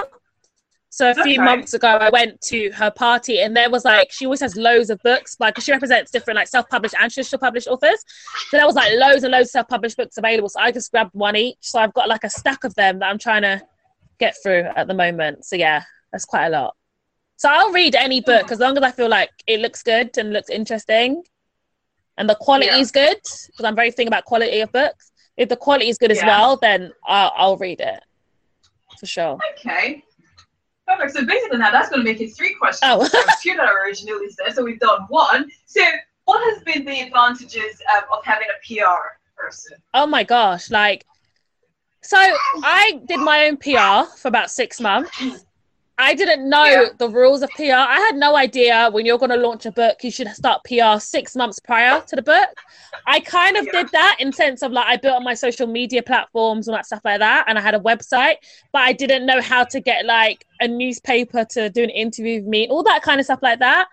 So 0.89 1.11
a 1.11 1.15
few 1.15 1.35
okay. 1.35 1.37
months 1.37 1.75
ago, 1.75 1.89
I 1.89 2.09
went 2.09 2.41
to 2.43 2.71
her 2.71 2.91
party, 2.91 3.41
and 3.41 3.55
there 3.55 3.69
was 3.69 3.85
like 3.85 4.11
she 4.11 4.25
always 4.25 4.41
has 4.41 4.57
loads 4.57 4.89
of 4.89 4.99
books, 5.03 5.37
like 5.39 5.55
because 5.55 5.65
she 5.65 5.73
represents 5.73 6.11
different 6.11 6.37
like 6.37 6.49
self-published 6.49 6.95
and 6.99 7.13
traditional 7.13 7.39
published 7.39 7.69
authors. 7.69 8.03
So 8.49 8.57
there 8.57 8.65
was 8.65 8.77
like 8.77 8.93
loads 8.95 9.23
and 9.23 9.31
loads 9.31 9.49
of 9.49 9.51
self-published 9.51 9.99
books 9.99 10.17
available. 10.17 10.49
So 10.49 10.61
I 10.61 10.73
just 10.73 10.91
grabbed 10.91 11.11
one 11.13 11.37
each. 11.37 11.59
So 11.61 11.81
I've 11.81 11.93
got 11.93 12.09
like 12.09 12.25
a 12.25 12.31
stack 12.31 12.65
of 12.65 12.75
them 12.77 13.01
that 13.01 13.11
I'm 13.11 13.19
trying 13.19 13.43
to 13.43 13.61
get 14.19 14.37
through 14.43 14.71
at 14.75 14.87
the 14.87 14.95
moment. 14.95 15.45
So 15.45 15.57
yeah, 15.57 15.83
that's 16.13 16.25
quite 16.25 16.47
a 16.47 16.51
lot. 16.51 16.75
So 17.37 17.51
I'll 17.51 17.73
read 17.73 17.95
any 17.95 18.23
book 18.23 18.51
as 18.51 18.59
long 18.59 18.79
as 18.79 18.83
I 18.83 18.91
feel 18.91 19.11
like 19.11 19.29
it 19.47 19.61
looks 19.61 19.83
good 19.83 20.17
and 20.17 20.33
looks 20.33 20.49
interesting, 20.49 21.25
and 22.17 22.27
the 22.27 22.37
quality 22.37 22.69
yeah. 22.69 22.79
is 22.79 22.91
good 22.91 23.19
because 23.19 23.65
I'm 23.67 23.77
very 23.77 23.91
thinking 23.91 24.09
about 24.09 24.25
quality 24.25 24.61
of 24.61 24.73
books 24.73 25.13
if 25.37 25.49
the 25.49 25.57
quality 25.57 25.89
is 25.89 25.99
good 25.99 26.11
as 26.11 26.19
yeah. 26.19 26.27
well, 26.27 26.57
then 26.57 26.93
I'll, 27.05 27.33
I'll 27.37 27.57
read 27.57 27.81
it 27.81 28.03
for 28.99 29.07
sure. 29.07 29.39
Okay. 29.53 30.03
Perfect. 30.87 31.13
So 31.15 31.27
basically 31.27 31.59
now 31.59 31.71
that's 31.71 31.89
going 31.89 32.05
to 32.05 32.11
make 32.11 32.21
it 32.21 32.35
three 32.37 32.55
questions. 32.55 32.81
Oh. 32.85 33.09
two 33.43 33.57
that 33.57 33.69
originally 33.85 34.29
said. 34.31 34.55
So 34.55 34.65
we've 34.65 34.81
done 34.81 35.01
one. 35.09 35.51
So 35.67 35.83
what 36.25 36.41
has 36.55 36.63
been 36.63 36.85
the 36.85 37.01
advantages 37.01 37.81
um, 37.97 38.05
of 38.13 38.25
having 38.25 38.47
a 38.49 38.67
PR 38.67 39.19
person? 39.37 39.79
Oh 39.95 40.07
my 40.07 40.25
gosh. 40.25 40.71
Like, 40.71 41.05
so 42.03 42.17
I 42.19 43.01
did 43.07 43.19
my 43.19 43.47
own 43.47 43.57
PR 43.57 44.11
for 44.17 44.29
about 44.29 44.51
six 44.51 44.81
months. 44.81 45.45
I 45.99 46.15
didn't 46.15 46.49
know 46.49 46.65
yeah. 46.65 46.85
the 46.99 47.09
rules 47.09 47.41
of 47.41 47.49
PR. 47.51 47.73
I 47.73 47.99
had 47.99 48.17
no 48.17 48.37
idea 48.37 48.91
when 48.93 49.07
you're 49.07 49.17
going 49.17 49.31
to 49.31 49.37
launch 49.37 49.65
a 49.65 49.73
book, 49.73 50.05
you 50.05 50.11
should 50.11 50.29
start 50.29 50.63
PR 50.65 50.99
six 51.01 51.35
months 51.35 51.59
prior 51.59 52.03
to 52.03 52.17
the 52.17 52.23
book. 52.23 52.51
I 53.07 53.21
kind 53.21 53.57
of 53.57 53.65
yeah. 53.65 53.73
did 53.73 53.89
that 53.93 54.17
in 54.21 54.31
sense 54.31 54.63
of 54.63 54.73
like 54.73 54.87
I 54.87 54.99
built 54.99 55.17
on 55.17 55.25
my 55.25 55.33
social 55.33 55.67
media 55.67 56.03
platforms 56.03 56.69
and 56.69 56.77
that 56.77 56.85
stuff 56.85 57.01
like 57.03 57.21
that, 57.21 57.47
and 57.49 57.59
I 57.59 57.63
had 57.63 57.75
a 57.75 57.81
website, 57.81 58.37
but 58.73 58.83
I 58.83 58.93
didn't 58.93 59.25
know 59.25 59.41
how 59.41 59.65
to 59.65 59.81
get 59.81 60.05
like 60.05 60.47
a 60.61 60.69
newspaper 60.69 61.47
to 61.51 61.71
do 61.71 61.83
an 61.83 61.91
interview 61.91 62.41
with 62.41 62.49
me, 62.49 62.69
all 62.69 62.83
that 62.83 63.01
kind 63.01 63.19
of 63.19 63.25
stuff 63.25 63.41
like 63.43 63.61
that. 63.61 63.89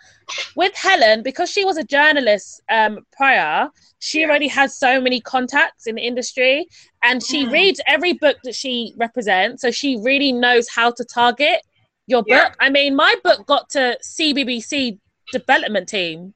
With 0.57 0.75
Helen, 0.75 1.23
because 1.23 1.49
she 1.49 1.63
was 1.63 1.77
a 1.77 1.83
journalist 1.83 2.61
um, 2.69 3.05
prior, 3.11 3.69
she 3.99 4.21
yeah. 4.21 4.27
already 4.27 4.47
has 4.49 4.77
so 4.77 4.99
many 4.99 5.21
contacts 5.21 5.87
in 5.87 5.95
the 5.95 6.01
industry, 6.01 6.67
and 7.01 7.23
she 7.23 7.45
mm. 7.45 7.51
reads 7.51 7.79
every 7.87 8.13
book 8.13 8.37
that 8.43 8.55
she 8.55 8.93
represents, 8.97 9.61
so 9.61 9.71
she 9.71 9.97
really 10.01 10.33
knows 10.33 10.67
how 10.67 10.91
to 10.91 11.05
target 11.05 11.61
your 12.07 12.21
book. 12.21 12.27
Yeah. 12.29 12.53
I 12.59 12.69
mean, 12.69 12.95
my 12.95 13.15
book 13.23 13.45
got 13.45 13.69
to 13.71 13.97
CBBC 14.03 14.99
development 15.31 15.87
team. 15.89 16.33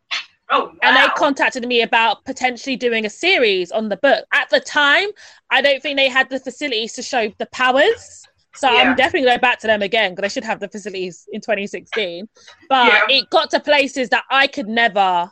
Oh, 0.49 0.67
wow. 0.67 0.73
and 0.81 0.95
they 0.95 1.05
contacted 1.17 1.67
me 1.67 1.81
about 1.81 2.23
potentially 2.23 2.77
doing 2.77 3.05
a 3.05 3.09
series 3.09 3.69
on 3.69 3.89
the 3.89 3.97
book. 3.97 4.23
At 4.31 4.49
the 4.49 4.61
time, 4.61 5.09
I 5.49 5.61
don't 5.61 5.83
think 5.83 5.97
they 5.97 6.07
had 6.07 6.29
the 6.29 6.39
facilities 6.39 6.93
to 6.93 7.01
show 7.01 7.29
the 7.37 7.47
powers. 7.47 8.23
So 8.55 8.71
Yeah. 8.71 8.83
I'm 8.83 8.95
definitely 8.95 9.27
going 9.27 9.41
back 9.41 9.59
to 9.59 9.67
them 9.67 9.81
again 9.81 10.15
because 10.15 10.21
they 10.21 10.33
should 10.33 10.45
have 10.45 10.61
the 10.61 10.69
facilities 10.69 11.27
in 11.33 11.41
2016. 11.41 12.29
But 12.69 12.87
Yeah. 12.87 13.17
it 13.17 13.29
got 13.29 13.49
to 13.51 13.59
places 13.59 14.07
that 14.09 14.23
I 14.31 14.47
could 14.47 14.69
never 14.69 15.29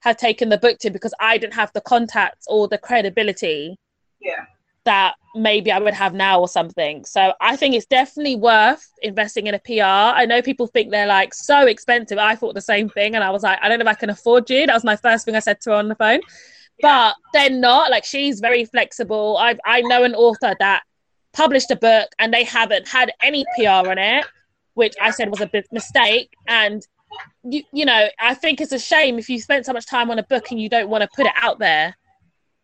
have 0.00 0.16
taken 0.16 0.48
the 0.48 0.56
book 0.58 0.78
to 0.78 0.90
because 0.90 1.12
I 1.20 1.36
didn't 1.36 1.54
have 1.54 1.70
the 1.74 1.82
contacts 1.82 2.46
or 2.48 2.66
the 2.66 2.78
credibility 2.78 3.76
yeah. 4.20 4.46
That 4.86 5.14
maybe 5.34 5.70
I 5.70 5.78
would 5.78 5.94
have 5.94 6.14
now 6.14 6.40
or 6.40 6.48
something. 6.48 7.04
So 7.04 7.34
I 7.40 7.56
think 7.56 7.74
it's 7.74 7.86
definitely 7.86 8.36
worth 8.36 8.90
investing 9.02 9.46
in 9.46 9.54
a 9.54 9.58
PR. 9.58 9.82
I 9.82 10.24
know 10.24 10.40
people 10.40 10.66
think 10.66 10.90
they're 10.90 11.06
like 11.06 11.34
so 11.34 11.66
expensive. 11.66 12.18
I 12.18 12.34
thought 12.34 12.54
the 12.54 12.60
same 12.60 12.88
thing 12.88 13.14
and 13.14 13.22
I 13.22 13.30
was 13.30 13.42
like, 13.42 13.58
I 13.62 13.68
don't 13.68 13.78
know 13.78 13.84
if 13.84 13.88
I 13.88 13.94
can 13.94 14.10
afford 14.10 14.48
you. 14.48 14.66
That 14.66 14.74
was 14.74 14.84
my 14.84 14.96
first 14.96 15.24
thing 15.24 15.36
I 15.36 15.40
said 15.40 15.60
to 15.62 15.70
her 15.70 15.76
on 15.76 15.88
the 15.88 15.94
phone. 15.94 16.20
But 16.80 17.14
they're 17.32 17.50
not 17.50 17.90
like 17.90 18.04
she's 18.04 18.40
very 18.40 18.64
flexible. 18.64 19.36
I 19.38 19.56
I 19.64 19.82
know 19.82 20.04
an 20.04 20.14
author 20.14 20.54
that 20.58 20.82
published 21.32 21.70
a 21.70 21.76
book 21.76 22.08
and 22.18 22.32
they 22.32 22.44
haven't 22.44 22.88
had 22.88 23.12
any 23.22 23.44
PR 23.56 23.88
on 23.90 23.98
it, 23.98 24.24
which 24.74 24.94
I 25.00 25.10
said 25.10 25.30
was 25.30 25.40
a 25.40 25.46
big 25.46 25.64
mistake. 25.72 26.30
And 26.46 26.86
you 27.44 27.62
you 27.72 27.84
know, 27.84 28.08
I 28.20 28.34
think 28.34 28.60
it's 28.60 28.72
a 28.72 28.78
shame 28.78 29.18
if 29.18 29.28
you 29.28 29.40
spent 29.40 29.66
so 29.66 29.72
much 29.72 29.86
time 29.86 30.10
on 30.10 30.18
a 30.18 30.24
book 30.24 30.50
and 30.50 30.60
you 30.60 30.68
don't 30.68 30.88
want 30.88 31.02
to 31.02 31.08
put 31.14 31.26
it 31.26 31.32
out 31.36 31.58
there 31.58 31.94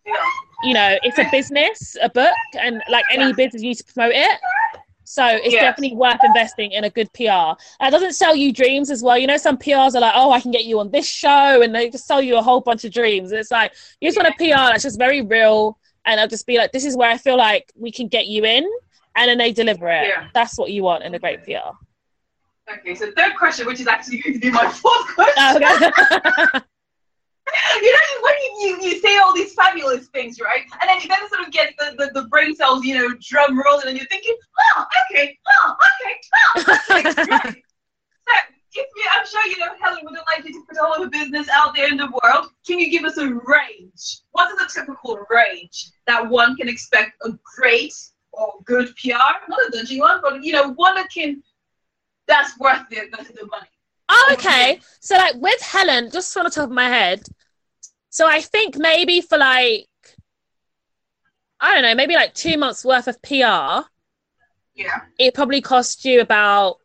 Yeah. 0.06 0.14
You 0.62 0.74
know, 0.74 0.96
it's 1.02 1.18
a 1.18 1.28
business, 1.30 1.96
a 2.00 2.08
book, 2.08 2.34
and 2.60 2.82
like 2.88 3.04
any 3.10 3.26
Yeah. 3.26 3.32
business, 3.32 3.62
you 3.62 3.68
need 3.70 3.76
to 3.76 3.84
promote 3.92 4.12
it. 4.14 4.38
So 5.04 5.26
it's 5.26 5.52
Yes. 5.52 5.60
definitely 5.62 5.96
worth 5.96 6.22
investing 6.24 6.72
in 6.72 6.84
a 6.84 6.90
good 6.90 7.12
PR. 7.12 7.54
That 7.80 7.90
doesn't 7.90 8.12
sell 8.14 8.34
you 8.34 8.52
dreams 8.52 8.90
as 8.90 9.02
well. 9.02 9.18
You 9.18 9.26
know, 9.26 9.36
some 9.36 9.58
PRs 9.58 9.94
are 9.94 10.00
like, 10.00 10.12
oh, 10.16 10.30
I 10.30 10.40
can 10.40 10.50
get 10.52 10.64
you 10.64 10.78
on 10.80 10.90
this 10.90 11.06
show, 11.06 11.60
and 11.60 11.74
they 11.74 11.90
just 11.90 12.06
sell 12.06 12.22
you 12.22 12.36
a 12.38 12.42
whole 12.42 12.60
bunch 12.60 12.84
of 12.84 12.92
dreams. 12.92 13.30
And 13.30 13.38
it's 13.40 13.50
like, 13.50 13.72
you 14.00 14.08
just 14.08 14.16
want 14.16 14.28
a 14.28 14.36
PR 14.38 14.70
that's 14.72 14.84
just 14.84 14.98
very 14.98 15.20
real, 15.20 15.78
and 16.06 16.18
I'll 16.20 16.28
just 16.28 16.46
be 16.46 16.56
like, 16.56 16.72
this 16.72 16.84
is 16.84 16.96
where 16.96 17.10
I 17.10 17.18
feel 17.18 17.36
like 17.36 17.70
we 17.76 17.90
can 17.92 18.08
get 18.08 18.26
you 18.26 18.44
in, 18.44 18.64
and 19.16 19.28
then 19.28 19.38
they 19.38 19.52
deliver 19.52 19.88
it. 19.88 20.08
Yeah. 20.08 20.28
That's 20.32 20.56
what 20.56 20.70
you 20.70 20.82
want 20.84 21.02
in 21.04 21.14
a 21.14 21.18
great 21.18 21.44
PR. 21.44 21.72
Okay, 22.72 22.94
so 22.94 23.10
third 23.12 23.36
question, 23.36 23.66
which 23.66 23.80
is 23.80 23.88
actually 23.88 24.18
going 24.18 24.34
to 24.34 24.40
be 24.40 24.50
my 24.50 24.68
fourth 24.68 25.14
question. 25.14 25.62
Oh, 25.64 26.46
okay. 26.56 26.60
you 27.82 27.92
know, 27.92 28.22
when 28.22 28.34
you, 28.40 28.52
you, 28.60 28.90
you 28.90 29.00
say 29.00 29.18
all 29.18 29.34
these 29.34 29.54
fabulous 29.54 30.08
things, 30.08 30.40
right? 30.40 30.62
And 30.80 30.88
then 30.88 31.00
you 31.00 31.08
then 31.08 31.28
sort 31.28 31.46
of 31.46 31.52
get 31.52 31.74
the, 31.78 31.94
the, 31.98 32.20
the 32.20 32.28
brain 32.28 32.54
cells, 32.54 32.84
you 32.84 32.94
know, 32.94 33.14
drum 33.20 33.60
rolling, 33.60 33.88
and 33.88 33.96
you're 33.96 34.06
thinking, 34.06 34.36
oh, 34.76 34.84
okay, 35.10 35.38
oh, 35.64 35.76
okay, 36.00 36.16
oh, 36.56 36.78
okay, 36.98 37.30
right. 37.30 37.56
So, 38.74 38.80
if 38.80 38.88
you, 38.96 39.04
I'm 39.12 39.26
sure 39.26 39.46
you 39.46 39.58
know 39.58 39.72
Helen 39.82 40.00
would 40.04 40.14
like 40.14 40.46
you 40.46 40.52
to 40.52 40.64
put 40.66 40.78
all 40.78 40.94
of 40.94 41.02
her 41.02 41.10
business 41.10 41.48
out 41.52 41.74
there 41.74 41.88
in 41.88 41.96
the 41.96 42.06
world. 42.06 42.46
Can 42.66 42.78
you 42.78 42.90
give 42.90 43.04
us 43.04 43.18
a 43.18 43.26
range? 43.26 44.20
What 44.30 44.50
is 44.52 44.62
a 44.62 44.80
typical 44.80 45.18
range 45.28 45.90
that 46.06 46.26
one 46.26 46.56
can 46.56 46.68
expect 46.68 47.12
a 47.24 47.30
great 47.56 47.92
or 48.32 48.54
good 48.64 48.94
PR? 48.96 49.48
Not 49.48 49.58
a 49.68 49.70
dodgy 49.72 50.00
one, 50.00 50.20
but 50.22 50.42
you 50.42 50.52
know, 50.52 50.72
one 50.74 50.94
that 50.94 51.10
can 51.10 51.42
that's 52.26 52.58
worth 52.58 52.88
the, 52.88 53.00
the, 53.10 53.24
the 53.34 53.46
money. 53.46 53.66
Oh, 54.14 54.30
okay. 54.34 54.78
So 55.00 55.16
like 55.16 55.34
with 55.36 55.60
Helen, 55.62 56.10
just 56.10 56.36
on 56.36 56.44
the 56.44 56.50
top 56.50 56.64
of 56.64 56.70
my 56.70 56.88
head, 56.88 57.22
so 58.10 58.26
I 58.26 58.40
think 58.42 58.76
maybe 58.76 59.20
for 59.22 59.38
like 59.38 59.86
I 61.60 61.74
don't 61.74 61.82
know, 61.82 61.94
maybe 61.94 62.14
like 62.14 62.34
two 62.34 62.58
months 62.58 62.84
worth 62.84 63.06
of 63.08 63.22
PR, 63.22 63.86
Yeah. 64.74 65.00
it 65.18 65.32
probably 65.34 65.60
cost 65.60 66.04
you 66.04 66.20
about 66.20 66.76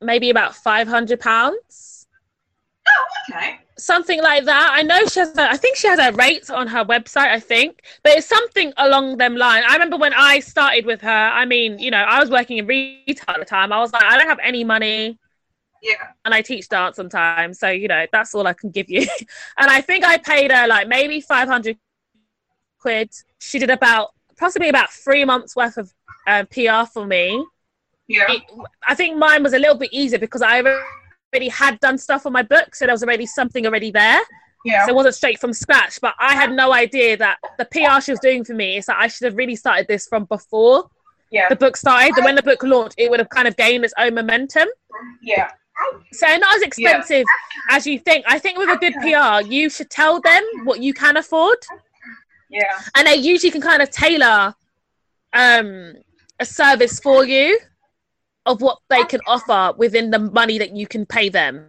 maybe 0.00 0.30
about 0.30 0.54
five 0.54 0.86
hundred 0.88 1.20
pounds. 1.20 2.06
Oh, 2.86 3.04
Okay. 3.34 3.58
Something 3.78 4.22
like 4.22 4.44
that. 4.44 4.70
I 4.74 4.82
know 4.82 5.06
she 5.06 5.18
has. 5.20 5.36
A, 5.36 5.50
I 5.50 5.56
think 5.56 5.76
she 5.76 5.88
has 5.88 5.98
a 5.98 6.12
rate 6.12 6.50
on 6.50 6.68
her 6.68 6.84
website. 6.84 7.30
I 7.32 7.40
think, 7.40 7.82
but 8.04 8.12
it's 8.12 8.28
something 8.28 8.72
along 8.76 9.16
them 9.16 9.34
line. 9.34 9.64
I 9.66 9.72
remember 9.72 9.96
when 9.96 10.12
I 10.14 10.38
started 10.40 10.86
with 10.86 11.00
her. 11.00 11.08
I 11.08 11.44
mean, 11.46 11.78
you 11.80 11.90
know, 11.90 11.98
I 12.14 12.20
was 12.20 12.30
working 12.30 12.58
in 12.58 12.66
retail 12.66 13.24
at 13.28 13.38
the 13.40 13.44
time. 13.44 13.72
I 13.72 13.80
was 13.80 13.92
like, 13.92 14.04
I 14.04 14.18
don't 14.18 14.28
have 14.28 14.38
any 14.42 14.62
money. 14.62 15.18
Yeah. 15.82 15.94
and 16.24 16.32
I 16.32 16.42
teach 16.42 16.68
dance 16.68 16.96
sometimes. 16.96 17.58
So, 17.58 17.68
you 17.68 17.88
know, 17.88 18.06
that's 18.12 18.34
all 18.34 18.46
I 18.46 18.52
can 18.52 18.70
give 18.70 18.88
you. 18.88 19.00
and 19.58 19.70
I 19.70 19.80
think 19.80 20.04
I 20.04 20.16
paid 20.16 20.52
her 20.52 20.66
like 20.66 20.86
maybe 20.88 21.20
500 21.20 21.76
quid. 22.78 23.10
She 23.40 23.58
did 23.58 23.70
about 23.70 24.10
possibly 24.36 24.68
about 24.68 24.92
three 24.92 25.24
months 25.24 25.56
worth 25.56 25.76
of 25.76 25.92
uh, 26.26 26.44
PR 26.50 26.86
for 26.90 27.04
me. 27.04 27.44
Yeah. 28.06 28.26
It, 28.28 28.42
I 28.86 28.94
think 28.94 29.16
mine 29.16 29.42
was 29.42 29.54
a 29.54 29.58
little 29.58 29.76
bit 29.76 29.92
easier 29.92 30.18
because 30.18 30.42
I 30.42 30.62
already 30.62 31.48
had 31.48 31.80
done 31.80 31.98
stuff 31.98 32.26
on 32.26 32.32
my 32.32 32.42
book. 32.42 32.74
So 32.74 32.86
there 32.86 32.94
was 32.94 33.02
already 33.02 33.26
something 33.26 33.66
already 33.66 33.90
there. 33.90 34.20
Yeah. 34.64 34.86
So 34.86 34.92
it 34.92 34.94
wasn't 34.94 35.16
straight 35.16 35.40
from 35.40 35.52
scratch. 35.52 36.00
But 36.00 36.14
I 36.20 36.34
had 36.34 36.52
no 36.52 36.72
idea 36.72 37.16
that 37.16 37.38
the 37.58 37.64
PR 37.64 38.00
she 38.00 38.12
was 38.12 38.20
doing 38.20 38.44
for 38.44 38.54
me 38.54 38.76
is 38.76 38.86
that 38.86 38.98
I 38.98 39.08
should 39.08 39.24
have 39.24 39.36
really 39.36 39.56
started 39.56 39.88
this 39.88 40.06
from 40.06 40.26
before 40.26 40.88
yeah. 41.32 41.48
the 41.48 41.56
book 41.56 41.76
started. 41.76 42.14
That 42.14 42.24
when 42.24 42.36
the 42.36 42.42
book 42.42 42.62
launched, 42.62 42.94
it 42.98 43.10
would 43.10 43.18
have 43.18 43.28
kind 43.30 43.48
of 43.48 43.56
gained 43.56 43.84
its 43.84 43.94
own 43.98 44.14
momentum. 44.14 44.68
Yeah. 45.22 45.50
So 46.12 46.26
not 46.36 46.56
as 46.56 46.62
expensive 46.62 47.24
as 47.70 47.86
you 47.86 47.98
think. 47.98 48.24
I 48.28 48.38
think 48.38 48.58
with 48.58 48.68
a 48.68 48.76
good 48.76 48.94
PR, 49.00 49.46
you 49.50 49.70
should 49.70 49.90
tell 49.90 50.20
them 50.20 50.42
what 50.64 50.80
you 50.80 50.92
can 50.94 51.16
afford, 51.16 51.58
Yeah. 52.50 52.80
and 52.96 53.06
they 53.06 53.16
usually 53.16 53.50
can 53.50 53.62
kind 53.62 53.82
of 53.82 53.90
tailor 53.90 54.54
um, 55.32 55.94
a 56.38 56.44
service 56.44 57.00
for 57.00 57.24
you 57.24 57.58
of 58.44 58.60
what 58.60 58.78
they 58.90 59.04
can 59.04 59.20
offer 59.26 59.74
within 59.78 60.10
the 60.10 60.18
money 60.18 60.58
that 60.58 60.76
you 60.76 60.86
can 60.86 61.06
pay 61.06 61.28
them. 61.28 61.66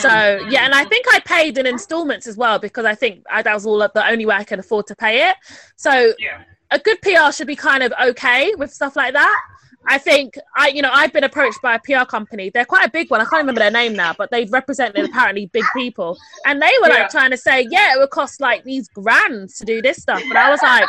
So 0.00 0.08
yeah, 0.48 0.64
and 0.64 0.74
I 0.74 0.84
think 0.84 1.06
I 1.10 1.18
paid 1.20 1.58
in 1.58 1.66
installments 1.66 2.28
as 2.28 2.36
well 2.36 2.58
because 2.60 2.84
I 2.84 2.94
think 2.94 3.24
I, 3.28 3.42
that 3.42 3.52
was 3.52 3.66
all 3.66 3.78
the 3.78 4.08
only 4.08 4.24
way 4.26 4.36
I 4.36 4.44
can 4.44 4.60
afford 4.60 4.86
to 4.88 4.94
pay 4.94 5.28
it. 5.28 5.36
So 5.76 6.14
Yeah. 6.20 6.42
a 6.70 6.78
good 6.78 7.02
PR 7.02 7.32
should 7.32 7.48
be 7.48 7.56
kind 7.56 7.82
of 7.82 7.92
okay 8.00 8.54
with 8.54 8.72
stuff 8.72 8.94
like 8.94 9.12
that. 9.14 9.40
I 9.86 9.98
think 9.98 10.34
I, 10.56 10.68
you 10.68 10.82
know, 10.82 10.90
I've 10.92 11.12
been 11.12 11.24
approached 11.24 11.60
by 11.60 11.74
a 11.74 11.78
PR 11.80 12.04
company. 12.04 12.50
They're 12.50 12.64
quite 12.64 12.86
a 12.86 12.90
big 12.90 13.10
one. 13.10 13.20
I 13.20 13.24
can't 13.24 13.40
remember 13.40 13.58
their 13.60 13.70
name 13.70 13.94
now, 13.94 14.14
but 14.16 14.30
they've 14.30 14.50
represented 14.52 15.04
apparently 15.04 15.46
big 15.46 15.64
people, 15.74 16.16
and 16.46 16.60
they 16.62 16.70
were 16.80 16.88
Yeah. 16.88 17.00
like 17.00 17.10
trying 17.10 17.30
to 17.32 17.36
say, 17.36 17.66
yeah, 17.70 17.94
it 17.94 17.98
would 17.98 18.10
cost 18.10 18.40
like 18.40 18.64
these 18.64 18.88
grands 18.88 19.58
to 19.58 19.64
do 19.64 19.82
this 19.82 19.98
stuff, 19.98 20.22
and 20.22 20.38
I 20.38 20.50
was 20.50 20.62
like, 20.62 20.88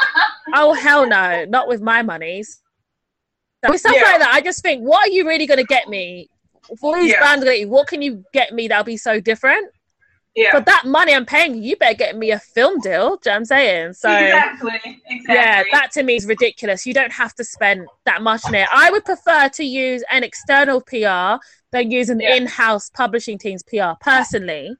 oh 0.54 0.74
hell 0.74 1.08
no, 1.08 1.46
not 1.46 1.68
with 1.68 1.82
my 1.82 2.02
monies. 2.02 2.62
So 3.64 3.72
with 3.72 3.80
stuff 3.80 3.96
Yeah. 3.96 4.04
like 4.04 4.20
that, 4.20 4.34
I 4.34 4.41
just 4.41 4.62
think, 4.62 4.84
what 4.84 5.08
are 5.08 5.12
you 5.12 5.28
really 5.28 5.48
going 5.48 5.58
to 5.60 5.66
get 5.66 5.88
me? 5.88 6.30
For 6.80 6.96
these 6.96 7.12
Yeah. 7.12 7.20
brands, 7.20 7.46
what 7.70 7.88
can 7.88 8.02
you 8.02 8.24
get 8.34 8.54
me 8.54 8.68
that'll 8.68 8.84
be 8.84 8.98
so 8.98 9.20
different? 9.20 9.70
Yeah. 10.36 10.52
For 10.52 10.62
that 10.62 10.86
money 10.86 11.14
I'm 11.14 11.28
paying 11.28 11.54
you, 11.56 11.62
you 11.62 11.76
better 11.76 11.94
get 11.96 12.18
me 12.18 12.32
a 12.32 12.40
film 12.40 12.80
deal. 12.80 12.92
Do 12.92 12.94
you 12.94 13.04
know 13.04 13.18
what 13.18 13.36
I'm 13.36 13.46
saying? 13.46 13.94
So 13.94 14.12
exactly. 14.12 14.72
Exactly. 15.06 15.36
yeah, 15.36 15.64
that 15.72 15.92
to 15.92 16.02
me 16.04 16.16
is 16.16 16.26
ridiculous. 16.26 16.88
You 16.88 16.94
don't 16.96 17.12
have 17.12 17.36
to 17.36 17.44
spend 17.44 17.88
that 18.06 18.24
much 18.24 18.44
on 18.46 18.56
it. 18.56 18.68
I 18.74 18.90
would 18.90 19.06
prefer 19.06 19.50
to 19.50 19.64
use 19.64 20.04
an 20.10 20.24
external 20.24 20.82
PR 20.82 21.40
than 21.72 21.92
use 21.92 22.10
an 22.10 22.20
Yeah. 22.20 22.36
in-house 22.36 22.90
publishing 22.90 23.38
team's 23.38 23.62
PR 23.62 23.94
personally, 24.02 24.76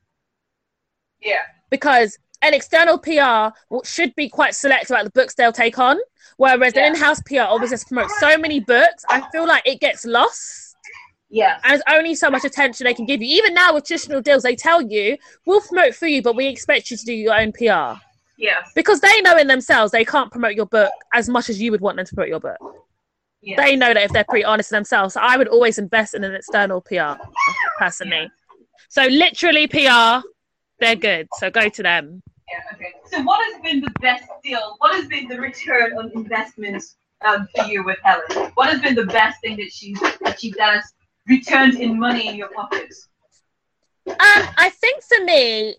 yeah. 1.22 1.42
because 1.70 2.18
an 2.42 2.54
external 2.54 2.98
PR 2.98 3.56
should 3.86 4.14
be 4.16 4.30
quite 4.30 4.56
selective 4.56 4.90
about 4.92 5.06
the 5.06 5.12
books 5.12 5.36
they'll 5.36 5.52
take 5.54 5.78
on, 5.78 5.98
whereas 6.38 6.74
Yeah. 6.76 6.88
an 6.88 6.96
in-house 6.96 7.22
PR 7.26 7.42
obviously 7.42 7.76
has 7.76 7.82
to 7.84 7.88
promote 7.88 8.12
so 8.20 8.38
many 8.38 8.60
books. 8.60 9.04
I 9.10 9.22
feel 9.32 9.48
like 9.48 9.64
it 9.68 9.80
gets 9.80 10.04
lost. 10.06 10.73
Yeah. 11.34 11.58
And 11.64 11.72
there's 11.72 11.82
only 11.90 12.14
so 12.14 12.30
much 12.30 12.46
attention 12.46 12.86
they 12.86 12.94
can 12.94 13.08
give 13.08 13.20
you. 13.20 13.28
Even 13.38 13.56
now 13.56 13.74
with 13.74 13.86
traditional 13.86 14.22
deals, 14.22 14.44
they 14.44 14.56
tell 14.56 14.84
you, 14.84 15.18
we'll 15.48 15.62
promote 15.62 15.96
for 15.96 16.06
you, 16.06 16.22
but 16.22 16.36
we 16.36 16.46
expect 16.46 16.92
you 16.92 16.98
to 16.98 17.06
do 17.06 17.12
your 17.12 17.34
own 17.34 17.52
PR. 17.52 18.00
Yes. 18.38 18.72
Because 18.76 19.00
they 19.00 19.20
know 19.22 19.36
in 19.38 19.48
themselves 19.48 19.92
they 19.92 20.06
can't 20.06 20.32
promote 20.32 20.54
your 20.54 20.68
book 20.68 20.92
as 21.12 21.28
much 21.28 21.50
as 21.50 21.60
you 21.60 21.72
would 21.72 21.82
want 21.82 21.98
them 21.98 22.06
to 22.06 22.14
promote 22.14 22.30
your 22.30 22.40
book. 22.40 22.60
Yeah. 23.42 23.56
They 23.58 23.76
know 23.76 23.96
that 23.96 24.04
if 24.04 24.12
they're 24.12 24.26
pretty 24.30 24.46
honest 24.46 24.70
themselves. 24.70 25.16
So 25.16 25.22
I 25.22 25.36
would 25.36 25.48
always 25.48 25.80
invest 25.80 26.14
in 26.14 26.24
an 26.24 26.36
external 26.36 26.82
PR 26.82 27.20
personally. 27.80 28.30
So 28.90 29.08
literally 29.08 29.66
PR, 29.66 30.24
they're 30.80 30.96
good. 30.96 31.28
So 31.40 31.50
go 31.50 31.68
to 31.68 31.82
them. 31.82 32.22
Yeah, 32.52 32.76
okay. 32.76 32.94
So, 33.06 33.24
what 33.24 33.44
has 33.52 33.62
been 33.62 33.80
the 33.80 33.92
best 34.02 34.26
deal? 34.44 34.76
What 34.80 34.94
has 34.96 35.08
been 35.08 35.28
the 35.30 35.40
return 35.40 35.98
on 35.98 36.12
investment 36.14 36.84
um, 37.26 37.48
for 37.56 37.64
you 37.66 37.84
with 37.86 37.98
Helen? 38.04 38.52
What 38.56 38.70
has 38.70 38.82
been 38.82 38.94
the 38.94 39.06
best 39.06 39.40
thing 39.42 39.56
that 39.58 39.72
she's 39.72 40.00
that 40.02 40.38
has 40.60 40.94
returned 41.28 41.76
in 41.76 42.00
money 42.00 42.28
in 42.28 42.36
your 42.36 42.50
pockets? 42.50 43.10
Um, 44.08 44.16
I 44.20 44.70
think 44.70 45.04
for 45.04 45.24
me, 45.24 45.76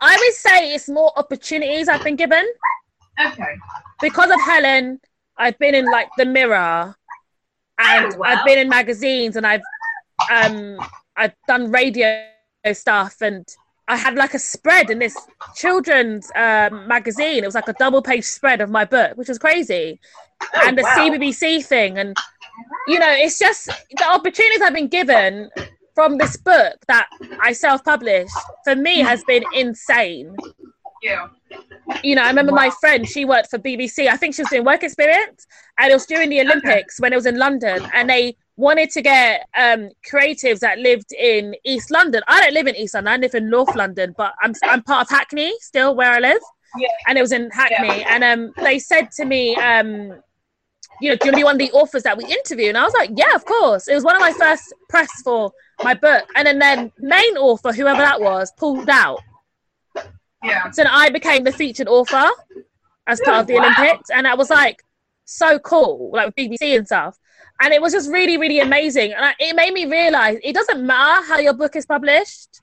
I 0.00 0.16
would 0.16 0.34
say 0.34 0.74
it's 0.74 0.88
more 0.88 1.12
opportunities 1.16 1.88
I've 1.88 2.04
been 2.04 2.16
given. 2.16 2.44
Okay. 3.26 3.54
because 4.00 4.30
of 4.30 4.40
Helen, 4.42 5.00
I've 5.36 5.58
been 5.58 5.74
in 5.74 5.84
like 5.90 6.08
the 6.18 6.24
Mirror, 6.24 6.94
and 7.78 8.12
Oh, 8.14 8.18
wow. 8.18 8.26
I've 8.28 8.44
been 8.44 8.58
in 8.58 8.68
magazines, 8.68 9.36
and 9.36 9.46
I've 9.46 9.62
um 10.30 10.78
I've 11.16 11.34
done 11.46 11.70
radio 11.70 12.24
stuff, 12.72 13.16
and 13.20 13.46
I 13.86 13.96
had 13.96 14.14
like 14.16 14.34
a 14.34 14.38
spread 14.38 14.90
in 14.90 14.98
this 14.98 15.16
children's 15.56 16.30
um, 16.34 16.88
magazine. 16.88 17.42
It 17.44 17.46
was 17.46 17.54
like 17.54 17.68
a 17.68 17.72
double 17.74 18.02
page 18.02 18.24
spread 18.24 18.60
of 18.60 18.70
my 18.70 18.84
book, 18.84 19.16
which 19.16 19.28
was 19.28 19.38
crazy, 19.38 20.00
Oh, 20.42 20.60
and 20.66 20.76
the 20.78 20.82
wow. 20.82 20.94
CBBC 20.98 21.64
thing, 21.64 21.98
and 21.98 22.16
you 22.88 22.98
know, 22.98 23.10
it's 23.10 23.38
just 23.38 23.66
the 23.66 24.08
opportunities 24.08 24.60
I've 24.60 24.74
been 24.74 24.88
given 24.88 25.50
from 25.94 26.18
this 26.18 26.36
book 26.36 26.74
that 26.88 27.08
I 27.40 27.52
self-published 27.52 28.34
for 28.64 28.74
me 28.74 29.00
has 29.00 29.22
been 29.24 29.44
insane. 29.54 30.36
Yeah. 31.02 31.28
You 32.02 32.16
know, 32.16 32.22
I 32.22 32.28
remember 32.28 32.52
wow. 32.52 32.66
my 32.66 32.70
friend, 32.80 33.06
she 33.06 33.24
worked 33.24 33.50
for 33.50 33.58
BBC. 33.58 34.08
I 34.08 34.16
think 34.16 34.34
she 34.34 34.42
was 34.42 34.50
doing 34.50 34.64
work 34.64 34.82
experience, 34.82 35.46
and 35.78 35.90
it 35.90 35.94
was 35.94 36.06
during 36.06 36.30
the 36.30 36.40
Olympics 36.40 36.98
when 36.98 37.12
it 37.12 37.16
was 37.16 37.26
in 37.26 37.38
London, 37.38 37.86
and 37.92 38.08
they 38.08 38.36
wanted 38.56 38.90
to 38.92 39.02
get 39.02 39.46
um, 39.56 39.90
creatives 40.10 40.60
that 40.60 40.78
lived 40.78 41.12
in 41.12 41.54
East 41.64 41.90
London. 41.90 42.22
I 42.26 42.42
don't 42.42 42.54
live 42.54 42.66
in 42.66 42.74
East 42.76 42.94
London; 42.94 43.12
I 43.12 43.16
live 43.18 43.34
in 43.34 43.50
North 43.50 43.74
London, 43.76 44.14
but 44.16 44.32
I'm 44.40 44.54
I'm 44.64 44.82
part 44.82 45.02
of 45.02 45.10
Hackney 45.10 45.52
still, 45.60 45.94
where 45.94 46.10
I 46.10 46.20
live. 46.20 46.40
Yeah. 46.78 46.88
And 47.06 47.18
it 47.18 47.20
was 47.20 47.32
in 47.32 47.50
Hackney, 47.50 48.00
yeah. 48.00 48.14
and 48.14 48.24
um, 48.24 48.52
they 48.56 48.78
said 48.78 49.10
to 49.16 49.26
me, 49.26 49.54
um, 49.56 50.20
you 51.00 51.10
know, 51.10 51.16
do 51.16 51.26
you 51.26 51.32
want 51.32 51.34
to 51.34 51.38
be 51.38 51.44
one 51.44 51.54
of 51.54 51.58
the 51.58 51.72
authors 51.72 52.02
that 52.04 52.16
we 52.16 52.24
interview? 52.24 52.68
And 52.68 52.78
I 52.78 52.84
was 52.84 52.94
like, 52.94 53.10
yeah, 53.14 53.34
of 53.34 53.44
course. 53.44 53.88
It 53.88 53.94
was 53.94 54.04
one 54.04 54.16
of 54.16 54.20
my 54.20 54.32
first 54.32 54.72
press 54.88 55.10
for 55.22 55.52
my 55.82 55.94
book, 55.94 56.28
and 56.36 56.46
then 56.46 56.58
then 56.58 56.92
main 56.98 57.36
author, 57.36 57.72
whoever 57.72 57.98
that 57.98 58.20
was, 58.20 58.52
pulled 58.56 58.88
out. 58.88 59.20
Yeah. 60.42 60.70
So 60.70 60.84
I 60.88 61.10
became 61.10 61.44
the 61.44 61.52
featured 61.52 61.88
author 61.88 62.28
as 63.06 63.20
part 63.20 63.40
of 63.40 63.46
the 63.46 63.54
wow. 63.54 63.64
Olympics, 63.64 64.10
and 64.10 64.26
that 64.26 64.38
was 64.38 64.50
like 64.50 64.82
so 65.24 65.58
cool, 65.58 66.10
like 66.12 66.26
with 66.26 66.36
BBC 66.36 66.76
and 66.76 66.86
stuff. 66.86 67.18
And 67.60 67.72
it 67.72 67.80
was 67.80 67.92
just 67.92 68.10
really, 68.10 68.36
really 68.36 68.60
amazing. 68.60 69.12
And 69.12 69.24
I, 69.24 69.34
it 69.38 69.54
made 69.54 69.72
me 69.72 69.86
realize 69.86 70.38
it 70.42 70.54
doesn't 70.54 70.84
matter 70.84 71.24
how 71.26 71.38
your 71.38 71.54
book 71.54 71.76
is 71.76 71.86
published. 71.86 72.60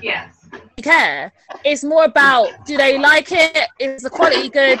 Yes. 0.00 0.34
Care. 0.82 1.32
It's 1.64 1.84
more 1.84 2.04
about 2.04 2.66
do 2.66 2.76
they 2.76 2.98
like 2.98 3.30
it? 3.30 3.68
Is 3.78 4.02
the 4.02 4.10
quality 4.10 4.48
good? 4.48 4.80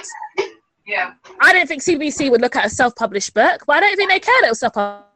Yeah. 0.86 1.14
I 1.40 1.52
don't 1.52 1.66
think 1.66 1.82
CBBC 1.82 2.30
would 2.30 2.40
look 2.40 2.56
at 2.56 2.66
a 2.66 2.70
self-published 2.70 3.34
book, 3.34 3.64
but 3.66 3.76
I 3.76 3.80
don't 3.80 3.96
think 3.96 4.10
they 4.10 4.20
care 4.20 4.34
that 4.40 4.48
it 4.48 4.50
was 4.50 4.60
self-published. 4.60 5.06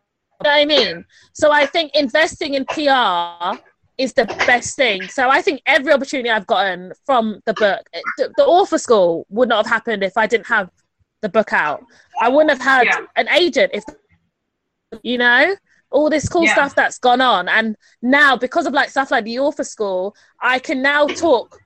You 0.43 0.51
know 0.51 0.51
what 0.51 0.61
I 0.61 0.65
mean? 0.67 1.05
So 1.33 1.51
I 1.51 1.67
think 1.67 1.95
investing 1.95 2.55
in 2.55 2.65
PR 2.67 3.59
is 3.99 4.13
the 4.13 4.27
best 4.47 4.77
thing. 4.77 5.03
So 5.09 5.31
I 5.31 5.41
think 5.41 5.63
every 5.67 5.93
opportunity 5.93 6.29
I've 6.29 6.47
gotten 6.47 6.93
from 7.05 7.41
the 7.47 7.55
book, 7.55 7.89
the, 8.19 8.33
the 8.37 8.45
author 8.45 8.79
school 8.79 9.27
would 9.31 9.49
not 9.49 9.65
have 9.65 9.73
happened 9.73 10.03
if 10.03 10.17
I 10.17 10.27
didn't 10.27 10.47
have 10.47 10.71
the 11.23 11.29
book 11.29 11.53
out. 11.53 11.83
I 12.21 12.29
wouldn't 12.29 12.51
have 12.51 12.61
had 12.61 12.87
yeah. 12.87 13.07
an 13.17 13.29
agent 13.29 13.71
if, 13.73 13.85
you 15.03 15.17
know, 15.19 15.57
all 15.91 16.11
this 16.11 16.29
cool 16.29 16.45
yeah. 16.45 16.53
stuff 16.53 16.75
that's 16.75 16.99
gone 16.99 17.21
on. 17.21 17.49
And 17.49 17.77
now, 18.03 18.37
because 18.37 18.67
of 18.67 18.75
like 18.75 18.91
stuff 18.91 19.11
like 19.11 19.25
the 19.25 19.39
author 19.39 19.65
school, 19.65 20.15
I 20.41 20.59
can 20.59 20.83
now 20.83 21.07
talk 21.07 21.59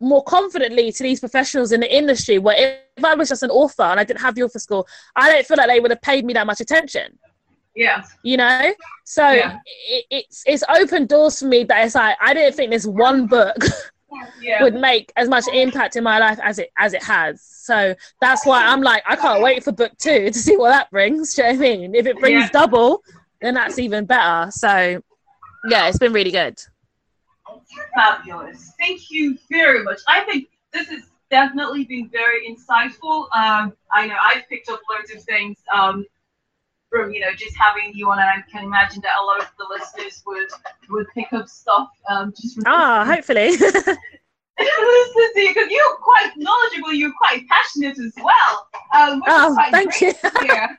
more 0.00 0.22
confidently 0.24 0.92
to 0.92 1.02
these 1.02 1.20
professionals 1.20 1.72
in 1.72 1.80
the 1.80 1.94
industry. 1.94 2.38
Where 2.38 2.80
if 2.96 3.04
I 3.04 3.14
was 3.14 3.28
just 3.28 3.42
an 3.42 3.50
author 3.50 3.82
and 3.82 3.98
I 3.98 4.04
didn't 4.04 4.20
have 4.20 4.34
the 4.34 4.42
author 4.42 4.58
school, 4.58 4.86
I 5.16 5.32
don't 5.32 5.46
feel 5.46 5.56
like 5.56 5.68
they 5.68 5.80
would 5.80 5.90
have 5.90 6.02
paid 6.02 6.24
me 6.24 6.32
that 6.34 6.46
much 6.46 6.60
attention. 6.60 7.18
Yeah. 7.74 8.04
You 8.22 8.36
know? 8.36 8.74
So 9.04 9.28
yeah. 9.30 9.58
it, 9.88 10.04
it's 10.10 10.42
it's 10.46 10.62
opened 10.68 11.08
doors 11.08 11.40
for 11.40 11.46
me 11.46 11.64
that 11.64 11.84
it's 11.84 11.94
like 11.94 12.16
I 12.20 12.34
didn't 12.34 12.54
think 12.54 12.70
this 12.70 12.86
one 12.86 13.26
book 13.26 13.56
yeah. 14.40 14.62
would 14.62 14.74
make 14.74 15.12
as 15.16 15.28
much 15.28 15.44
impact 15.52 15.96
in 15.96 16.04
my 16.04 16.18
life 16.18 16.38
as 16.42 16.58
it 16.58 16.70
as 16.78 16.94
it 16.94 17.02
has. 17.02 17.42
So 17.42 17.94
that's 18.20 18.46
why 18.46 18.64
I'm 18.64 18.82
like, 18.82 19.02
I 19.06 19.16
can't 19.16 19.42
wait 19.42 19.64
for 19.64 19.72
book 19.72 19.92
two 19.98 20.30
to 20.30 20.38
see 20.38 20.56
what 20.56 20.70
that 20.70 20.90
brings. 20.90 21.34
Do 21.34 21.42
you 21.42 21.48
know 21.48 21.58
what 21.58 21.66
I 21.66 21.76
mean? 21.76 21.94
If 21.94 22.06
it 22.06 22.18
brings 22.20 22.42
yeah. 22.42 22.48
double, 22.50 23.02
then 23.40 23.54
that's 23.54 23.78
even 23.78 24.06
better. 24.06 24.50
So 24.50 25.02
yeah, 25.68 25.88
it's 25.88 25.98
been 25.98 26.12
really 26.12 26.30
good. 26.30 26.60
Fabulous. 27.94 28.72
Thank 28.78 29.10
you 29.10 29.38
very 29.50 29.82
much. 29.82 30.00
I 30.08 30.20
think 30.20 30.48
this 30.72 30.88
has 30.88 31.02
definitely 31.30 31.84
been 31.84 32.08
very 32.08 32.48
insightful. 32.48 33.24
Um, 33.34 33.72
I 33.92 34.06
know 34.06 34.16
I've 34.22 34.48
picked 34.48 34.68
up 34.68 34.80
loads 34.90 35.14
of 35.14 35.22
things. 35.22 35.58
Um, 35.72 36.06
from 36.94 37.12
you 37.12 37.20
know 37.20 37.32
just 37.36 37.56
having 37.56 37.92
you 37.94 38.08
on, 38.10 38.18
and 38.20 38.28
I 38.28 38.42
can 38.50 38.64
imagine 38.64 39.02
that 39.02 39.16
a 39.20 39.24
lot 39.24 39.40
of 39.40 39.50
the 39.58 39.66
listeners 39.68 40.22
would 40.26 40.48
would 40.90 41.06
pick 41.14 41.32
up 41.32 41.48
stuff 41.48 41.88
um, 42.08 42.32
just 42.40 42.54
from 42.54 42.64
ah, 42.66 43.04
hopefully. 43.04 43.50
because 44.56 45.70
you're 45.70 45.96
quite 45.96 46.30
knowledgeable, 46.36 46.92
you're 46.92 47.12
quite 47.18 47.44
passionate 47.48 47.98
as 47.98 48.12
well. 48.22 48.68
Um, 48.94 49.22
oh, 49.26 49.56
thank 49.70 50.00
you. 50.00 50.12
Yeah. 50.44 50.68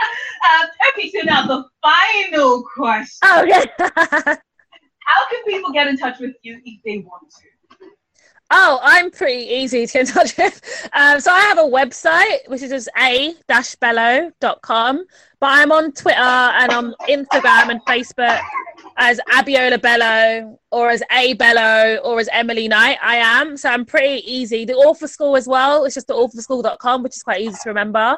Um, 0.00 0.68
okay, 0.92 1.10
so 1.10 1.22
now 1.24 1.44
the 1.44 1.64
final 1.82 2.62
question. 2.62 3.18
Oh 3.24 3.42
yeah. 3.42 4.36
How 5.08 5.28
can 5.30 5.42
people 5.44 5.72
get 5.72 5.88
in 5.88 5.96
touch 5.96 6.18
with 6.20 6.36
you 6.42 6.60
if 6.64 6.82
they 6.84 6.98
want 6.98 7.30
to? 7.30 7.46
Oh, 8.50 8.80
I'm 8.82 9.10
pretty 9.10 9.42
easy 9.42 9.86
to 9.86 9.92
get 9.92 10.08
in 10.08 10.14
touch 10.14 10.34
with. 10.38 10.88
Um, 10.94 11.20
so 11.20 11.30
I 11.30 11.40
have 11.40 11.58
a 11.58 11.62
website, 11.62 12.48
which 12.48 12.62
is 12.62 12.70
just 12.70 12.88
a-bello.com. 12.96 14.36
But 15.40 15.46
I'm 15.46 15.70
on 15.70 15.92
Twitter 15.92 16.18
and 16.18 16.72
on 16.72 16.94
Instagram 17.08 17.70
and 17.70 17.84
Facebook 17.84 18.40
as 18.96 19.20
Abiola 19.32 19.80
Bello 19.80 20.58
or 20.70 20.88
as 20.88 21.02
A 21.12 21.34
Bello 21.34 21.96
or 22.02 22.20
as 22.20 22.28
Emily 22.32 22.68
Knight. 22.68 22.96
I 23.02 23.16
am. 23.16 23.58
So 23.58 23.68
I'm 23.68 23.84
pretty 23.84 24.22
easy. 24.30 24.64
The 24.64 24.74
author 24.74 25.06
school 25.06 25.36
as 25.36 25.46
well. 25.46 25.84
It's 25.84 25.94
just 25.94 26.06
the 26.06 26.14
author 26.14 26.38
authorschool.com, 26.38 27.02
which 27.02 27.16
is 27.16 27.22
quite 27.22 27.42
easy 27.42 27.56
to 27.62 27.68
remember. 27.68 28.16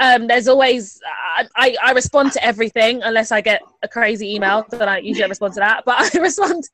Um, 0.00 0.26
there's 0.28 0.48
always 0.48 0.98
I, 1.36 1.46
I, 1.56 1.76
I, 1.82 1.92
respond 1.92 2.32
to 2.32 2.42
everything 2.42 3.02
unless 3.02 3.30
I 3.30 3.42
get 3.42 3.60
a 3.82 3.88
crazy 3.88 4.34
email, 4.34 4.64
then 4.70 4.88
I 4.88 4.98
usually 4.98 5.28
respond 5.28 5.52
to 5.54 5.60
that. 5.60 5.82
But 5.84 5.96
I 6.14 6.18
respond 6.18 6.64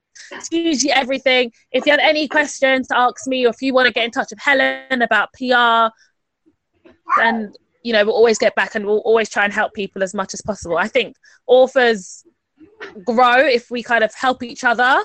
to 0.49 0.57
usually 0.57 0.93
everything. 0.93 1.51
If 1.73 1.87
you 1.87 1.91
have 1.91 2.01
any 2.01 2.29
questions 2.29 2.87
to 2.89 2.97
ask 2.97 3.27
me, 3.27 3.45
or 3.45 3.51
if 3.51 3.61
you 3.61 3.75
want 3.75 3.89
to 3.89 3.93
get 3.93 4.05
in 4.05 4.13
touch 4.13 4.29
with 4.31 4.39
Helen 4.39 5.03
about 5.03 5.31
PR, 5.33 5.93
then 7.21 7.53
you 7.83 7.93
know 7.93 8.05
we'll 8.05 8.15
always 8.15 8.39
get 8.39 8.55
back 8.55 8.77
and 8.77 8.87
we'll 8.87 8.99
always 8.99 9.29
try 9.29 9.45
and 9.45 9.53
help 9.53 9.75
people 9.75 10.05
as 10.05 10.15
much 10.15 10.33
as 10.33 10.41
possible. 10.41 10.79
I 10.79 10.87
think 10.87 11.17
authors 11.49 12.25
grow 13.05 13.39
if 13.39 13.73
we 13.73 13.83
kind 13.83 14.05
of 14.05 14.15
help 14.15 14.45
each 14.45 14.63
other 14.63 15.03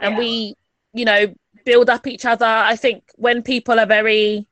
and 0.00 0.16
we 0.16 0.54
you 0.92 1.04
know 1.04 1.34
build 1.64 1.90
up 1.90 2.06
each 2.06 2.24
other. 2.24 2.46
I 2.46 2.76
think 2.76 3.02
when 3.16 3.42
people 3.42 3.80
are 3.80 3.86
very 3.86 4.46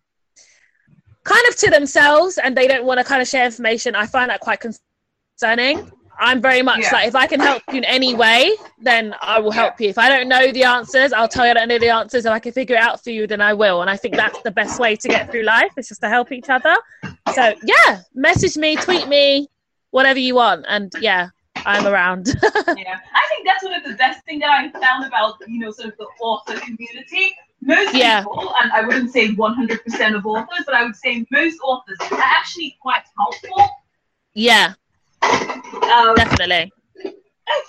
kind 1.29 1.47
of 1.49 1.57
to 1.57 1.71
themselves 1.71 2.39
and 2.39 2.57
they 2.57 2.67
don't 2.67 2.85
want 2.85 2.99
to 2.99 3.05
kind 3.05 3.21
of 3.21 3.29
share 3.29 3.45
information, 3.45 3.95
I 3.95 4.07
find 4.07 4.31
that 4.31 4.41
quite 4.41 4.61
concerning. 4.61 5.91
I'm 6.21 6.43
very 6.43 6.63
much 6.63 6.81
yeah. 6.83 6.93
like 6.93 7.09
if 7.09 7.15
I 7.15 7.27
can 7.29 7.39
help 7.39 7.63
you 7.71 7.79
in 7.79 7.85
any 7.85 8.15
way, 8.15 8.51
then 8.81 9.15
I 9.21 9.39
will 9.39 9.53
help 9.53 9.75
yeah. 9.79 9.85
you. 9.85 9.91
If 9.91 9.99
I 9.99 10.09
don't 10.09 10.29
know 10.29 10.51
the 10.51 10.65
answers, 10.65 11.13
I'll 11.13 11.29
tell 11.29 11.45
you 11.45 11.53
I 11.53 11.55
don't 11.55 11.69
know 11.69 11.79
the 11.79 11.91
answers. 11.91 12.25
If 12.25 12.33
I 12.33 12.41
can 12.41 12.53
figure 12.53 12.75
it 12.75 12.83
out 12.83 13.05
for 13.05 13.11
you, 13.11 13.29
then 13.29 13.41
I 13.41 13.53
will. 13.53 13.83
And 13.83 13.91
I 13.91 13.97
think 13.97 14.17
that's 14.17 14.41
the 14.43 14.51
best 14.51 14.81
way 14.81 14.97
to 14.97 15.09
get 15.09 15.31
through 15.31 15.45
life. 15.45 15.71
It's 15.77 15.89
just 15.89 16.01
to 16.01 16.09
help 16.09 16.33
each 16.33 16.49
other. 16.49 16.77
So 17.35 17.55
yeah, 17.63 18.01
message 18.15 18.57
me, 18.57 18.75
tweet 18.75 19.07
me, 19.07 19.49
whatever 19.91 20.19
you 20.19 20.35
want, 20.35 20.65
and 20.69 20.93
yeah, 21.01 21.29
I'm 21.55 21.87
around. 21.87 22.27
yeah, 22.43 22.99
I 23.15 23.25
think 23.29 23.47
that's 23.47 23.63
one 23.63 23.75
of 23.75 23.85
the 23.85 23.95
best 23.95 24.25
things 24.25 24.41
that 24.41 24.51
I 24.51 24.71
found 24.81 25.05
about 25.05 25.35
you 25.47 25.61
know 25.61 25.71
sort 25.71 25.89
of 25.91 25.99
the 25.99 26.07
author 26.21 26.59
community 26.59 27.33
most 27.69 27.95
yeah. 27.95 28.23
people, 28.23 28.55
and 28.61 28.73
I 28.73 28.81
wouldn't 28.83 29.13
say 29.13 29.35
100% 29.35 30.17
of 30.17 30.27
authors, 30.27 30.65
but 30.65 30.75
I 30.75 30.85
would 30.85 30.97
say 30.97 31.27
most 31.31 31.59
authors 31.63 31.99
are 32.01 32.19
actually 32.19 32.77
quite 32.81 33.03
helpful. 33.17 33.69
Yeah, 34.35 34.73
um, 35.23 36.15
definitely. 36.17 36.73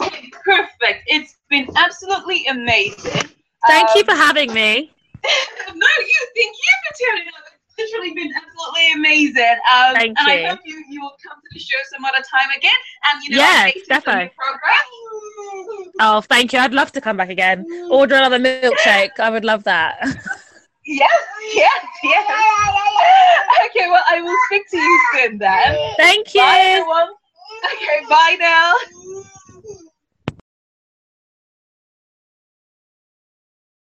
Okay, 0.01 0.31
perfect. 0.43 1.03
It's 1.07 1.35
been 1.49 1.67
absolutely 1.75 2.45
amazing. 2.47 3.29
Thank 3.67 3.89
um, 3.89 3.93
you 3.97 4.03
for 4.05 4.15
having 4.15 4.53
me. 4.53 4.91
no, 5.75 5.87
you. 5.99 6.27
Thank 6.35 6.55
you 6.55 6.73
for 6.87 6.95
tuning 6.97 7.27
in 7.27 7.48
literally 7.79 8.13
been 8.13 8.31
absolutely 8.35 8.91
amazing. 8.95 9.57
Um, 9.73 9.95
Thank 9.95 10.19
and 10.19 10.27
you. 10.27 10.33
I 10.33 10.49
hope 10.49 10.59
you, 10.65 10.83
you 10.89 11.01
will 11.01 11.15
come 11.25 11.37
to 11.39 11.49
the 11.53 11.59
show 11.59 11.77
some 11.93 12.05
other 12.05 12.23
time 12.29 12.49
again. 12.57 12.79
And 13.11 13.23
you 13.23 13.29
know, 13.31 13.43
yeah, 13.43 13.71
definitely. 13.87 14.31
Oh, 15.99 16.21
thank 16.21 16.53
you. 16.53 16.59
I'd 16.59 16.73
love 16.73 16.91
to 16.93 17.01
come 17.01 17.17
back 17.17 17.29
again. 17.29 17.65
Order 17.89 18.15
another 18.15 18.39
milkshake. 18.39 19.19
I 19.19 19.29
would 19.29 19.45
love 19.45 19.63
that. 19.63 19.99
Yes, 20.85 21.11
yes, 21.53 21.85
yes. 22.03 22.25
Okay, 23.69 23.87
well, 23.89 24.03
I 24.09 24.21
will 24.21 24.37
speak 24.47 24.63
to 24.71 24.77
you 24.77 24.99
soon 25.13 25.37
then. 25.37 25.93
Thank 25.97 26.33
you. 26.33 26.41
Bye, 26.41 26.57
everyone. 26.57 27.09
Okay, 27.75 28.05
bye 28.09 28.37
now. 28.39 28.73